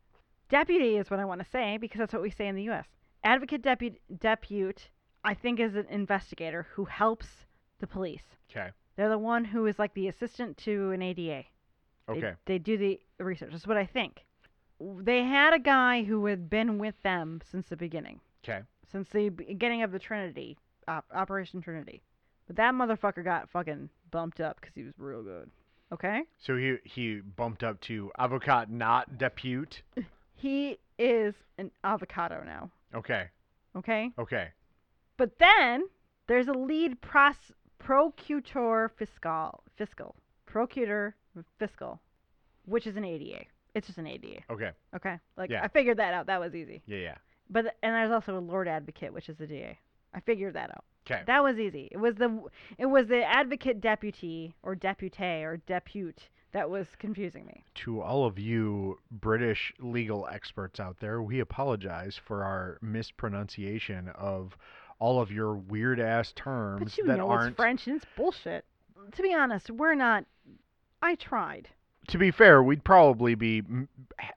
[0.51, 2.85] deputy is what I want to say because that's what we say in the U.S.
[3.23, 4.89] Advocate depute depute
[5.23, 7.27] I think is an investigator who helps
[7.79, 8.23] the police.
[8.51, 8.69] Okay.
[8.95, 11.17] They're the one who is like the assistant to an ADA.
[11.23, 11.47] They-
[12.09, 12.33] Okay.
[12.45, 13.51] They, do the research.
[13.51, 14.25] That's what I think.
[14.81, 18.61] They had a guy who had been with them since the beginning, Okay.
[18.91, 20.57] since the beginning of the Trinity,
[20.89, 22.01] op- Operation Trinity.
[22.47, 25.49] But that motherfucker got fucking bumped up because he was real good.
[25.93, 26.23] Okay?
[26.39, 29.83] So he he bumped up to avocat, not depute.
[30.41, 32.71] He is an avocado now.
[32.95, 33.25] Okay.
[33.75, 34.11] Okay?
[34.17, 34.47] Okay.
[35.17, 35.83] But then
[36.27, 40.15] there's a lead pros- procutor fiscal, fiscal,
[40.45, 41.15] procutor
[41.59, 42.01] fiscal,
[42.65, 43.45] which is an ADA.
[43.75, 44.41] It's just an ADA.
[44.49, 44.71] Okay.
[44.95, 45.63] Okay, like Yeah.
[45.63, 46.25] I figured that out.
[46.27, 46.81] That was easy.
[46.87, 46.97] Yeah.
[46.97, 47.15] Yeah.
[47.49, 49.77] But th- and there's also a Lord Advocate, which is a DA.
[50.13, 50.83] I figured that out.
[51.05, 51.21] Okay.
[51.25, 51.87] That was easy.
[51.91, 52.43] It was the
[52.77, 57.63] it was the advocate deputy or depute or depute that was confusing me.
[57.75, 64.57] To all of you British legal experts out there, we apologize for our mispronunciation of
[64.99, 67.49] all of your weird ass terms But you that know aren't.
[67.49, 68.65] it's French and it's bullshit.
[69.13, 70.25] To be honest, we're not.
[71.01, 71.69] I tried.
[72.07, 73.87] To be fair, we'd probably be m-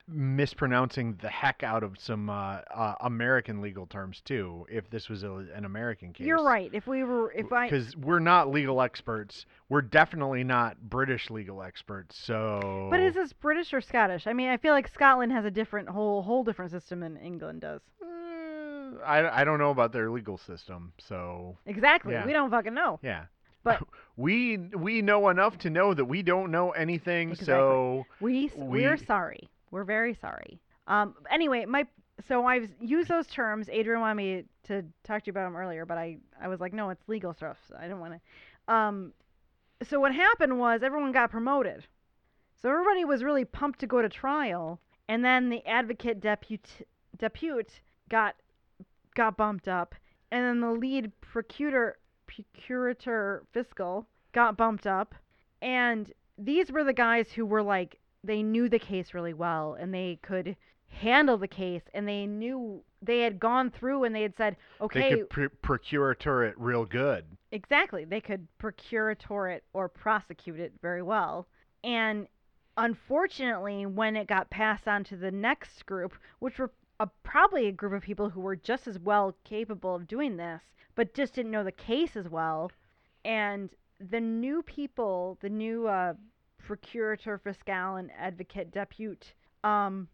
[0.07, 5.23] mispronouncing the heck out of some uh, uh, American legal terms too, if this was
[5.23, 6.27] a, an American case.
[6.27, 6.71] You're right.
[6.73, 9.47] If we were, if I, Because we're not legal experts.
[9.69, 12.17] We're definitely not British legal experts.
[12.17, 12.89] So.
[12.91, 14.27] but is this British or Scottish?
[14.27, 17.63] I mean, I feel like Scotland has a different whole whole different system than England
[17.63, 17.81] does.
[18.03, 22.13] Uh, I, I don't know about their legal system, so Exactly.
[22.13, 22.27] Yeah.
[22.27, 23.01] We don't fucking know.
[23.03, 23.25] yeah.
[23.65, 23.83] But-
[24.17, 27.35] we we know enough to know that we don't know anything.
[27.35, 29.49] So We, we are sorry.
[29.71, 30.61] We're very sorry.
[30.87, 31.15] Um.
[31.31, 31.87] Anyway, my
[32.29, 33.69] so I've used those terms.
[33.73, 36.73] Adrian wanted me to talk to you about them earlier, but I I was like,
[36.73, 37.57] no, it's legal stuff.
[37.69, 38.15] So I don't want
[38.69, 38.73] to.
[38.73, 39.13] Um.
[39.83, 41.87] So what happened was everyone got promoted.
[42.63, 46.83] So everybody was really pumped to go to trial, and then the advocate depute
[47.19, 48.37] depute got
[49.17, 49.95] got bumped up,
[50.31, 51.97] and then the lead procurator
[52.35, 55.15] procurator fiscal got bumped up,
[55.63, 59.93] and these were the guys who were like they knew the case really well and
[59.93, 60.57] they could
[60.89, 65.01] handle the case and they knew they had gone through and they had said okay.
[65.01, 67.25] they could pr- procurator it real good.
[67.53, 71.47] exactly they could procurator it or prosecute it very well
[71.83, 72.27] and
[72.77, 77.73] unfortunately when it got passed on to the next group which were a, probably a
[77.73, 80.63] group of people who were just as well capable of doing this
[80.95, 82.71] but just didn't know the case as well
[83.25, 83.71] and
[84.11, 86.15] the new people the new uh,
[86.59, 89.33] procurator fiscal and advocate depute
[89.65, 90.09] um,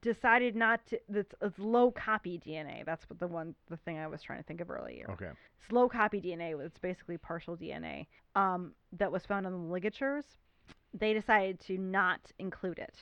[0.00, 4.06] decided not to it's, it's low copy dna that's what the one the thing i
[4.06, 5.30] was trying to think of earlier Okay.
[5.68, 10.24] slow copy DNA, it's basically partial DNA, um, that was found on the ligatures,
[10.92, 12.96] they decided to not include it.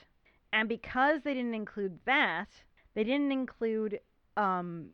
[0.52, 2.48] And because they didn't include that,
[2.94, 4.00] they didn't include
[4.36, 4.88] um,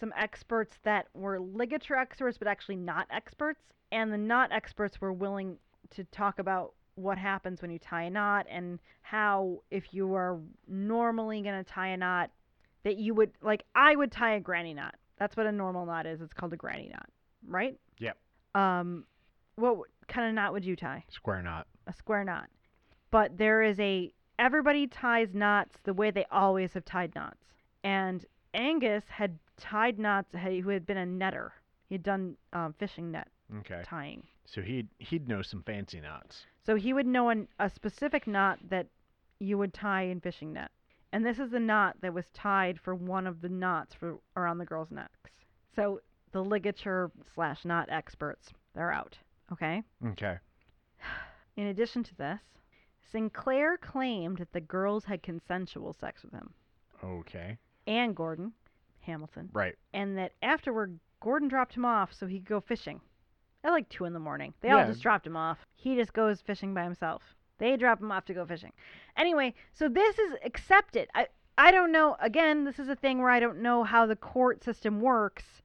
[0.00, 3.60] some experts that were ligature experts, but actually not experts.
[3.90, 5.56] And the not experts were willing
[5.90, 10.38] to talk about what happens when you tie a knot and how, if you are
[10.66, 12.30] normally going to tie a knot,
[12.84, 14.94] that you would, like, I would tie a granny knot.
[15.18, 16.20] That's what a normal knot is.
[16.20, 17.08] It's called a granny knot,
[17.46, 17.76] right?
[17.98, 18.16] Yep.
[18.54, 19.04] Um,
[19.56, 21.04] what kind of knot would you tie?
[21.08, 21.66] Square knot.
[21.86, 22.48] A square knot.
[23.10, 27.44] But there is a everybody ties knots the way they always have tied knots.
[27.84, 28.24] And
[28.54, 30.34] Angus had tied knots.
[30.34, 31.50] Who had been a netter.
[31.88, 33.28] He had done um, fishing net
[33.60, 33.82] Okay.
[33.84, 34.22] tying.
[34.44, 36.44] So he'd he'd know some fancy knots.
[36.64, 38.86] So he would know an, a specific knot that
[39.40, 40.70] you would tie in fishing net.
[41.12, 44.58] And this is the knot that was tied for one of the knots for around
[44.58, 45.20] the girls' necks.
[45.74, 46.00] So
[46.32, 49.16] the ligature slash knot experts, they're out.
[49.52, 49.82] Okay?
[50.08, 50.36] Okay.
[51.56, 52.40] In addition to this,
[53.10, 56.52] Sinclair claimed that the girls had consensual sex with him
[57.02, 57.58] Okay.
[57.86, 58.52] and Gordon,
[59.00, 59.76] Hamilton, Right.
[59.92, 63.00] and that afterward Gordon dropped him off so he could go fishing.
[63.64, 64.54] At like two in the morning.
[64.60, 64.86] They all Yeah.
[64.86, 65.66] just dropped him off.
[65.74, 67.34] He just goes fishing by himself.
[67.58, 68.72] They drop him off to go fishing.
[69.16, 71.08] Anyway, so this is accepted.
[71.14, 71.28] I
[71.60, 72.16] I don't know.
[72.20, 75.60] Again, this is a thing where I don't know how the court system works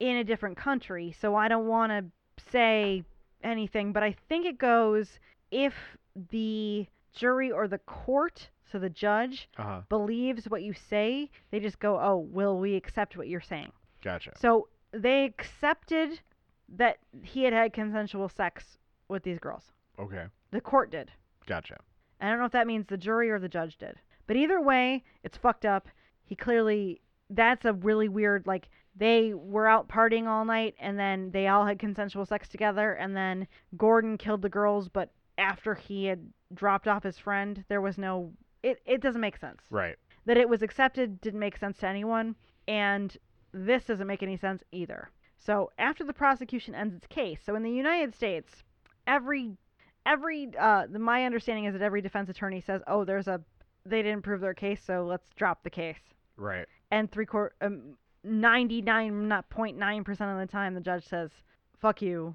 [0.00, 3.04] in a different country, so I don't want to say
[3.42, 3.92] anything.
[3.92, 5.18] But I think it goes
[5.50, 5.98] if
[6.30, 9.80] the jury or the court, so the judge, Uh huh.
[9.88, 13.72] believes what you say, they just go, "Oh, will we accept what you're saying?"
[14.02, 14.32] Gotcha.
[14.38, 16.20] So they accepted
[16.68, 18.78] that he had had consensual sex
[19.08, 19.72] with these girls.
[19.98, 20.26] Okay.
[20.50, 21.12] The court did.
[21.46, 21.76] Gotcha.
[22.20, 23.96] I don't know if that means the jury or the judge did.
[24.26, 25.88] But either way, it's fucked up.
[26.24, 31.30] He clearly that's a really weird like they were out partying all night and then
[31.32, 36.06] they all had consensual sex together and then Gordon killed the girls but after he
[36.06, 38.32] had dropped off his friend, there was no
[38.62, 39.96] it it doesn't make sense Right.
[40.24, 42.34] that it was accepted didn't make sense to anyone,
[42.66, 43.16] and
[43.52, 45.10] this doesn't make any sense either.
[45.38, 48.64] So after the prosecution ends its case, so in the United States,
[49.06, 49.56] every
[50.04, 53.40] every uh, the, my understanding is that every defense attorney says, "Oh, there's a
[53.84, 56.00] they didn't prove their case, so let's drop the case."
[56.36, 56.66] Right.
[56.90, 61.04] And three quarter um, ninety nine not point nine percent of the time, the judge
[61.06, 61.30] says,
[61.78, 62.34] "Fuck you,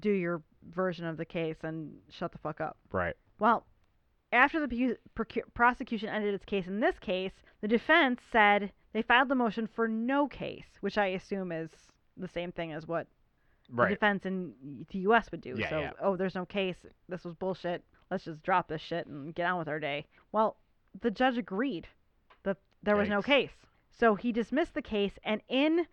[0.00, 3.14] do your version of the case and shut the fuck up." Right.
[3.38, 3.66] Well,
[4.32, 9.28] after the procu- prosecution ended its case in this case, the defense said they filed
[9.28, 11.70] the motion for no case, which I assume is
[12.16, 13.06] the same thing as what
[13.68, 15.30] the defense in the U.S.
[15.30, 15.54] would do.
[15.56, 15.90] Yeah, so, yeah.
[16.00, 16.76] oh, there's no case.
[17.08, 17.82] This was bullshit.
[18.10, 20.06] Let's just drop this shit and get on with our day.
[20.32, 20.56] Well,
[21.00, 21.88] the judge agreed
[22.44, 23.50] that there was no case.
[23.90, 25.86] So he dismissed the case, and in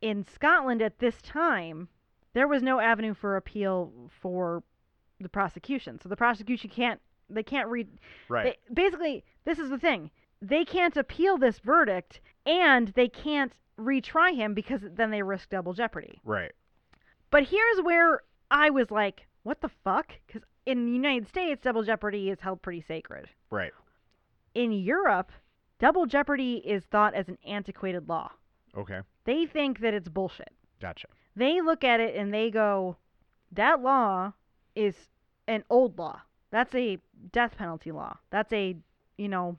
[0.00, 1.88] in Scotland at this time,
[2.32, 4.62] there was no avenue for appeal for
[5.20, 5.98] the prosecution.
[6.02, 7.88] So the prosecution can't they can't read
[8.28, 8.56] Right.
[8.68, 10.10] they, basically, this is the thing.
[10.42, 15.72] They can't appeal this verdict, and they can't retry him because then they risk double
[15.74, 16.20] jeopardy.
[16.24, 16.52] right.
[17.30, 20.12] But here's where I was like, what the fuck?
[20.26, 23.28] Because in the United States, double jeopardy is held pretty sacred.
[23.50, 23.72] Right.
[24.54, 25.30] In Europe,
[25.78, 28.32] double jeopardy is thought as an antiquated law.
[28.76, 29.00] Okay.
[29.24, 30.50] They think that it's bullshit.
[30.80, 31.06] Gotcha.
[31.36, 32.96] They look at it and they go,
[33.52, 34.32] that law
[34.74, 34.94] is
[35.46, 36.20] an old law.
[36.50, 36.98] That's a
[37.32, 38.16] death penalty law.
[38.30, 38.76] That's a,
[39.18, 39.56] you know,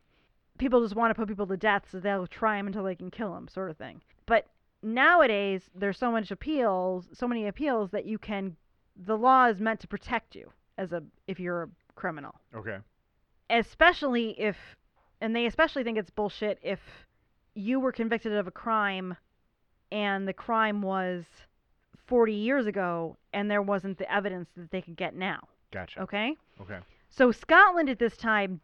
[0.58, 3.12] people just want to put people to death so they'll try them until they can
[3.12, 4.02] kill them, sort of thing.
[4.26, 4.48] But
[4.84, 8.56] nowadays, there's so much appeals, so many appeals that you can,
[8.96, 12.36] the law is meant to protect you as a, if you're a criminal.
[12.56, 12.78] Okay.
[13.50, 14.58] Especially if,
[15.22, 16.80] and they especially think it's bullshit if
[17.54, 19.16] you were convicted of a crime
[19.92, 21.26] and the crime was
[22.12, 25.40] 40 years ago and there wasn't the evidence that they could get now.
[25.72, 26.02] Gotcha.
[26.02, 26.36] Okay?
[26.60, 26.80] Okay.
[27.10, 28.60] So Scotland at this time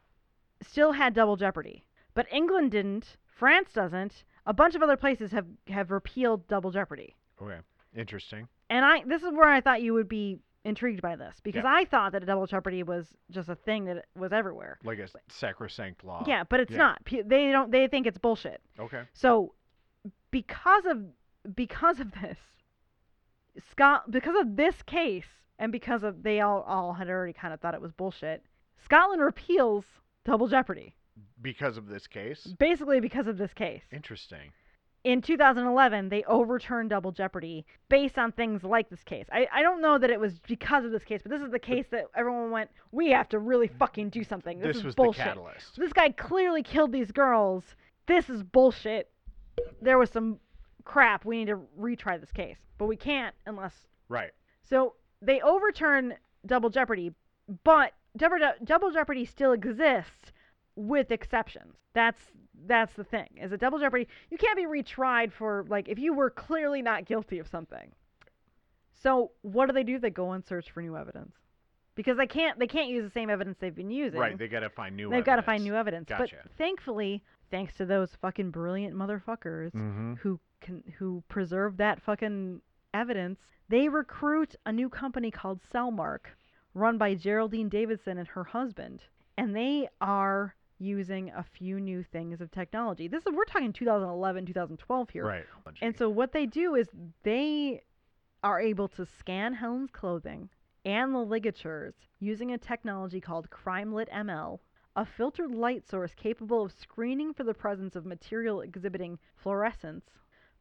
[0.62, 5.46] still had double jeopardy, but England didn't, France doesn't, a bunch of other places have,
[5.70, 7.16] have repealed double jeopardy.
[7.42, 7.60] Okay.
[7.96, 8.50] Interesting.
[8.70, 11.74] And I this is where I thought you would be intrigued by this because Yeah.
[11.74, 14.78] I thought that a double jeopardy was just a thing that was everywhere.
[14.84, 16.26] Like a sacrosanct law.
[16.28, 16.78] Yeah, but it's yeah.
[16.78, 17.02] not.
[17.06, 18.62] They don't they think it's bullshit.
[18.78, 19.04] Okay.
[19.14, 19.54] So
[20.32, 21.06] because of
[21.56, 22.38] because of this,
[23.72, 25.26] Scot because of this case
[25.60, 28.44] and because of they all all had already kind of thought it was bullshit,
[28.84, 29.86] Scotland repeals
[30.26, 30.96] double jeopardy.
[31.42, 32.54] Because of this case.
[32.60, 33.84] Basically because of this case.
[33.92, 34.52] Interesting.
[35.04, 39.26] In 2011, they overturned double jeopardy based on things like this case.
[39.32, 41.60] I, I don't know that it was because of this case, but this is the
[41.60, 44.60] case that everyone went, we have to really fucking do something.
[44.60, 45.24] This, This is was bullshit.
[45.24, 45.78] the catalyst.
[45.78, 47.64] This guy clearly killed these girls.
[48.08, 49.10] This is bullshit.
[49.82, 50.40] There was some
[50.88, 51.26] crap.
[51.26, 52.58] We need to retry this case.
[52.78, 53.74] But we can't unless.
[54.10, 54.32] Right.
[54.64, 56.16] So they overturn
[56.46, 57.14] Double Jeopardy,
[57.64, 60.32] but Double, Double Jeopardy still exists
[60.76, 61.76] with exceptions.
[61.94, 62.20] That's
[62.66, 63.28] that's the thing.
[63.42, 67.06] Is a Double Jeopardy you can't be retried for like if you were clearly not
[67.06, 67.92] guilty of something.
[69.02, 70.00] So what do they do?
[70.00, 71.34] They go and search for new evidence.
[71.96, 74.20] Because they can't they can't use the same evidence they've been using.
[74.20, 74.38] Right.
[74.38, 76.10] They got to find new They've got to find new evidence.
[76.10, 76.36] Gotcha.
[76.44, 80.14] But thankfully, thanks to those fucking brilliant motherfuckers Mm-hmm.
[80.22, 82.62] who can who preserve that fucking
[82.94, 83.40] evidence,
[83.70, 86.28] they recruit a new company called Cellmark,
[86.74, 89.04] run by Geraldine Davidson and her husband,
[89.38, 93.08] and they are using a few new things of technology.
[93.08, 95.26] This is we're talking 2011, 2012 here.
[95.26, 95.46] Right.
[95.82, 96.88] And so what they do is
[97.24, 97.82] they
[98.44, 100.50] are able to scan Helen's clothing
[100.86, 104.60] and the ligatures using a technology called Crime-lite ML
[104.98, 110.10] a filtered light source capable of screening for the presence of material exhibiting fluorescence,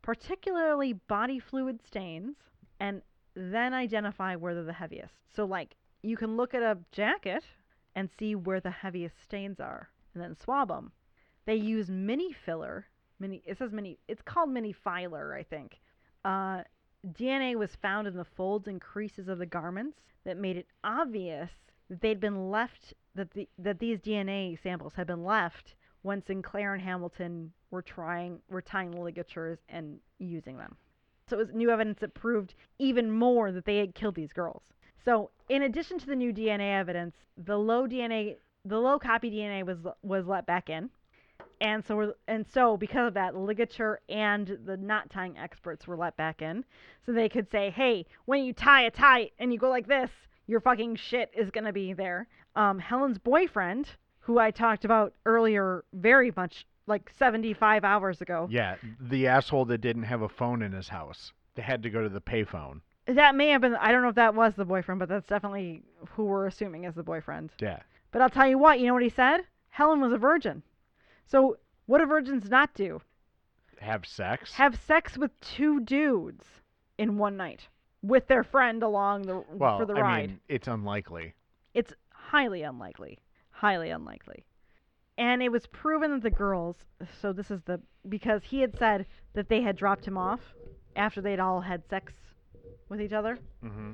[0.07, 2.37] particularly body fluid stains,
[2.79, 3.03] and
[3.35, 5.15] then identify where they're the heaviest.
[5.35, 7.43] So, like, you can look at a jacket
[7.97, 10.93] and see where the heaviest stains are, and then swab them.
[11.45, 12.87] They use mini filler.
[13.19, 13.43] Mini.
[13.45, 13.99] It says mini.
[14.07, 15.81] It's called MiniFiler, I think.
[16.25, 16.63] Uh,
[17.05, 21.51] DNA was found in the folds and creases of the garments that made it obvious
[21.91, 25.75] that they'd been left that the that these DNA samples had been left
[26.07, 30.77] when Sinclair and Hamilton were trying were tying ligatures and using them.
[31.29, 34.63] So it was new evidence that proved even more that they had killed these girls.
[35.05, 39.67] So in addition to the new DNA evidence, the low DNA the low copy DNA
[39.67, 40.91] was was let back in.
[41.61, 46.17] And so and so because of that, ligature and the knot tying experts were let
[46.17, 46.65] back in,
[47.05, 50.11] so they could say, "Hey, when you tie a tie and you go like this,
[50.47, 53.97] your fucking shit is gonna be there." Um, Helen's boyfriend,
[54.27, 58.49] who I talked about earlier, very much like 75 hours ago.
[58.51, 61.33] Yeah, the asshole that didn't have a phone in his house.
[61.55, 62.81] They had to go to the payphone.
[63.07, 63.77] That may have been.
[63.77, 66.95] I don't know if that was the boyfriend, but that's definitely who we're assuming is
[66.97, 67.51] the boyfriend.
[67.61, 67.79] Yeah.
[68.11, 68.81] But I'll tell you what.
[68.81, 69.43] You know what he said?
[69.69, 70.65] Helen was a virgin.
[71.29, 73.01] So what do virgins not do?
[73.79, 74.53] Have sex?
[74.55, 76.45] Have sex with two dudes
[76.99, 77.69] in one night
[78.03, 80.29] with their friend along the well, for the I ride.
[80.31, 81.35] mean, it's unlikely.
[81.75, 83.21] It's highly unlikely.
[83.57, 84.45] Highly unlikely.
[85.17, 86.77] And it was proven that the girls,
[87.23, 90.41] so this is the, because he had said that they had dropped him off
[90.95, 92.13] after they'd all had sex
[92.91, 93.39] with each other.
[93.63, 93.93] hmm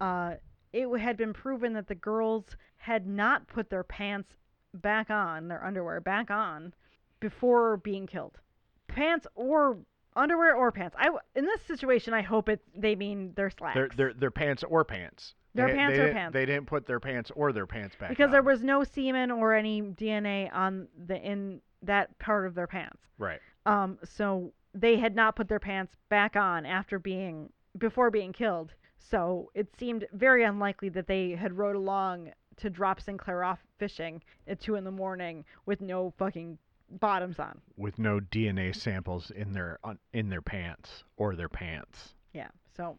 [0.00, 0.34] Uh,
[0.72, 4.30] it had been proven that the girls had not put their pants
[4.74, 6.74] back on, their underwear back on,
[7.20, 8.40] before being killed.
[8.88, 9.78] Pants or
[10.16, 10.96] underwear or pants.
[10.98, 13.74] I in this situation, I hope it they mean their slacks.
[13.76, 15.34] Their, their, their pants or pants.
[15.54, 16.32] Their They- pants they or pants.
[16.32, 19.54] They didn't put their pants or their pants back because there was no semen or
[19.54, 23.08] any DNA on the in that part of their pants.
[23.18, 23.40] Right.
[23.66, 28.74] Um, so they had not put their pants back on after being before being killed.
[28.98, 34.22] So it seemed very unlikely that they had rode along to drop Sinclair off fishing
[34.46, 36.58] at two in the morning with no fucking
[36.90, 37.60] bottoms on.
[37.76, 39.78] With no DNA samples in their
[40.12, 42.14] in their pants or their pants.
[42.32, 42.48] Yeah.
[42.76, 42.98] So,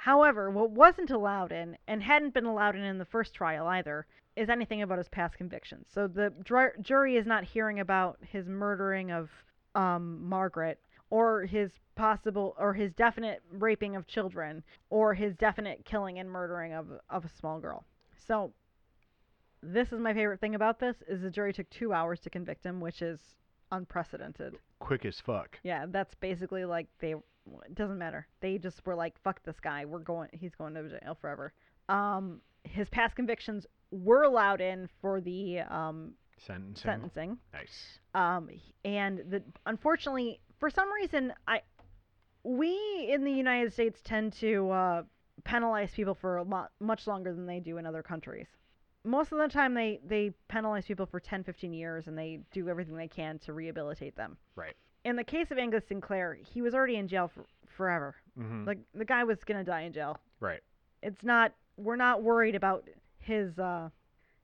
[0.00, 4.06] however, what wasn't allowed in and hadn't been allowed in in the first trial either
[4.34, 5.86] is anything about his past convictions.
[5.92, 9.28] So the dr- jury is not hearing about his murdering of
[9.74, 16.18] um, Margaret or his possible or his definite raping of children or his definite killing
[16.18, 17.84] and murdering of of a small girl.
[18.26, 18.54] So
[19.62, 22.64] this is my favorite thing about this is the jury took 2 hours to convict
[22.64, 23.20] him, which is
[23.70, 24.58] unprecedented.
[24.80, 25.58] Quick as fuck.
[25.62, 27.12] Yeah, that's basically like they.
[27.12, 28.26] It doesn't matter.
[28.40, 29.84] They just were like, "Fuck this guy.
[29.84, 30.28] We're going.
[30.32, 31.52] He's going to jail forever."
[31.88, 36.82] Um, his past convictions were allowed in for the um Sentencing.
[36.90, 37.38] sentencing.
[37.52, 37.98] Nice.
[38.14, 38.48] Um,
[38.84, 41.60] and the unfortunately, for some reason, I
[42.42, 45.02] we in the United States tend to uh,
[45.44, 48.46] penalize people for a lot much longer than they do in other countries.
[49.04, 52.68] Most of the time, they they penalize people for 10, 15 years, and they do
[52.68, 54.36] everything they can to rehabilitate them.
[54.56, 54.74] Right.
[55.04, 58.16] In the case of Angus Sinclair, he was already in jail for forever.
[58.36, 60.18] hmm Like the guy was gonna die in jail.
[60.40, 60.60] Right.
[61.02, 61.54] It's not.
[61.76, 62.86] We're not worried about
[63.18, 63.88] his uh,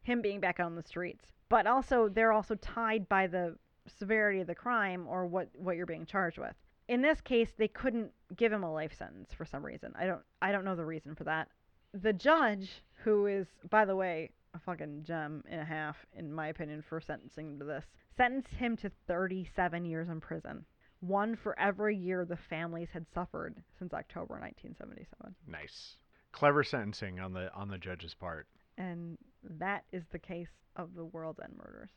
[0.03, 1.27] him being back on the streets.
[1.49, 3.57] But also, they're also tied by the
[3.87, 6.55] severity of the crime or what what you're being charged with.
[6.89, 9.93] In this case, they couldn't give him a life sentence for some reason.
[9.99, 11.49] I don't I don't know the reason for that.
[11.93, 16.49] The judge, who is by the way a fucking gem and a half in my
[16.49, 17.85] opinion for sentencing him to this,
[18.17, 20.65] sentenced him to 37 years in prison.
[21.01, 25.35] One for every year the families had suffered since October 1977.
[25.47, 25.97] Nice.
[26.33, 28.47] Clever sentencing on the on the judge's part.
[28.79, 29.19] And
[29.59, 31.91] that is the case of the World's End murders.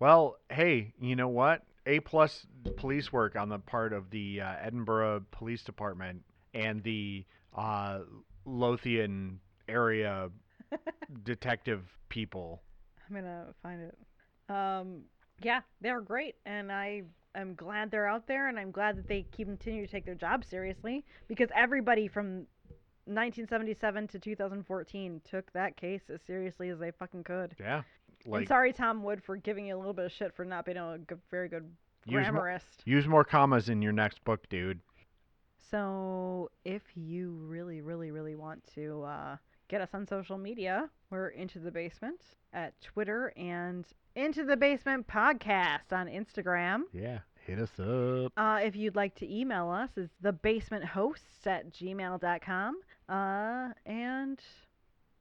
[0.00, 1.62] Well, hey, you know what?
[1.86, 2.46] A plus
[2.76, 6.22] police work on the part of the uh, Edinburgh Police Department
[6.52, 7.24] and the
[7.56, 8.00] uh,
[8.44, 10.30] Lothian area
[11.22, 12.62] detective people.
[13.08, 13.98] I'm gonna find it.
[14.48, 15.02] Um,
[15.42, 17.02] yeah, they're great, and I
[17.34, 20.14] am glad they're out there, and I'm glad that they keep continue to take their
[20.14, 22.46] job seriously because everybody from
[23.06, 27.54] 1977 to 2014 took that case as seriously as they fucking could.
[27.58, 27.82] Yeah,
[28.24, 30.64] and like sorry, Tom Wood, for giving you a little bit of shit for not
[30.64, 31.70] being a good, very good
[32.06, 32.84] use more, grammarist.
[32.84, 34.80] use more commas in your next book, dude.
[35.70, 39.36] So, if you really, really, really want to uh,
[39.68, 42.20] get us on social media, we're Into the Basement
[42.52, 43.84] at Twitter and
[44.14, 46.82] Into the Basement Podcast on Instagram.
[46.92, 48.32] Yeah, hit us up.
[48.36, 52.80] Uh, if you'd like to email us, it's thebasementhosts at gmail.com.
[53.08, 54.38] Uh, and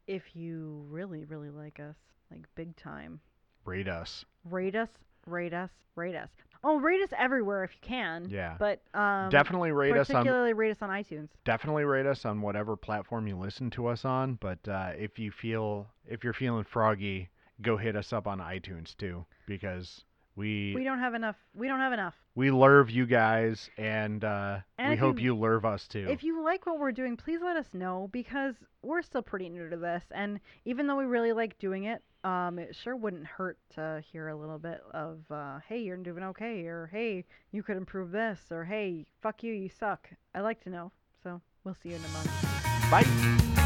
[0.07, 1.95] if you really, really like us,
[2.31, 3.19] like big time,
[3.65, 4.25] Rate us.
[4.49, 4.89] Rate us,
[5.25, 6.29] rate us, rate us.
[6.64, 8.27] Oh, rate us everywhere if you can.
[8.30, 8.56] Yeah.
[8.57, 11.30] But um, definitely rate us on particularly rate us on iTunes.
[11.44, 14.35] definitely rate us on whatever platform you listen to us on.
[14.35, 17.30] But uh, if you feel if you're feeling froggy,
[17.61, 20.03] go hit us up on iTunes too because
[20.35, 21.35] we We don't have enough.
[21.53, 22.15] We don't have enough.
[22.35, 26.07] we love you guys and, uh, And we hope you- you love us too.
[26.10, 29.69] If you like what we're doing, please let us know because we're still pretty new
[29.69, 33.57] to this, and even though we really like doing it, um, it sure wouldn't hurt
[33.75, 37.77] to hear a little bit of, uh, "Hey, you're doing okay," or "Hey, you could
[37.77, 40.91] improve this," or "Hey, fuck you, you suck." I like to know.
[41.23, 42.89] So we'll see you in a month.
[42.91, 43.62] Bye.